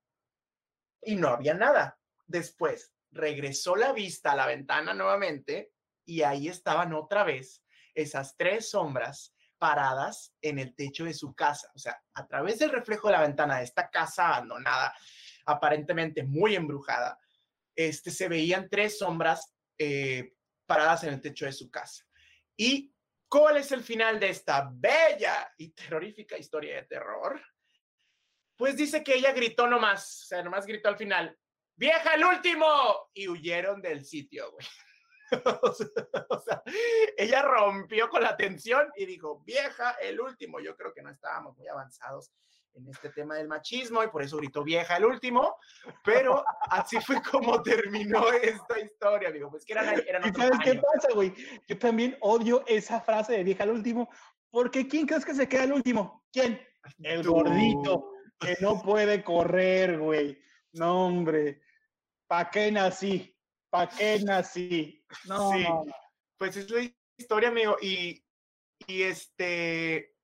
[1.01, 1.97] y no había nada.
[2.27, 5.71] Después regresó la vista a la ventana nuevamente
[6.05, 7.63] y ahí estaban otra vez
[7.93, 11.71] esas tres sombras paradas en el techo de su casa.
[11.73, 14.93] O sea, a través del reflejo de la ventana de esta casa abandonada,
[15.45, 17.17] aparentemente muy embrujada,
[17.75, 20.33] este, se veían tres sombras eh,
[20.65, 22.05] paradas en el techo de su casa.
[22.57, 22.93] ¿Y
[23.29, 27.41] cuál es el final de esta bella y terrorífica historia de terror?
[28.55, 31.37] Pues dice que ella gritó nomás, o sea, nomás gritó al final,
[31.75, 32.65] ¡Vieja el último!
[33.13, 34.65] Y huyeron del sitio, güey.
[36.29, 36.61] o, sea,
[37.17, 40.59] ella rompió con la tensión y dijo, vieja, el último.
[40.59, 42.31] Yo creo que no estábamos muy avanzados
[42.75, 45.57] en este tema del machismo y por eso gritó vieja el último,
[46.03, 50.81] pero así fue como terminó esta historia, digo, pues que eran, eran ¿Y sabes qué
[50.81, 51.33] pasa, güey?
[51.67, 54.09] Yo también odio esa frase de vieja el último,
[54.49, 56.25] porque ¿quién crees que se queda el último?
[56.31, 56.59] ¿Quién?
[56.99, 60.41] El gordito, que no puede correr, güey.
[60.73, 61.61] No, hombre,
[62.27, 63.35] ¿pa' qué nací?
[63.69, 65.03] ¿Pa' qué nací?
[65.25, 65.65] No, sí.
[66.37, 68.23] Pues es la historia, amigo, y,
[68.87, 70.15] y este,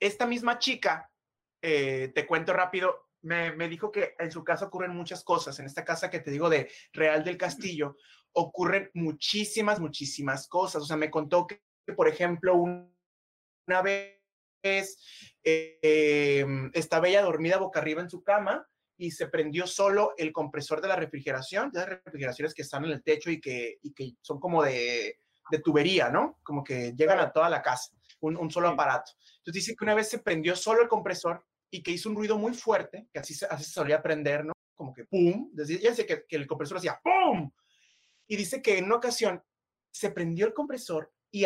[0.00, 1.10] esta misma chica
[1.62, 5.58] eh, te cuento rápido, me, dijo que en su casa ocurren muchas cosas.
[5.60, 7.96] En esta casa que te digo de Real del Castillo,
[8.32, 10.82] ocurren muchísimas, muchísimas cosas.
[10.82, 11.62] O sea, me contó que,
[11.94, 14.18] por ejemplo, una vez
[15.44, 18.68] eh, estaba ella dormida boca arriba en su cama
[19.02, 22.92] y se prendió solo el compresor de la refrigeración, de las refrigeraciones que están en
[22.92, 25.18] el techo y que, que son como de,
[25.64, 26.38] tubería, ¿no?
[26.44, 29.10] Como que llegan a toda la casa, un, un solo aparato.
[29.38, 32.38] Entonces dice que una vez se prendió solo el compresor y que hizo un ruido
[32.38, 34.52] muy fuerte, que así, así se solía prender, ¿no?
[34.76, 35.50] Como que ¡pum!
[35.52, 37.50] Ya sé que, que el compresor hacía ¡pum!
[38.28, 39.42] Y dice que en una ocasión
[39.90, 41.44] se prendió el compresor y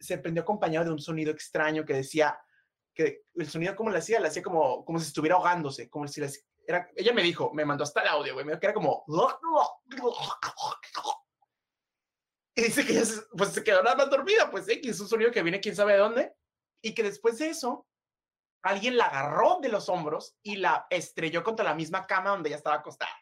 [0.00, 2.38] se prendió acompañado de un sonido extraño que decía,
[2.94, 6.20] que el sonido como le hacía, le hacía como, como si estuviera ahogándose, como si
[6.66, 9.04] era, ella me dijo, me mandó hasta el audio, güey, me dijo que era como...
[12.56, 14.80] Y dice que ella se, pues se quedó nada más dormida, pues, ¿eh?
[14.80, 16.34] que es un sonido que viene quién sabe de dónde,
[16.82, 17.86] y que después de eso
[18.62, 22.56] alguien la agarró de los hombros y la estrelló contra la misma cama donde ella
[22.56, 23.12] estaba acostada.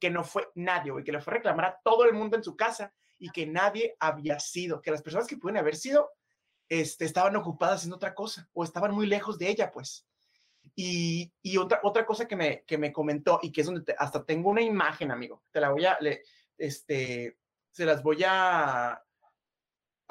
[0.00, 2.42] Que no fue nadie, güey, que le fue a reclamar a todo el mundo en
[2.42, 6.10] su casa y que nadie había sido, que las personas que pueden haber sido
[6.68, 10.06] este, estaban ocupadas haciendo otra cosa o estaban muy lejos de ella, pues.
[10.74, 14.24] Y, y otra, otra cosa que me, que me comentó y que es donde hasta
[14.24, 16.22] tengo una imagen, amigo, te la voy a, le,
[16.58, 17.38] este,
[17.70, 19.00] se las voy a,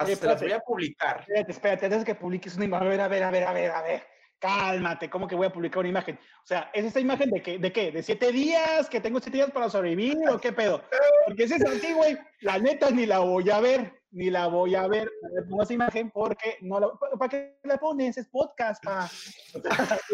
[0.04, 1.20] se las voy a publicar.
[1.20, 3.52] Espérate, espérate, antes de que publiques una imagen, a ver, a ver, a ver, a
[3.52, 4.14] ver, a ver
[4.44, 6.18] cálmate, ¿cómo que voy a publicar una imagen?
[6.42, 7.58] O sea, ¿es esta imagen de qué?
[7.58, 7.90] ¿De qué?
[7.90, 8.90] ¿De siete días?
[8.90, 10.82] ¿Que tengo siete días para sobrevivir o qué pedo?
[11.26, 14.74] Porque si es así, güey, la neta ni la voy a ver, ni la voy
[14.74, 15.10] a ver.
[15.48, 16.88] Pongo esa imagen porque no la,
[17.18, 18.16] ¿para qué la pones?
[18.16, 19.10] Es podcast, pa.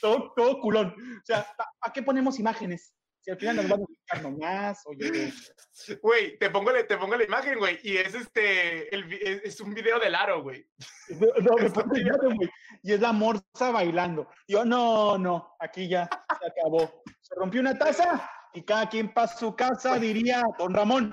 [0.00, 0.88] todo, todo culón.
[0.88, 2.94] O sea, ¿para qué ponemos imágenes?
[3.20, 5.32] Si al final nos vamos a buscar nomás, oye.
[6.00, 9.12] Güey, te pongo, te pongo la imagen, güey, y es este, el,
[9.42, 10.64] es un video del aro, güey.
[11.08, 12.50] No, me pongo güey,
[12.84, 14.28] y es la morsa bailando.
[14.46, 16.08] Yo, no, no, aquí ya
[16.38, 17.02] se acabó.
[17.20, 21.12] Se rompió una taza y cada quien pasa su casa, diría don Ramón.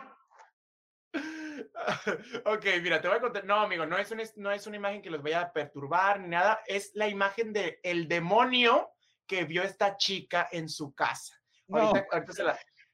[2.45, 3.45] ok, mira, te voy a contar.
[3.45, 6.29] No, amigo, no es, una, no es una imagen que los vaya a perturbar ni
[6.29, 6.61] nada.
[6.65, 8.91] Es la imagen del el demonio
[9.27, 11.35] que vio esta chica en su casa.
[11.67, 11.93] No,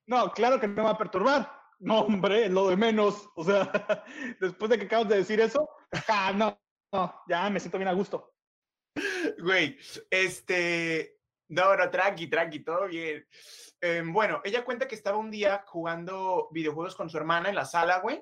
[0.06, 1.52] no, claro que me va a perturbar.
[1.80, 3.30] No, hombre, lo de menos.
[3.36, 3.72] O sea,
[4.40, 5.70] después de que acabas de decir eso,
[6.08, 6.60] ah, no,
[6.92, 8.34] no, ya me siento bien a gusto.
[9.40, 9.78] Güey,
[10.10, 13.26] este, no, no, tranqui, tranqui, todo bien.
[13.82, 17.66] Em, bueno, ella cuenta que estaba un día jugando videojuegos con su hermana en la
[17.66, 18.22] sala, güey,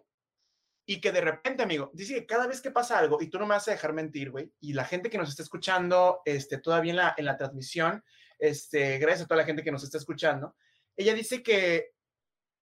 [0.89, 3.45] y que de repente, amigo, dice que cada vez que pasa algo, y tú no
[3.45, 6.91] me vas a dejar mentir, güey, y la gente que nos está escuchando, este, todavía
[6.91, 8.01] en la, en la transmisión,
[8.39, 10.55] este, gracias a toda la gente que nos está escuchando,
[10.95, 11.91] ella dice que,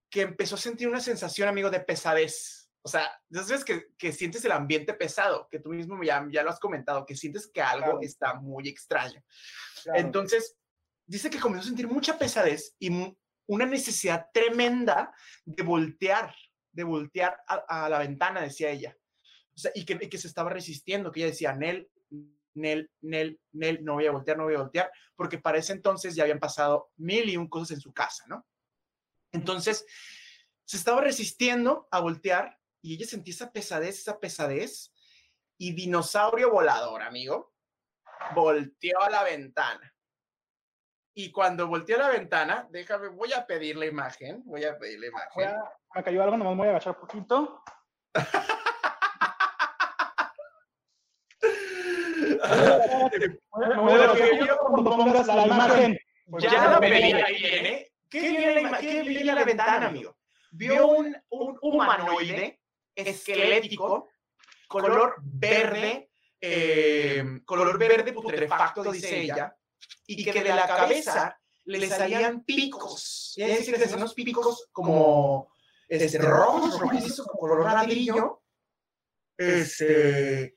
[0.10, 2.72] que empezó a sentir una sensación, amigo, de pesadez.
[2.82, 6.50] O sea, entonces que, que sientes el ambiente pesado, que tú mismo ya, ya lo
[6.50, 9.24] has comentado, que sientes que algo está muy extraño.
[9.94, 10.58] Entonces,
[11.06, 13.16] dice que comenzó a sentir mucha pesadez y
[13.48, 15.14] una necesidad tremenda
[15.46, 16.36] de voltear,
[16.76, 18.96] de voltear a, la ventana, decía ella.
[19.74, 21.90] Y que, y que, se estaba resistiendo, que ella decía, Nel,
[22.54, 26.16] Nel, Nel, Nel, no voy a voltear, no voy a voltear, porque para ese entonces
[26.16, 28.46] ya habían pasado mil y un cosas en su casa, ¿no?
[29.32, 29.86] Entonces,
[30.66, 34.94] se estaba resistiendo a voltear y ella sentía esa pesadez, esa pesadez,
[35.58, 37.54] y dinosaurio volador, amigo,
[38.34, 39.95] volteó a la ventana.
[41.18, 45.00] Y cuando volteó a la ventana, déjame, voy a pedir la imagen, voy a pedir
[45.00, 45.50] la imagen.
[45.96, 47.62] me cayó algo, nomás voy a agachar un poquito.
[55.26, 55.98] la imagen.
[56.40, 57.92] Ya la pedí, ahí viene.
[58.10, 60.18] ¿Qué viene la, ¿qué viene la ventana, amigo?
[60.52, 62.60] Vio un, un humanoide
[62.94, 64.10] esquelético,
[64.68, 66.10] color verde,
[66.42, 69.56] eh, color verde putrefacto, dice ella,
[70.08, 73.34] y que de la cabeza le salían picos.
[73.36, 75.52] Es decir, unos picos como
[75.88, 78.42] este, rojos, rojizos, como color ladrillo.
[79.38, 80.56] Este,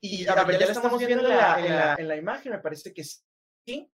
[0.00, 2.58] y a ver, ya la estamos viendo en la, en, la, en la, imagen, me
[2.58, 3.90] parece que sí.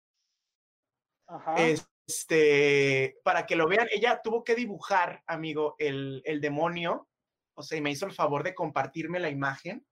[1.26, 1.54] Ajá.
[1.58, 7.08] Este, para que lo vean, ella tuvo que dibujar, amigo, el, el demonio.
[7.54, 9.86] O sea, y me hizo el favor de compartirme la imagen.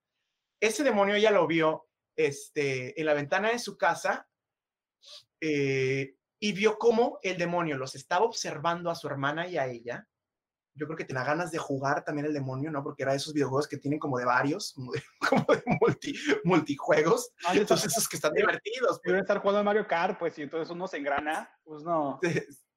[0.59, 1.88] Ese demonio ella lo vio
[2.19, 4.27] este, en la ventana de su casa
[5.39, 10.05] eh, y vio cómo el demonio los estaba observando a su hermana y a ella
[10.73, 12.81] yo creo que tenía ganas de jugar también el demonio, ¿no?
[12.83, 15.03] Porque era de esos videojuegos que tienen como de varios, como de,
[15.81, 16.13] multi,
[16.45, 17.31] multijuegos.
[17.45, 19.01] Ah, entonces esos que están divertidos.
[19.03, 19.19] Pues.
[19.19, 22.19] estar jugando Mario Kart, pues, y entonces uno se engrana, pues no.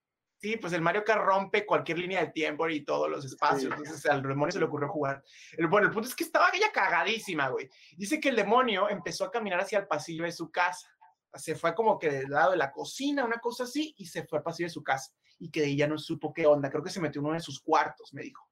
[0.42, 3.72] Sí, pues el Mario Kart rompe cualquier línea de tiempo y todos los espacios.
[3.72, 5.22] Entonces al demonio se le ocurrió jugar.
[5.56, 7.70] El, bueno, el punto es que estaba ella cagadísima, güey.
[7.96, 10.88] Dice que el demonio empezó a caminar hacia el pasillo de su casa.
[11.34, 14.38] Se fue como que del lado de la cocina, una cosa así, y se fue
[14.38, 16.70] al pasillo de su casa y que ella no supo qué onda.
[16.70, 18.44] Creo que se metió en uno de sus cuartos, me dijo.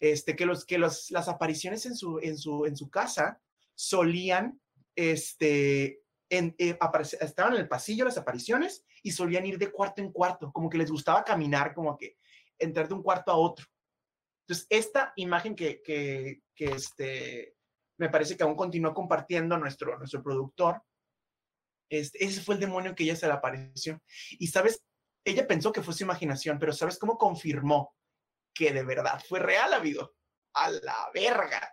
[0.00, 3.40] Este, que los, que los, las apariciones en su, en su, en su casa
[3.76, 4.60] solían,
[4.96, 6.76] este, en, eh,
[7.20, 10.78] estaban en el pasillo las apariciones y solían ir de cuarto en cuarto, como que
[10.78, 12.16] les gustaba caminar, como que
[12.58, 13.66] entrar de un cuarto a otro.
[14.46, 17.54] Entonces, esta imagen que, que, que este,
[17.98, 20.82] me parece que aún continuó compartiendo nuestro, nuestro productor,
[21.90, 24.00] este, ese fue el demonio que ella se le apareció.
[24.38, 24.82] Y sabes,
[25.24, 27.94] ella pensó que fue su imaginación, pero ¿sabes cómo confirmó
[28.54, 30.14] que de verdad fue real, amigo?
[30.54, 31.70] A la verga.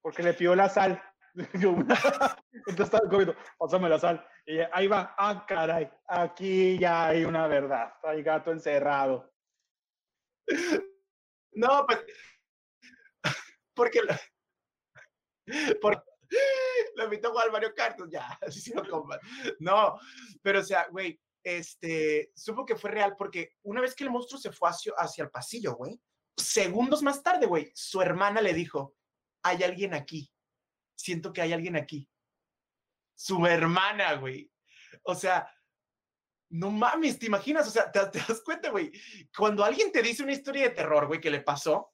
[0.00, 1.02] Porque le pidió la sal.
[1.34, 4.26] Entonces estaba comiendo, pásame la sal.
[4.72, 7.92] Ahí va, ah, caray, aquí ya hay una verdad.
[8.02, 9.30] Hay gato encerrado.
[11.52, 11.98] No, pues.
[13.74, 14.00] Porque.
[15.80, 16.02] Porque
[16.94, 19.06] lo invitó a jugar Mario Kart, ya, se lo
[19.60, 19.98] No,
[20.42, 24.40] pero o sea, güey, este, supo que fue real porque una vez que el monstruo
[24.40, 26.00] se fue hacia, hacia el pasillo, güey,
[26.36, 28.96] segundos más tarde, güey, su hermana le dijo,
[29.42, 30.30] hay alguien aquí,
[30.96, 32.08] siento que hay alguien aquí.
[33.18, 34.48] Su hermana, güey.
[35.02, 35.52] O sea,
[36.50, 37.66] no mames, ¿te imaginas?
[37.66, 38.92] O sea, ¿te, te das cuenta, güey?
[39.36, 41.92] Cuando alguien te dice una historia de terror, güey, que le pasó,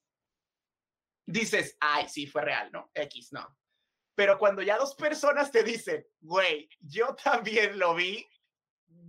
[1.24, 2.90] dices, ay, sí, fue real, ¿no?
[2.92, 3.56] X, no.
[4.14, 8.28] Pero cuando ya dos personas te dicen, güey, yo también lo vi,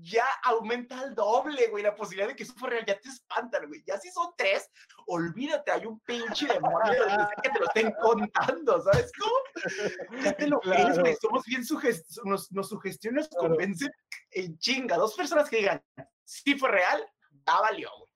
[0.06, 3.68] ya aumenta al doble, güey, la posibilidad de que eso fue real, ya te espantan,
[3.68, 3.84] güey.
[3.86, 4.70] Ya si son tres,
[5.08, 10.22] olvídate, hay un pinche demonio que te lo estén contando, ¿sabes cómo?
[10.24, 13.92] Ya te lo crees, güey, somos bien sugestiones, nos, nos sugestionan, nos convencen
[14.32, 14.98] en chinga.
[14.98, 15.84] Dos personas que digan,
[16.24, 17.04] sí fue real,
[17.46, 18.12] ya valió, güey.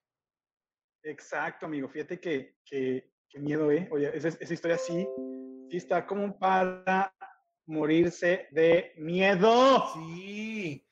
[1.04, 3.88] Exacto, amigo, fíjate que, que, miedo, ¿eh?
[3.92, 5.08] Oye, esa, esa historia sí,
[5.70, 7.16] sí está como para
[7.66, 9.92] morirse de miedo.
[9.94, 10.86] Sí.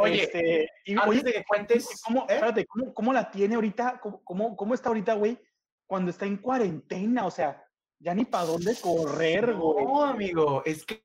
[0.00, 2.34] Oye, este, y, antes de que cuentes, ¿cómo, ¿eh?
[2.34, 4.00] espérate, ¿cómo, ¿cómo, la tiene ahorita?
[4.00, 5.38] ¿Cómo, cómo, está ahorita, güey?
[5.86, 7.64] Cuando está en cuarentena, o sea,
[7.98, 9.84] ya ni para dónde correr, güey.
[9.84, 11.04] No, amigo, es que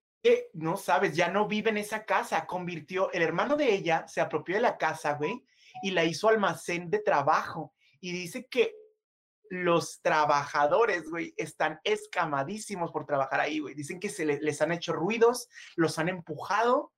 [0.54, 4.56] no sabes, ya no vive en esa casa, convirtió, el hermano de ella se apropió
[4.56, 5.44] de la casa, güey,
[5.84, 7.74] y la hizo almacén de trabajo.
[8.00, 8.76] Y dice que
[9.50, 13.76] los trabajadores, güey, están escamadísimos por trabajar ahí, güey.
[13.76, 16.92] Dicen que se les han hecho ruidos, los han empujado.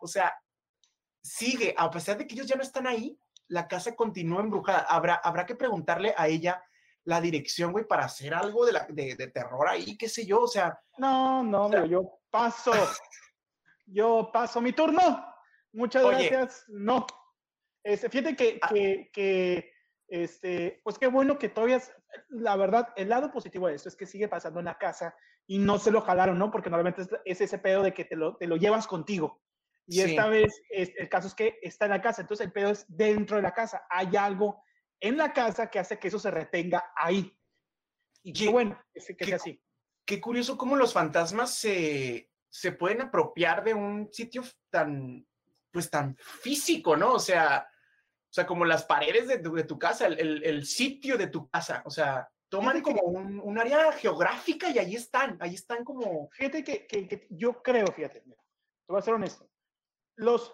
[0.00, 0.34] O sea,
[1.22, 3.18] sigue, a pesar de que ellos ya no están ahí,
[3.48, 4.80] la casa continúa embrujada.
[4.80, 6.62] Habrá, habrá que preguntarle a ella
[7.04, 10.48] la dirección, güey, para hacer algo de, la, de, terror ahí, qué sé yo, o
[10.48, 10.80] sea.
[10.98, 12.72] No, no, yo paso.
[13.86, 15.26] yo paso mi turno.
[15.72, 16.64] Muchas gracias.
[16.68, 17.06] No.
[17.82, 18.68] Este, fíjate que, ah.
[19.12, 19.72] que,
[20.08, 21.80] este, pues qué bueno que todavía,
[22.28, 25.16] la verdad, el lado positivo de esto es que sigue pasando en la casa
[25.46, 26.50] y no se lo jalaron, ¿no?
[26.50, 29.42] Porque normalmente es, ese pedo de que te lo, te lo llevas contigo.
[29.86, 32.84] Y esta vez el caso es que está en la casa, entonces el pedo es
[32.88, 33.84] dentro de la casa.
[33.90, 34.62] Hay algo
[35.00, 37.36] en la casa que hace que eso se retenga ahí.
[38.22, 39.60] Y qué bueno que, sea así.
[40.04, 45.26] Qué curioso cómo los fantasmas se, se pueden apropiar de un sitio tan,
[45.72, 47.14] pues tan físico, ¿no?
[47.14, 47.66] O sea,
[48.32, 51.50] o sea, como las paredes de tu, de tu casa, el, el, sitio de tu
[51.50, 56.30] casa, o sea, toman como un, un, área geográfica y ahí están, ahí están como...
[56.32, 58.34] Fíjate que, que, yo creo, fíjate, te
[58.88, 59.50] voy a ser honesto,
[60.16, 60.52] los,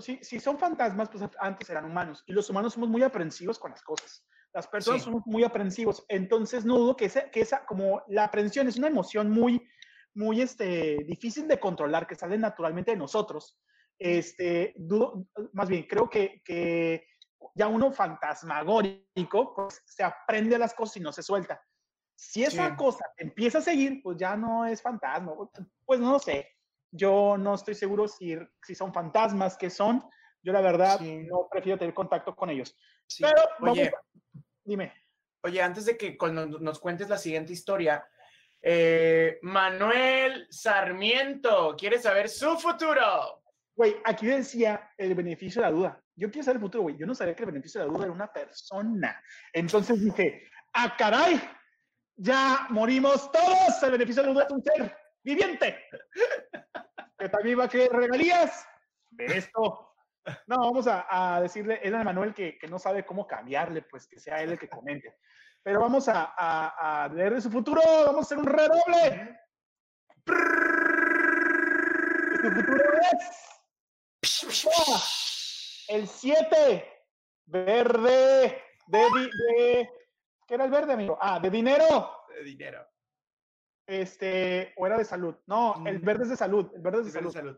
[0.00, 3.70] si, si, son fantasmas, pues antes eran humanos, y los humanos somos muy aprensivos con
[3.70, 4.26] las cosas.
[4.52, 8.68] Las personas somos muy aprensivos, entonces no dudo que, esa, que esa, como la aprensión
[8.68, 9.66] es una emoción muy,
[10.14, 13.58] muy este, difícil de controlar, que sale naturalmente de nosotros.
[13.98, 17.06] Este, dudo, más bien, creo que, que
[17.54, 21.60] ya uno fantasmagórico, pues se aprende las cosas y no se suelta.
[22.18, 25.34] Si esa cosa empieza a seguir, pues ya no es fantasma.
[25.84, 26.55] Pues no sé.
[26.96, 30.04] Yo no estoy seguro si, si son fantasmas, que son.
[30.42, 32.76] Yo la verdad no prefiero tener contacto con ellos.
[33.18, 33.92] Pero, oye,
[34.64, 34.92] dime.
[35.42, 38.04] Oye, antes de que cuando nos cuentes la siguiente historia,
[38.62, 43.42] eh, Manuel Sarmiento quiere saber su futuro.
[43.74, 46.96] Güey, aquí decía el beneficio de la duda yo quiero saber el futuro, güey.
[46.96, 49.22] Yo no sabía que el beneficio de la duda era una persona.
[49.52, 51.40] Entonces dije, ¡ah, caray!
[52.16, 53.82] Ya morimos todos.
[53.82, 55.78] El beneficio de la duda es un ser viviente.
[57.18, 58.66] Que también va a querer regalías
[59.10, 59.94] de esto.
[60.48, 64.18] No, vamos a, decirle, es a Manuel que, que, no sabe cómo cambiarle, pues que
[64.18, 65.18] sea él el que comente.
[65.62, 67.80] Pero vamos a, a, leer de su futuro.
[67.84, 69.38] Vamos a hacer un redoble.
[72.42, 73.46] Su futuro es.
[75.88, 76.84] El 7,
[77.46, 79.90] verde, de, de,
[80.46, 81.18] ¿qué era el verde, amigo?
[81.20, 82.24] Ah, de dinero.
[82.28, 82.86] De dinero.
[83.86, 85.34] Este, o era de salud.
[85.46, 86.04] No, el mm.
[86.04, 86.70] verde es de salud.
[86.74, 87.56] El verde es de, salud.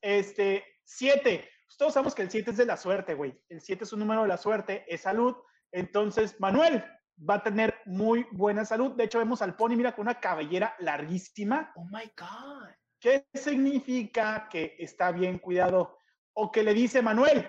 [0.00, 1.48] Este, 7.
[1.76, 3.40] Todos sabemos que el 7 es de la suerte, güey.
[3.48, 5.36] El 7 es un número de la suerte, es salud.
[5.70, 6.84] Entonces, Manuel
[7.28, 8.92] va a tener muy buena salud.
[8.92, 11.72] De hecho, vemos al pony, mira, con una cabellera larguísima.
[11.76, 12.70] Oh my God.
[13.00, 15.98] ¿Qué significa que está bien cuidado?
[16.32, 17.48] O que le dice Manuel,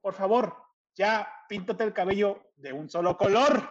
[0.00, 0.56] por favor,
[0.94, 3.68] ya píntate el cabello de un solo color.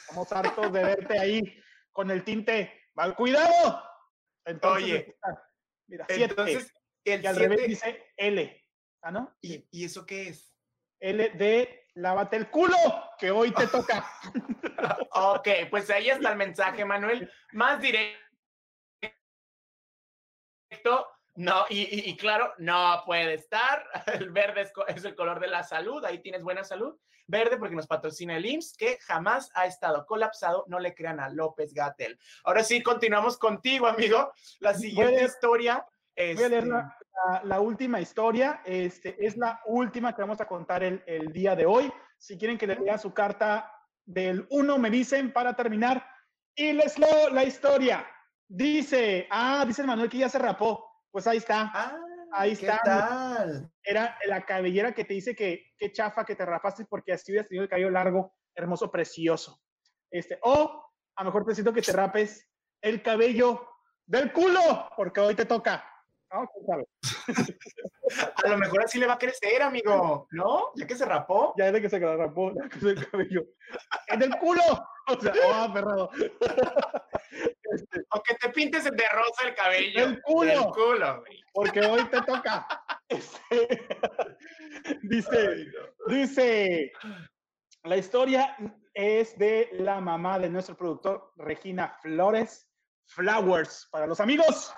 [0.00, 1.62] Estamos hartos de verte ahí
[1.92, 3.82] con el tinte mal cuidado.
[4.44, 5.16] Entonces, Oye,
[5.86, 6.24] mira, siete.
[6.24, 6.74] Entonces,
[7.04, 8.64] el y al revés dice L.
[9.02, 9.36] ¿Ah, no?
[9.40, 10.52] ¿Y, ¿Y eso qué es?
[10.98, 12.76] L de lávate el culo,
[13.18, 14.04] que hoy te toca.
[15.12, 17.30] ok, pues ahí está el mensaje, Manuel.
[17.52, 18.16] Más directo
[21.36, 23.84] no, y, claro, no puede estar.
[24.20, 26.98] El verde es, el color de la salud, ahí tienes buena salud.
[27.28, 30.64] Verde porque nos patrocina el IMSS, que jamás ha estado colapsado.
[30.68, 32.16] No le crean a López Gatel.
[32.44, 34.32] Ahora sí, continuamos contigo, amigo.
[34.60, 35.84] La siguiente historia.
[36.16, 38.62] Voy a leer este la, última historia.
[38.64, 41.92] Este, es la última que vamos a contar el, el día de hoy.
[42.16, 43.72] Si quieren que le lea su carta
[44.04, 46.06] del 1, me dicen para terminar.
[46.54, 48.06] Y les leo la historia.
[48.48, 50.95] Dice, ah, dice el Manuel que ya se rapó.
[51.16, 51.70] Pues ahí está.
[51.72, 51.98] Ah,
[52.30, 52.78] ahí está.
[52.84, 53.72] Tal?
[53.82, 57.48] Era la cabellera que te dice que qué chafa que te rapaste porque así hubieras
[57.48, 59.62] tenido el cabello largo, hermoso, precioso.
[60.10, 62.46] Este, o a lo mejor te siento que te rapes
[62.82, 63.66] el cabello
[64.04, 65.90] del culo, porque hoy te toca.
[68.44, 70.72] a lo mejor así le va a crecer, amigo, ¿no?
[70.74, 71.54] Ya que se rapó.
[71.56, 73.42] Ya de que se rapó, ya que el cabello.
[74.08, 74.60] ¡En el culo!
[75.08, 76.10] O sea, oh, perrado.
[77.72, 80.04] Este, o que te pintes de rosa el cabello.
[80.04, 80.72] El culo.
[80.72, 81.24] culo
[81.56, 82.66] porque hoy te toca.
[83.08, 83.86] Este,
[85.02, 85.66] dice,
[86.08, 86.92] dice,
[87.84, 88.56] la historia
[88.92, 92.68] es de la mamá de nuestro productor, Regina Flores,
[93.04, 94.74] Flowers, para los amigos.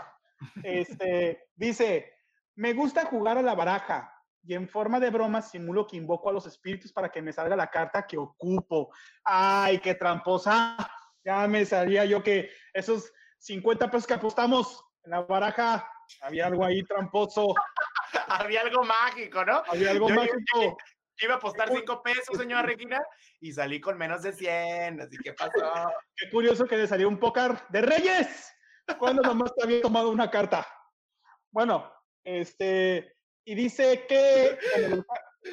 [0.63, 2.13] Este, dice,
[2.55, 4.13] me gusta jugar a la baraja
[4.43, 7.57] y en forma de broma simulo que invoco a los espíritus para que me salga
[7.57, 8.93] la carta que ocupo.
[9.25, 10.77] Ay, qué tramposa
[11.25, 15.91] ya me salía yo que esos 50 pesos que apostamos en la baraja,
[16.23, 17.55] había algo ahí tramposo.
[18.29, 19.63] había algo mágico, ¿no?
[19.69, 20.77] Había algo mágico.
[21.21, 23.03] iba a apostar 5 pesos, señora Regina,
[23.41, 25.51] y salí con menos de 100, así que pasó.
[26.17, 28.53] Qué curioso que le salió un pócar de Reyes,
[28.99, 30.67] cuando nomás te había tomado una carta.
[31.51, 31.93] Bueno,
[32.25, 34.59] este, y dice que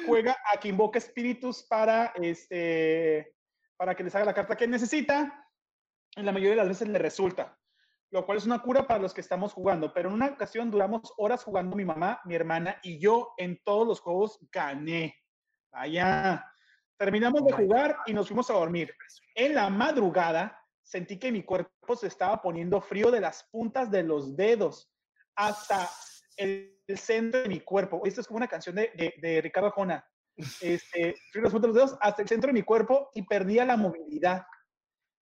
[0.06, 3.34] juega a que invoca espíritus para, este,
[3.76, 5.45] para que les haga la carta que necesita
[6.16, 7.58] en la mayoría de las veces le resulta,
[8.10, 9.92] lo cual es una cura para los que estamos jugando.
[9.92, 13.86] Pero en una ocasión duramos horas jugando mi mamá, mi hermana y yo en todos
[13.86, 15.14] los juegos gané.
[15.70, 16.44] Vaya,
[16.98, 18.94] Terminamos de jugar y nos fuimos a dormir.
[19.34, 24.02] En la madrugada sentí que mi cuerpo se estaba poniendo frío de las puntas de
[24.02, 24.90] los dedos
[25.34, 25.88] hasta
[26.38, 28.00] el, centro de mi cuerpo.
[28.04, 30.06] Esto es como una canción de, de, Ricardo Jona.
[30.36, 33.22] Este, frío de las puntas de los dedos hasta el centro de mi cuerpo y
[33.22, 34.46] perdía la movilidad.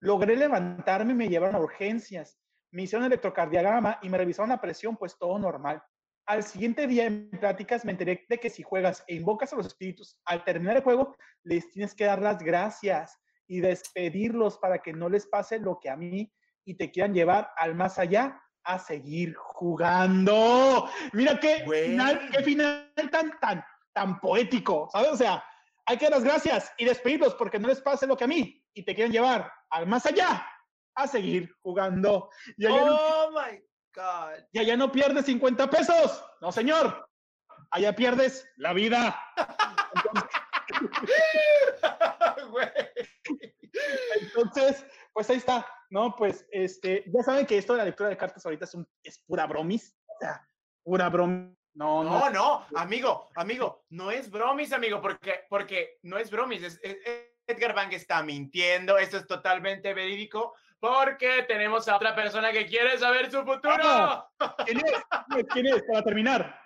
[0.00, 2.38] Logré levantarme y me llevaron a urgencias.
[2.72, 5.82] Me hicieron electrocardiograma y me revisaron la presión, pues todo normal.
[6.26, 9.66] Al siguiente día en pláticas me enteré de que si juegas e invocas a los
[9.66, 14.92] espíritus, al terminar el juego les tienes que dar las gracias y despedirlos para que
[14.92, 16.32] no les pase lo que a mí
[16.64, 20.88] y te quieran llevar al más allá a seguir jugando.
[21.12, 25.10] Mira qué final, qué final tan, tan, tan poético, ¿sabes?
[25.10, 25.42] O sea,
[25.86, 28.64] hay que dar las gracias y despedirlos porque no les pase lo que a mí
[28.72, 30.46] y te quieren llevar al más allá
[30.94, 32.30] a seguir jugando.
[32.68, 33.62] oh my
[33.94, 34.44] God.
[34.52, 36.24] Y allá no pierdes 50 pesos.
[36.40, 37.08] No, señor.
[37.70, 39.18] Allá pierdes la vida.
[44.20, 46.14] Entonces, pues ahí está, ¿no?
[46.16, 49.20] Pues este, ya saben que esto de la lectura de cartas ahorita es, un, es
[49.20, 50.46] pura bromis, o sea,
[50.82, 51.56] pura bromis.
[51.72, 56.80] No, no, no, amigo, amigo, no es bromis, amigo, porque, porque no es bromis, es,
[57.50, 62.98] Edgar Bang está mintiendo, esto es totalmente verídico, porque tenemos a otra persona que quiere
[62.98, 64.30] saber su futuro.
[64.64, 65.46] ¿Quién es?
[65.52, 65.82] ¿Quién es?
[65.82, 66.60] Para terminar.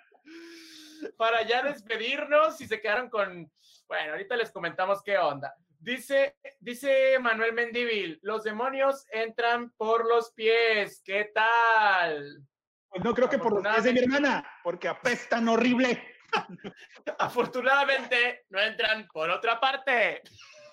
[1.17, 3.51] Para ya despedirnos, si se quedaron con...
[3.87, 5.53] Bueno, ahorita les comentamos qué onda.
[5.79, 11.01] Dice, dice Manuel Mendivil, los demonios entran por los pies.
[11.05, 12.43] ¿Qué tal?
[12.89, 16.01] Pues no creo que por los pies de mi hermana, porque apestan horrible.
[17.19, 20.23] Afortunadamente no entran por otra parte.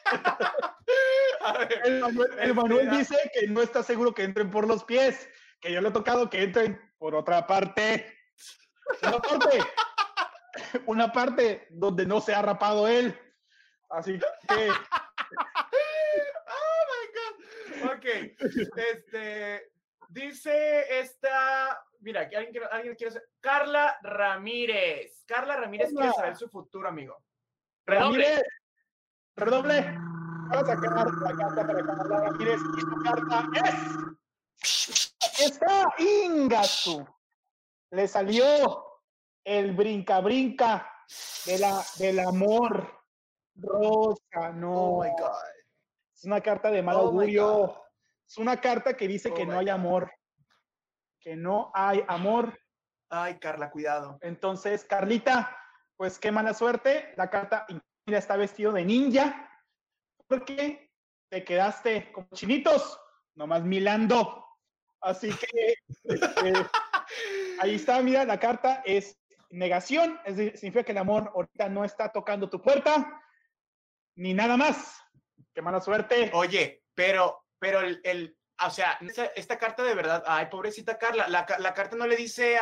[1.84, 5.28] el Manuel, dice que no está seguro que entren por los pies,
[5.60, 8.18] que yo le he tocado que entren por otra parte.
[9.02, 9.58] Una parte,
[10.86, 13.16] una parte donde no se ha rapado él.
[13.90, 14.26] Así que.
[14.48, 14.54] oh
[16.90, 17.92] my God.
[17.94, 18.06] Ok.
[18.76, 19.70] Este.
[20.08, 21.80] Dice esta.
[22.00, 23.28] Mira, alguien quiere, alguien quiere saber.
[23.40, 25.22] Carla Ramírez.
[25.26, 27.22] Carla Ramírez quiere saber su futuro, amigo.
[27.86, 28.42] Redoble.
[29.36, 29.96] Redoble.
[30.50, 35.40] Vamos a sacar la carta para Carla Ramírez y su carta es.
[35.40, 37.06] Está Ingasu.
[37.90, 39.00] Le salió
[39.44, 40.88] el brinca-brinca
[41.46, 42.90] de la, del amor.
[43.54, 44.72] Rosa, no.
[44.72, 45.32] Oh my God.
[46.14, 47.82] Es una carta de mal oh augurio.
[48.28, 50.12] Es una carta que dice que oh no hay amor.
[51.20, 52.58] Que no hay amor.
[53.08, 54.18] Ay, Carla, cuidado.
[54.20, 55.56] Entonces, Carlita,
[55.96, 57.12] pues qué mala suerte.
[57.16, 57.66] La carta
[58.06, 59.48] mira, está vestido de ninja.
[60.26, 60.90] Porque
[61.30, 62.98] te quedaste como chinitos,
[63.34, 64.46] nomás milando.
[65.00, 65.74] Así que
[66.04, 66.52] este,
[67.60, 69.18] ahí está, mira, la carta es
[69.50, 73.22] negación, es decir, significa que el amor ahorita no está tocando tu puerta,
[74.16, 75.02] ni nada más.
[75.54, 76.30] Qué mala suerte.
[76.32, 78.98] Oye, pero, pero el, el o sea,
[79.34, 82.58] esta, carta de verdad, ay, pobrecita Carla, la, la carta no le dice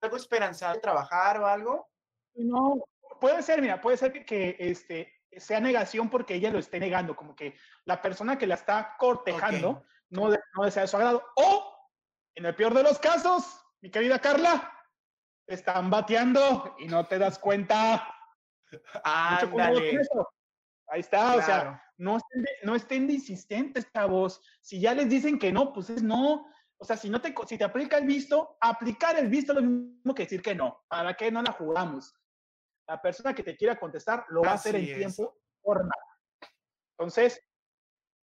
[0.00, 1.88] algo esperanzado de trabajar o algo.
[2.34, 2.84] No,
[3.18, 7.36] puede ser, mira, puede ser que, este, sea negación porque ella lo esté negando, como
[7.36, 11.24] que la persona que la está cortejando no, no desea su agrado.
[11.36, 11.74] O,
[12.34, 13.44] en el peor de los casos,
[13.80, 14.72] mi querida Carla,
[15.46, 18.14] están bateando y no te das cuenta.
[20.88, 24.40] Ahí está, o sea, no estén, no estén de insistentes, chavos.
[24.60, 26.46] Si ya les dicen que no, pues es no.
[26.78, 29.62] O sea, si no te, si te aplica el visto, aplicar el visto es lo
[29.62, 30.84] mismo que decir que no.
[30.88, 32.14] ¿Para qué no la jugamos?
[32.88, 35.94] La persona que te quiera contestar lo va a hacer en tiempo forma.
[36.96, 37.42] Entonces.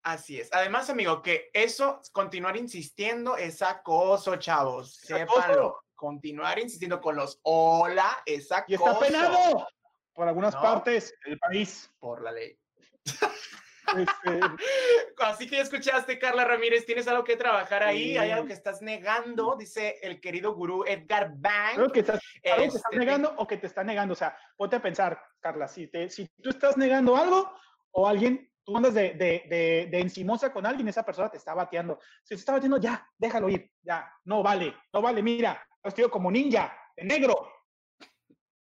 [0.03, 0.49] Así es.
[0.51, 4.95] Además, amigo, que eso, continuar insistiendo es acoso, chavos.
[4.95, 5.79] Sépanlo.
[5.95, 8.71] Continuar insistiendo con los hola es acoso.
[8.71, 9.67] Y está penado
[10.13, 11.89] por algunas partes del país.
[11.99, 12.57] Por la ley.
[13.97, 14.39] Este,
[15.17, 18.17] Así que ya escuchaste, Carla Ramírez, ¿tienes algo que trabajar ahí?
[18.17, 19.55] ¿Hay algo que estás negando?
[19.55, 21.75] Dice el querido gurú Edgar Bank.
[21.75, 24.13] Creo que estás, algo que estás este, negando o que te está negando.
[24.13, 27.51] O sea, ponte a pensar, Carla, si, te, si tú estás negando algo
[27.91, 31.99] o alguien, tú andas de, de, de, encimosa con alguien, esa persona te está bateando.
[32.23, 36.31] Si te está bateando, ya, déjalo ir, ya, no vale, no vale, mira, vestido como
[36.31, 37.51] ninja, de negro.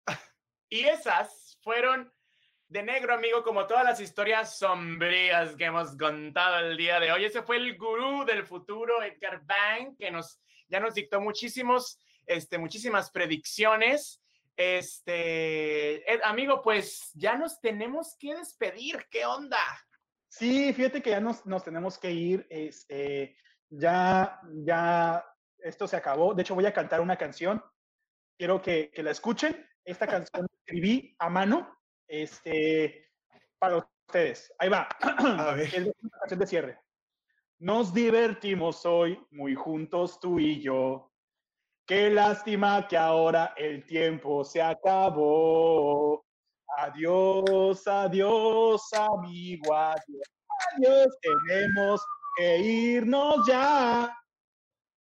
[0.71, 2.13] Y esas fueron
[2.69, 7.25] de negro, amigo, como todas las historias sombrías que hemos contado el día de hoy.
[7.25, 12.59] Ese fue el gurú del futuro, Edgar Bang, que nos, ya nos dictó muchísimos, este,
[12.59, 14.23] muchísimas predicciones.
[14.55, 19.07] Este, amigo, pues ya nos tenemos que despedir.
[19.11, 19.61] ¿Qué onda?
[20.29, 22.47] Sí, fíjate que ya nos, nos tenemos que ir.
[22.51, 23.35] Este,
[23.71, 25.25] ya, ya,
[25.59, 26.35] esto se acabó.
[26.35, 27.65] De hecho, voy a cantar una canción.
[28.37, 29.67] Quiero que, que la escuchen.
[29.87, 31.78] Esta canción escribí a mano
[32.09, 33.11] este,
[33.59, 34.53] para ustedes.
[34.59, 34.89] Ahí va.
[35.01, 35.67] A ver.
[35.75, 36.79] Es una canción de cierre.
[37.61, 41.13] Nos divertimos hoy muy juntos tú y yo.
[41.87, 46.25] Qué lástima que ahora el tiempo se acabó.
[46.77, 50.23] Adiós, adiós, amigo, adiós.
[50.77, 52.01] Adiós, tenemos
[52.37, 54.15] que irnos ya.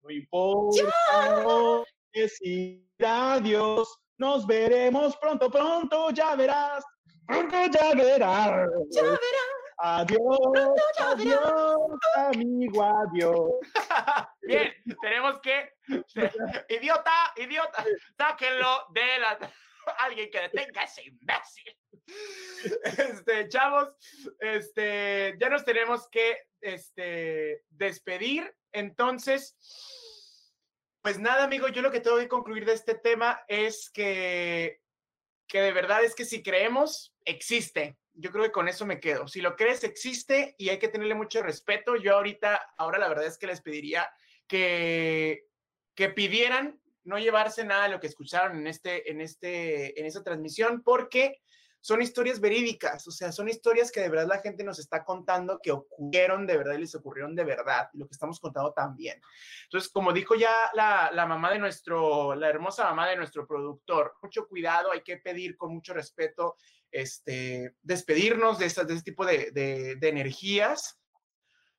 [0.02, 3.88] No importa decir adiós.
[4.18, 6.84] Nos veremos pronto, pronto, ya verás.
[7.28, 8.70] Pronto ya verás.
[8.91, 9.58] Ya verás.
[9.80, 10.40] Adiós,
[10.98, 13.52] adiós, amigo, adiós.
[14.41, 15.74] Bien, tenemos que.
[16.70, 17.86] Idiota, idiota,
[18.18, 19.38] sáquenlo de la.
[19.99, 21.78] Alguien que detenga a ese imbécil.
[22.84, 23.90] Este, chavos,
[24.40, 28.54] este, ya nos tenemos que este, despedir.
[28.74, 29.56] Entonces,
[31.02, 34.82] pues nada, amigo, yo lo que tengo que concluir de este tema es que,
[35.48, 37.98] que de verdad es que si creemos, existe.
[38.14, 39.28] Yo creo que con eso me quedo.
[39.28, 41.95] Si lo crees, existe y hay que tenerle mucho respeto.
[41.95, 44.10] Yo ahorita, ahora la verdad es que les pediría
[44.48, 45.45] que,
[45.95, 50.24] que pidieran no llevarse nada de lo que escucharon en, este, en, este, en esta
[50.24, 51.41] transmisión, porque
[51.88, 55.57] son historias verídicas, o sea, son historias que de verdad la gente nos está contando
[55.64, 59.22] que ocurrieron de verdad y les ocurrieron de verdad, lo que estamos contando también.
[59.64, 64.15] Entonces, como dijo ya la, la mamá de nuestro, la hermosa mamá de nuestro productor,
[64.22, 66.57] mucho cuidado, hay que pedir con mucho respeto,
[66.91, 70.99] este, despedirnos de, estas, de este tipo de, de, de energías,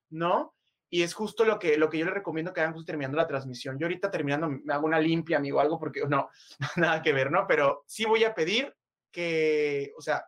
[0.08, 0.54] ¿no?
[0.88, 3.26] Y es justo lo que, lo que yo le recomiendo que hagan justo terminando la
[3.26, 3.78] transmisión.
[3.78, 6.30] Yo ahorita terminando me hago una limpia, amigo, algo, porque no,
[6.76, 7.46] nada que ver, ¿no?
[7.46, 8.74] Pero sí voy a pedir
[9.10, 10.26] que, o sea,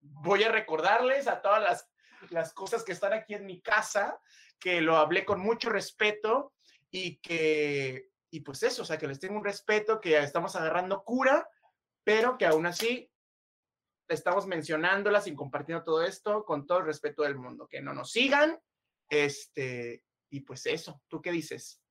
[0.00, 1.90] voy a recordarles a todas las,
[2.30, 4.20] las cosas que están aquí en mi casa,
[4.58, 6.54] que lo hablé con mucho respeto
[6.90, 11.04] y que, y pues eso, o sea, que les tengo un respeto, que estamos agarrando
[11.04, 11.48] cura,
[12.04, 13.10] pero que aún así
[14.08, 18.12] estamos mencionándolas y compartiendo todo esto con todo el respeto del mundo, que no nos
[18.12, 18.58] sigan,
[19.08, 21.82] este, y pues eso, ¿tú qué dices?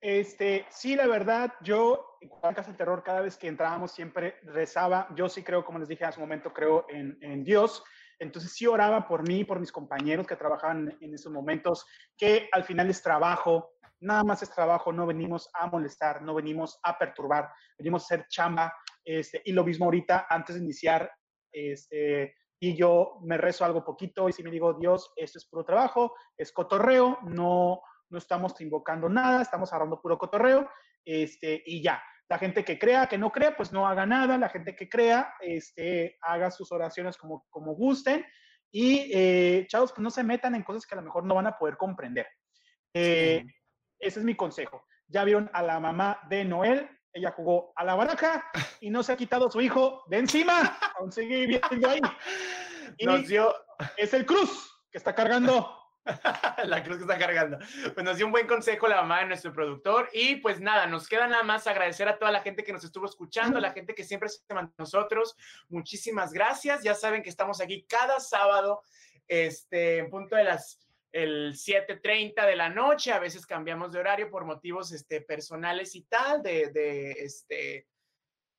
[0.00, 5.08] Este, sí, la verdad, yo en Casa del Terror, cada vez que entrábamos siempre rezaba.
[5.14, 7.82] Yo sí creo, como les dije hace un momento, creo en, en Dios.
[8.18, 11.86] Entonces sí oraba por mí, por mis compañeros que trabajaban en esos momentos,
[12.16, 16.78] que al final es trabajo, nada más es trabajo, no venimos a molestar, no venimos
[16.82, 18.72] a perturbar, venimos a hacer chamba.
[19.04, 21.10] Este, y lo mismo ahorita, antes de iniciar,
[21.52, 25.64] este, y yo me rezo algo poquito y si me digo, Dios, esto es puro
[25.64, 30.68] trabajo, es cotorreo, no, no estamos invocando nada, estamos hablando puro cotorreo,
[31.04, 32.02] este, y ya.
[32.28, 34.36] La gente que crea, que no crea, pues no haga nada.
[34.38, 38.24] La gente que crea, este, haga sus oraciones como, como gusten.
[38.72, 41.46] Y, eh, chavos, pues no se metan en cosas que a lo mejor no van
[41.46, 42.26] a poder comprender.
[42.94, 43.44] Eh,
[43.98, 44.84] ese es mi consejo.
[45.08, 48.44] Ya vieron a la mamá de Noel, ella jugó a la baraja
[48.80, 50.78] y no se ha quitado su hijo de encima.
[50.98, 52.00] Aún sigue viendo ahí.
[52.98, 53.54] Y Nos dio...
[53.96, 55.85] es el Cruz que está cargando
[56.64, 57.58] la cruz que está cargando.
[57.94, 60.08] Pues nos dio un buen consejo la mamá de nuestro productor.
[60.12, 63.06] Y pues nada, nos queda nada más agradecer a toda la gente que nos estuvo
[63.06, 65.36] escuchando, a la gente que siempre se con nosotros.
[65.68, 66.82] Muchísimas gracias.
[66.82, 68.82] Ya saben que estamos aquí cada sábado,
[69.26, 70.80] este, en punto de las
[71.12, 73.12] el 7.30 de la noche.
[73.12, 77.88] A veces cambiamos de horario por motivos este, personales y tal, de, de este,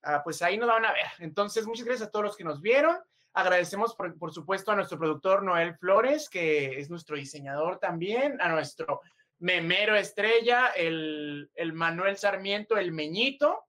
[0.04, 1.08] ah, pues ahí nos van a ver.
[1.20, 2.98] Entonces, muchas gracias a todos los que nos vieron.
[3.38, 9.02] Agradecemos, por, supuesto, a nuestro productor Noel Flores, que es nuestro diseñador también, a nuestro
[9.38, 13.66] memero estrella, el, el Manuel Sarmiento, el Meñito,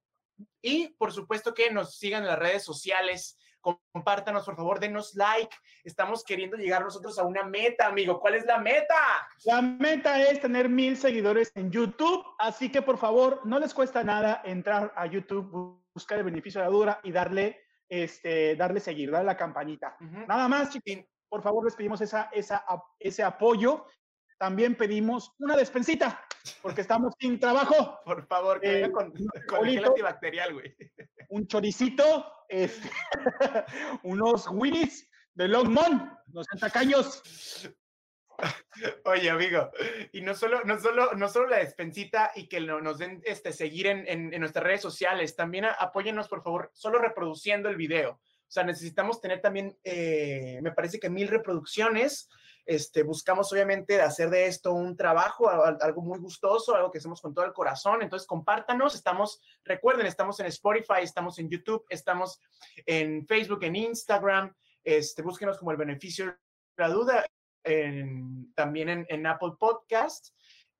[0.62, 3.36] y por supuesto que nos sigan en las redes sociales.
[3.60, 5.54] Compártanos, por favor, denos like.
[5.84, 8.18] Estamos queriendo llegar nosotros a una meta, amigo.
[8.20, 8.96] ¿Cuál es la meta?
[9.44, 12.24] La meta es tener mil seguidores en YouTube.
[12.38, 16.66] Así que, por favor, no les cuesta nada entrar a YouTube, buscar el beneficio de
[16.66, 19.96] la dura y darle este, darle seguir, darle la campanita.
[20.00, 22.64] Nada más, chiquín, por favor, les pedimos esa, esa,
[22.98, 23.86] ese apoyo.
[24.38, 26.24] También pedimos una despensita,
[26.62, 27.98] porque estamos sin trabajo.
[28.04, 29.12] Por favor, que eh, con,
[29.48, 30.74] con el antibacterial, güey.
[31.30, 32.88] Un choricito, este,
[34.04, 37.22] unos Winnies de Longmont, los tacaños.
[39.04, 39.70] Oye, amigo,
[40.12, 43.86] y no solo, no solo, no solo la despensita y que nos den este, seguir
[43.86, 48.12] en, nuestras redes sociales, también apóyennos, por favor, solo reproduciendo el video.
[48.12, 52.28] O sea, necesitamos tener también, eh, me parece que mil reproducciones.
[52.64, 57.34] Este, buscamos obviamente hacer de esto un trabajo, algo muy gustoso, algo que hacemos con
[57.34, 58.02] todo el corazón.
[58.02, 58.94] Entonces, compártanos.
[58.94, 62.40] Estamos, recuerden, estamos en Spotify, estamos en YouTube, estamos
[62.86, 64.54] en Facebook, en Instagram.
[64.84, 66.34] Este, búsquenos como el beneficio de
[66.76, 67.26] la duda
[68.54, 70.28] también en, Apple Podcast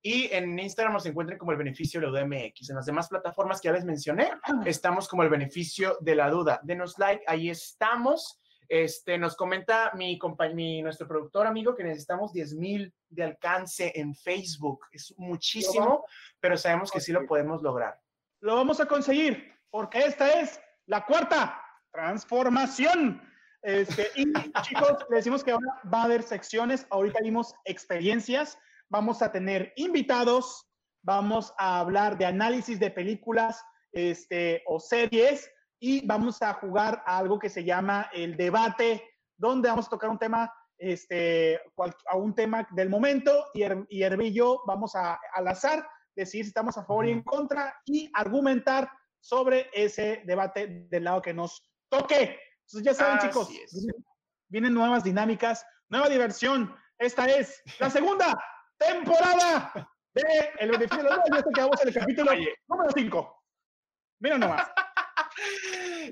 [0.03, 2.71] y en Instagram nos encuentren como el beneficio de la UDMX.
[2.71, 4.31] En las demás plataformas que ya les mencioné,
[4.65, 6.61] estamos como el beneficio de la duda.
[6.63, 8.41] Denos like, ahí estamos.
[8.69, 10.19] Este, nos comenta mi,
[10.55, 14.81] mi nuestro productor amigo que necesitamos 10 mil de alcance en Facebook.
[14.93, 16.05] Es muchísimo,
[16.39, 17.99] pero sabemos que sí lo podemos lograr.
[18.41, 21.61] Lo vamos a conseguir, porque esta es la cuarta
[21.91, 23.23] transformación.
[23.63, 24.33] Este, y
[24.63, 26.87] chicos, decimos que ahora va a haber secciones.
[26.91, 28.59] Ahorita vimos experiencias.
[28.89, 30.67] Vamos a tener invitados.
[31.03, 33.63] Vamos a hablar de análisis de películas
[33.93, 39.05] este, o series y vamos a jugar a algo que se llama el debate,
[39.37, 41.61] donde vamos a tocar un tema, este,
[42.11, 45.87] a un tema del momento y, y y yo vamos a al azar
[46.17, 48.91] decir si estamos a favor y en contra y argumentar
[49.21, 52.39] sobre ese debate del lado que nos toque.
[52.69, 53.49] Entonces ya saben, chicos,
[54.49, 56.77] vienen, nuevas dinámicas, nueva diversión.
[56.99, 58.39] Esta es la segunda
[58.77, 59.73] temporada
[60.13, 60.23] de
[60.59, 62.33] El Beneficio de los Ya quedamos en el capítulo
[62.69, 63.45] número 5.
[64.21, 64.71] Mira nomás.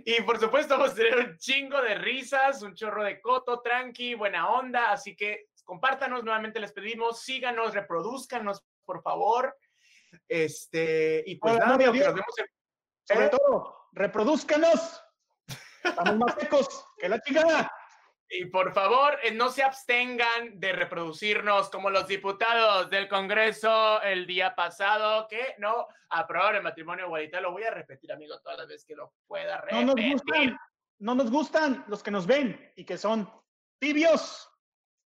[0.04, 4.14] Y por supuesto vamos a tener un chingo de risas, un chorro de coto, tranqui,
[4.14, 4.92] buena onda.
[4.92, 9.58] Así que compártanos, nuevamente les pedimos, síganos, reproduzcanos, por favor.
[10.28, 12.24] Este, y pues nada, nos vemos
[13.02, 13.30] Sobre ¿Eh?
[13.30, 15.02] todo, reproduzcanos.
[15.88, 17.72] Estamos más secos que la chingada.
[18.28, 24.26] Y por favor, eh, no se abstengan de reproducirnos como los diputados del Congreso el
[24.26, 27.48] día pasado que no aprobaron el matrimonio igualitario.
[27.48, 29.86] Lo voy a repetir, amigo, todas las veces que lo pueda repetir.
[29.86, 30.58] No nos gustan,
[30.98, 33.30] no nos gustan los que nos ven y que son
[33.78, 34.50] tibios.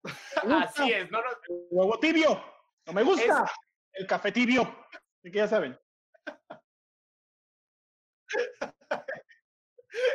[0.64, 1.34] Así es, no nos...
[1.70, 2.42] Huevo tibio.
[2.86, 3.52] No me gusta
[3.92, 4.62] el café tibio.
[4.62, 5.78] Así que ya saben.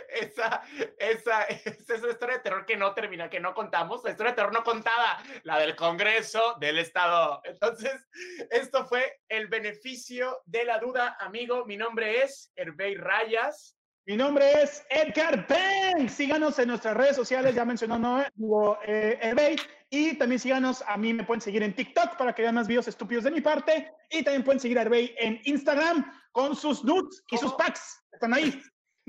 [0.09, 0.61] Esa,
[0.97, 4.31] esa, esa es una historia de terror que no termina, que no contamos, la historia
[4.31, 7.41] de terror no contada, la del Congreso del Estado.
[7.43, 8.07] Entonces,
[8.51, 11.65] esto fue el beneficio de la duda, amigo.
[11.65, 13.75] Mi nombre es Hervey Rayas.
[14.07, 16.07] Mi nombre es Edgar Ben.
[16.07, 19.55] Síganos en nuestras redes sociales, ya mencionó no, eh, Hervey.
[19.89, 22.87] Y también síganos, a mí me pueden seguir en TikTok para que vean más videos
[22.87, 23.91] estúpidos de mi parte.
[24.11, 28.03] Y también pueden seguir a Hervey en Instagram con sus nudes y sus packs.
[28.11, 28.61] Están ahí.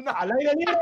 [0.06, 0.78] Al aire libre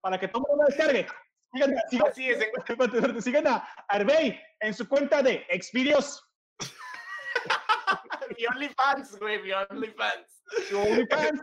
[0.00, 1.06] para que todo el mundo lo descargue.
[1.52, 3.24] Sigan, sigan, Así es.
[3.24, 6.22] sigan a Arbey en su cuenta de Xvideos.
[8.38, 10.44] mi OnlyFans, güey, mi OnlyFans.
[10.74, 11.42] OnlyFans.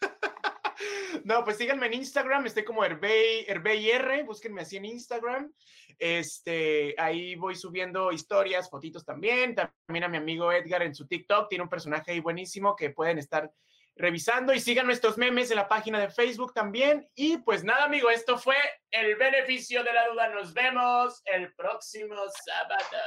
[1.24, 5.52] No, pues síganme en Instagram, estoy como Herbey, Herbey R, búsquenme así en Instagram.
[5.98, 9.54] Este, ahí voy subiendo historias, fotitos también.
[9.54, 13.18] También a mi amigo Edgar en su TikTok, tiene un personaje ahí buenísimo que pueden
[13.18, 13.52] estar
[13.96, 17.08] revisando y sigan nuestros memes en la página de Facebook también.
[17.14, 18.56] Y pues nada, amigo, esto fue
[18.90, 20.28] el beneficio de la duda.
[20.28, 23.04] Nos vemos el próximo sábado.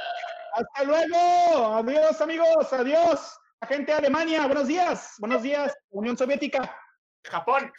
[0.54, 1.76] Hasta luego.
[1.76, 2.72] Adiós, amigos.
[2.72, 3.38] Adiós.
[3.60, 5.14] La gente de Alemania, buenos días.
[5.18, 6.76] Buenos días, Unión Soviética.
[7.24, 7.72] Japón.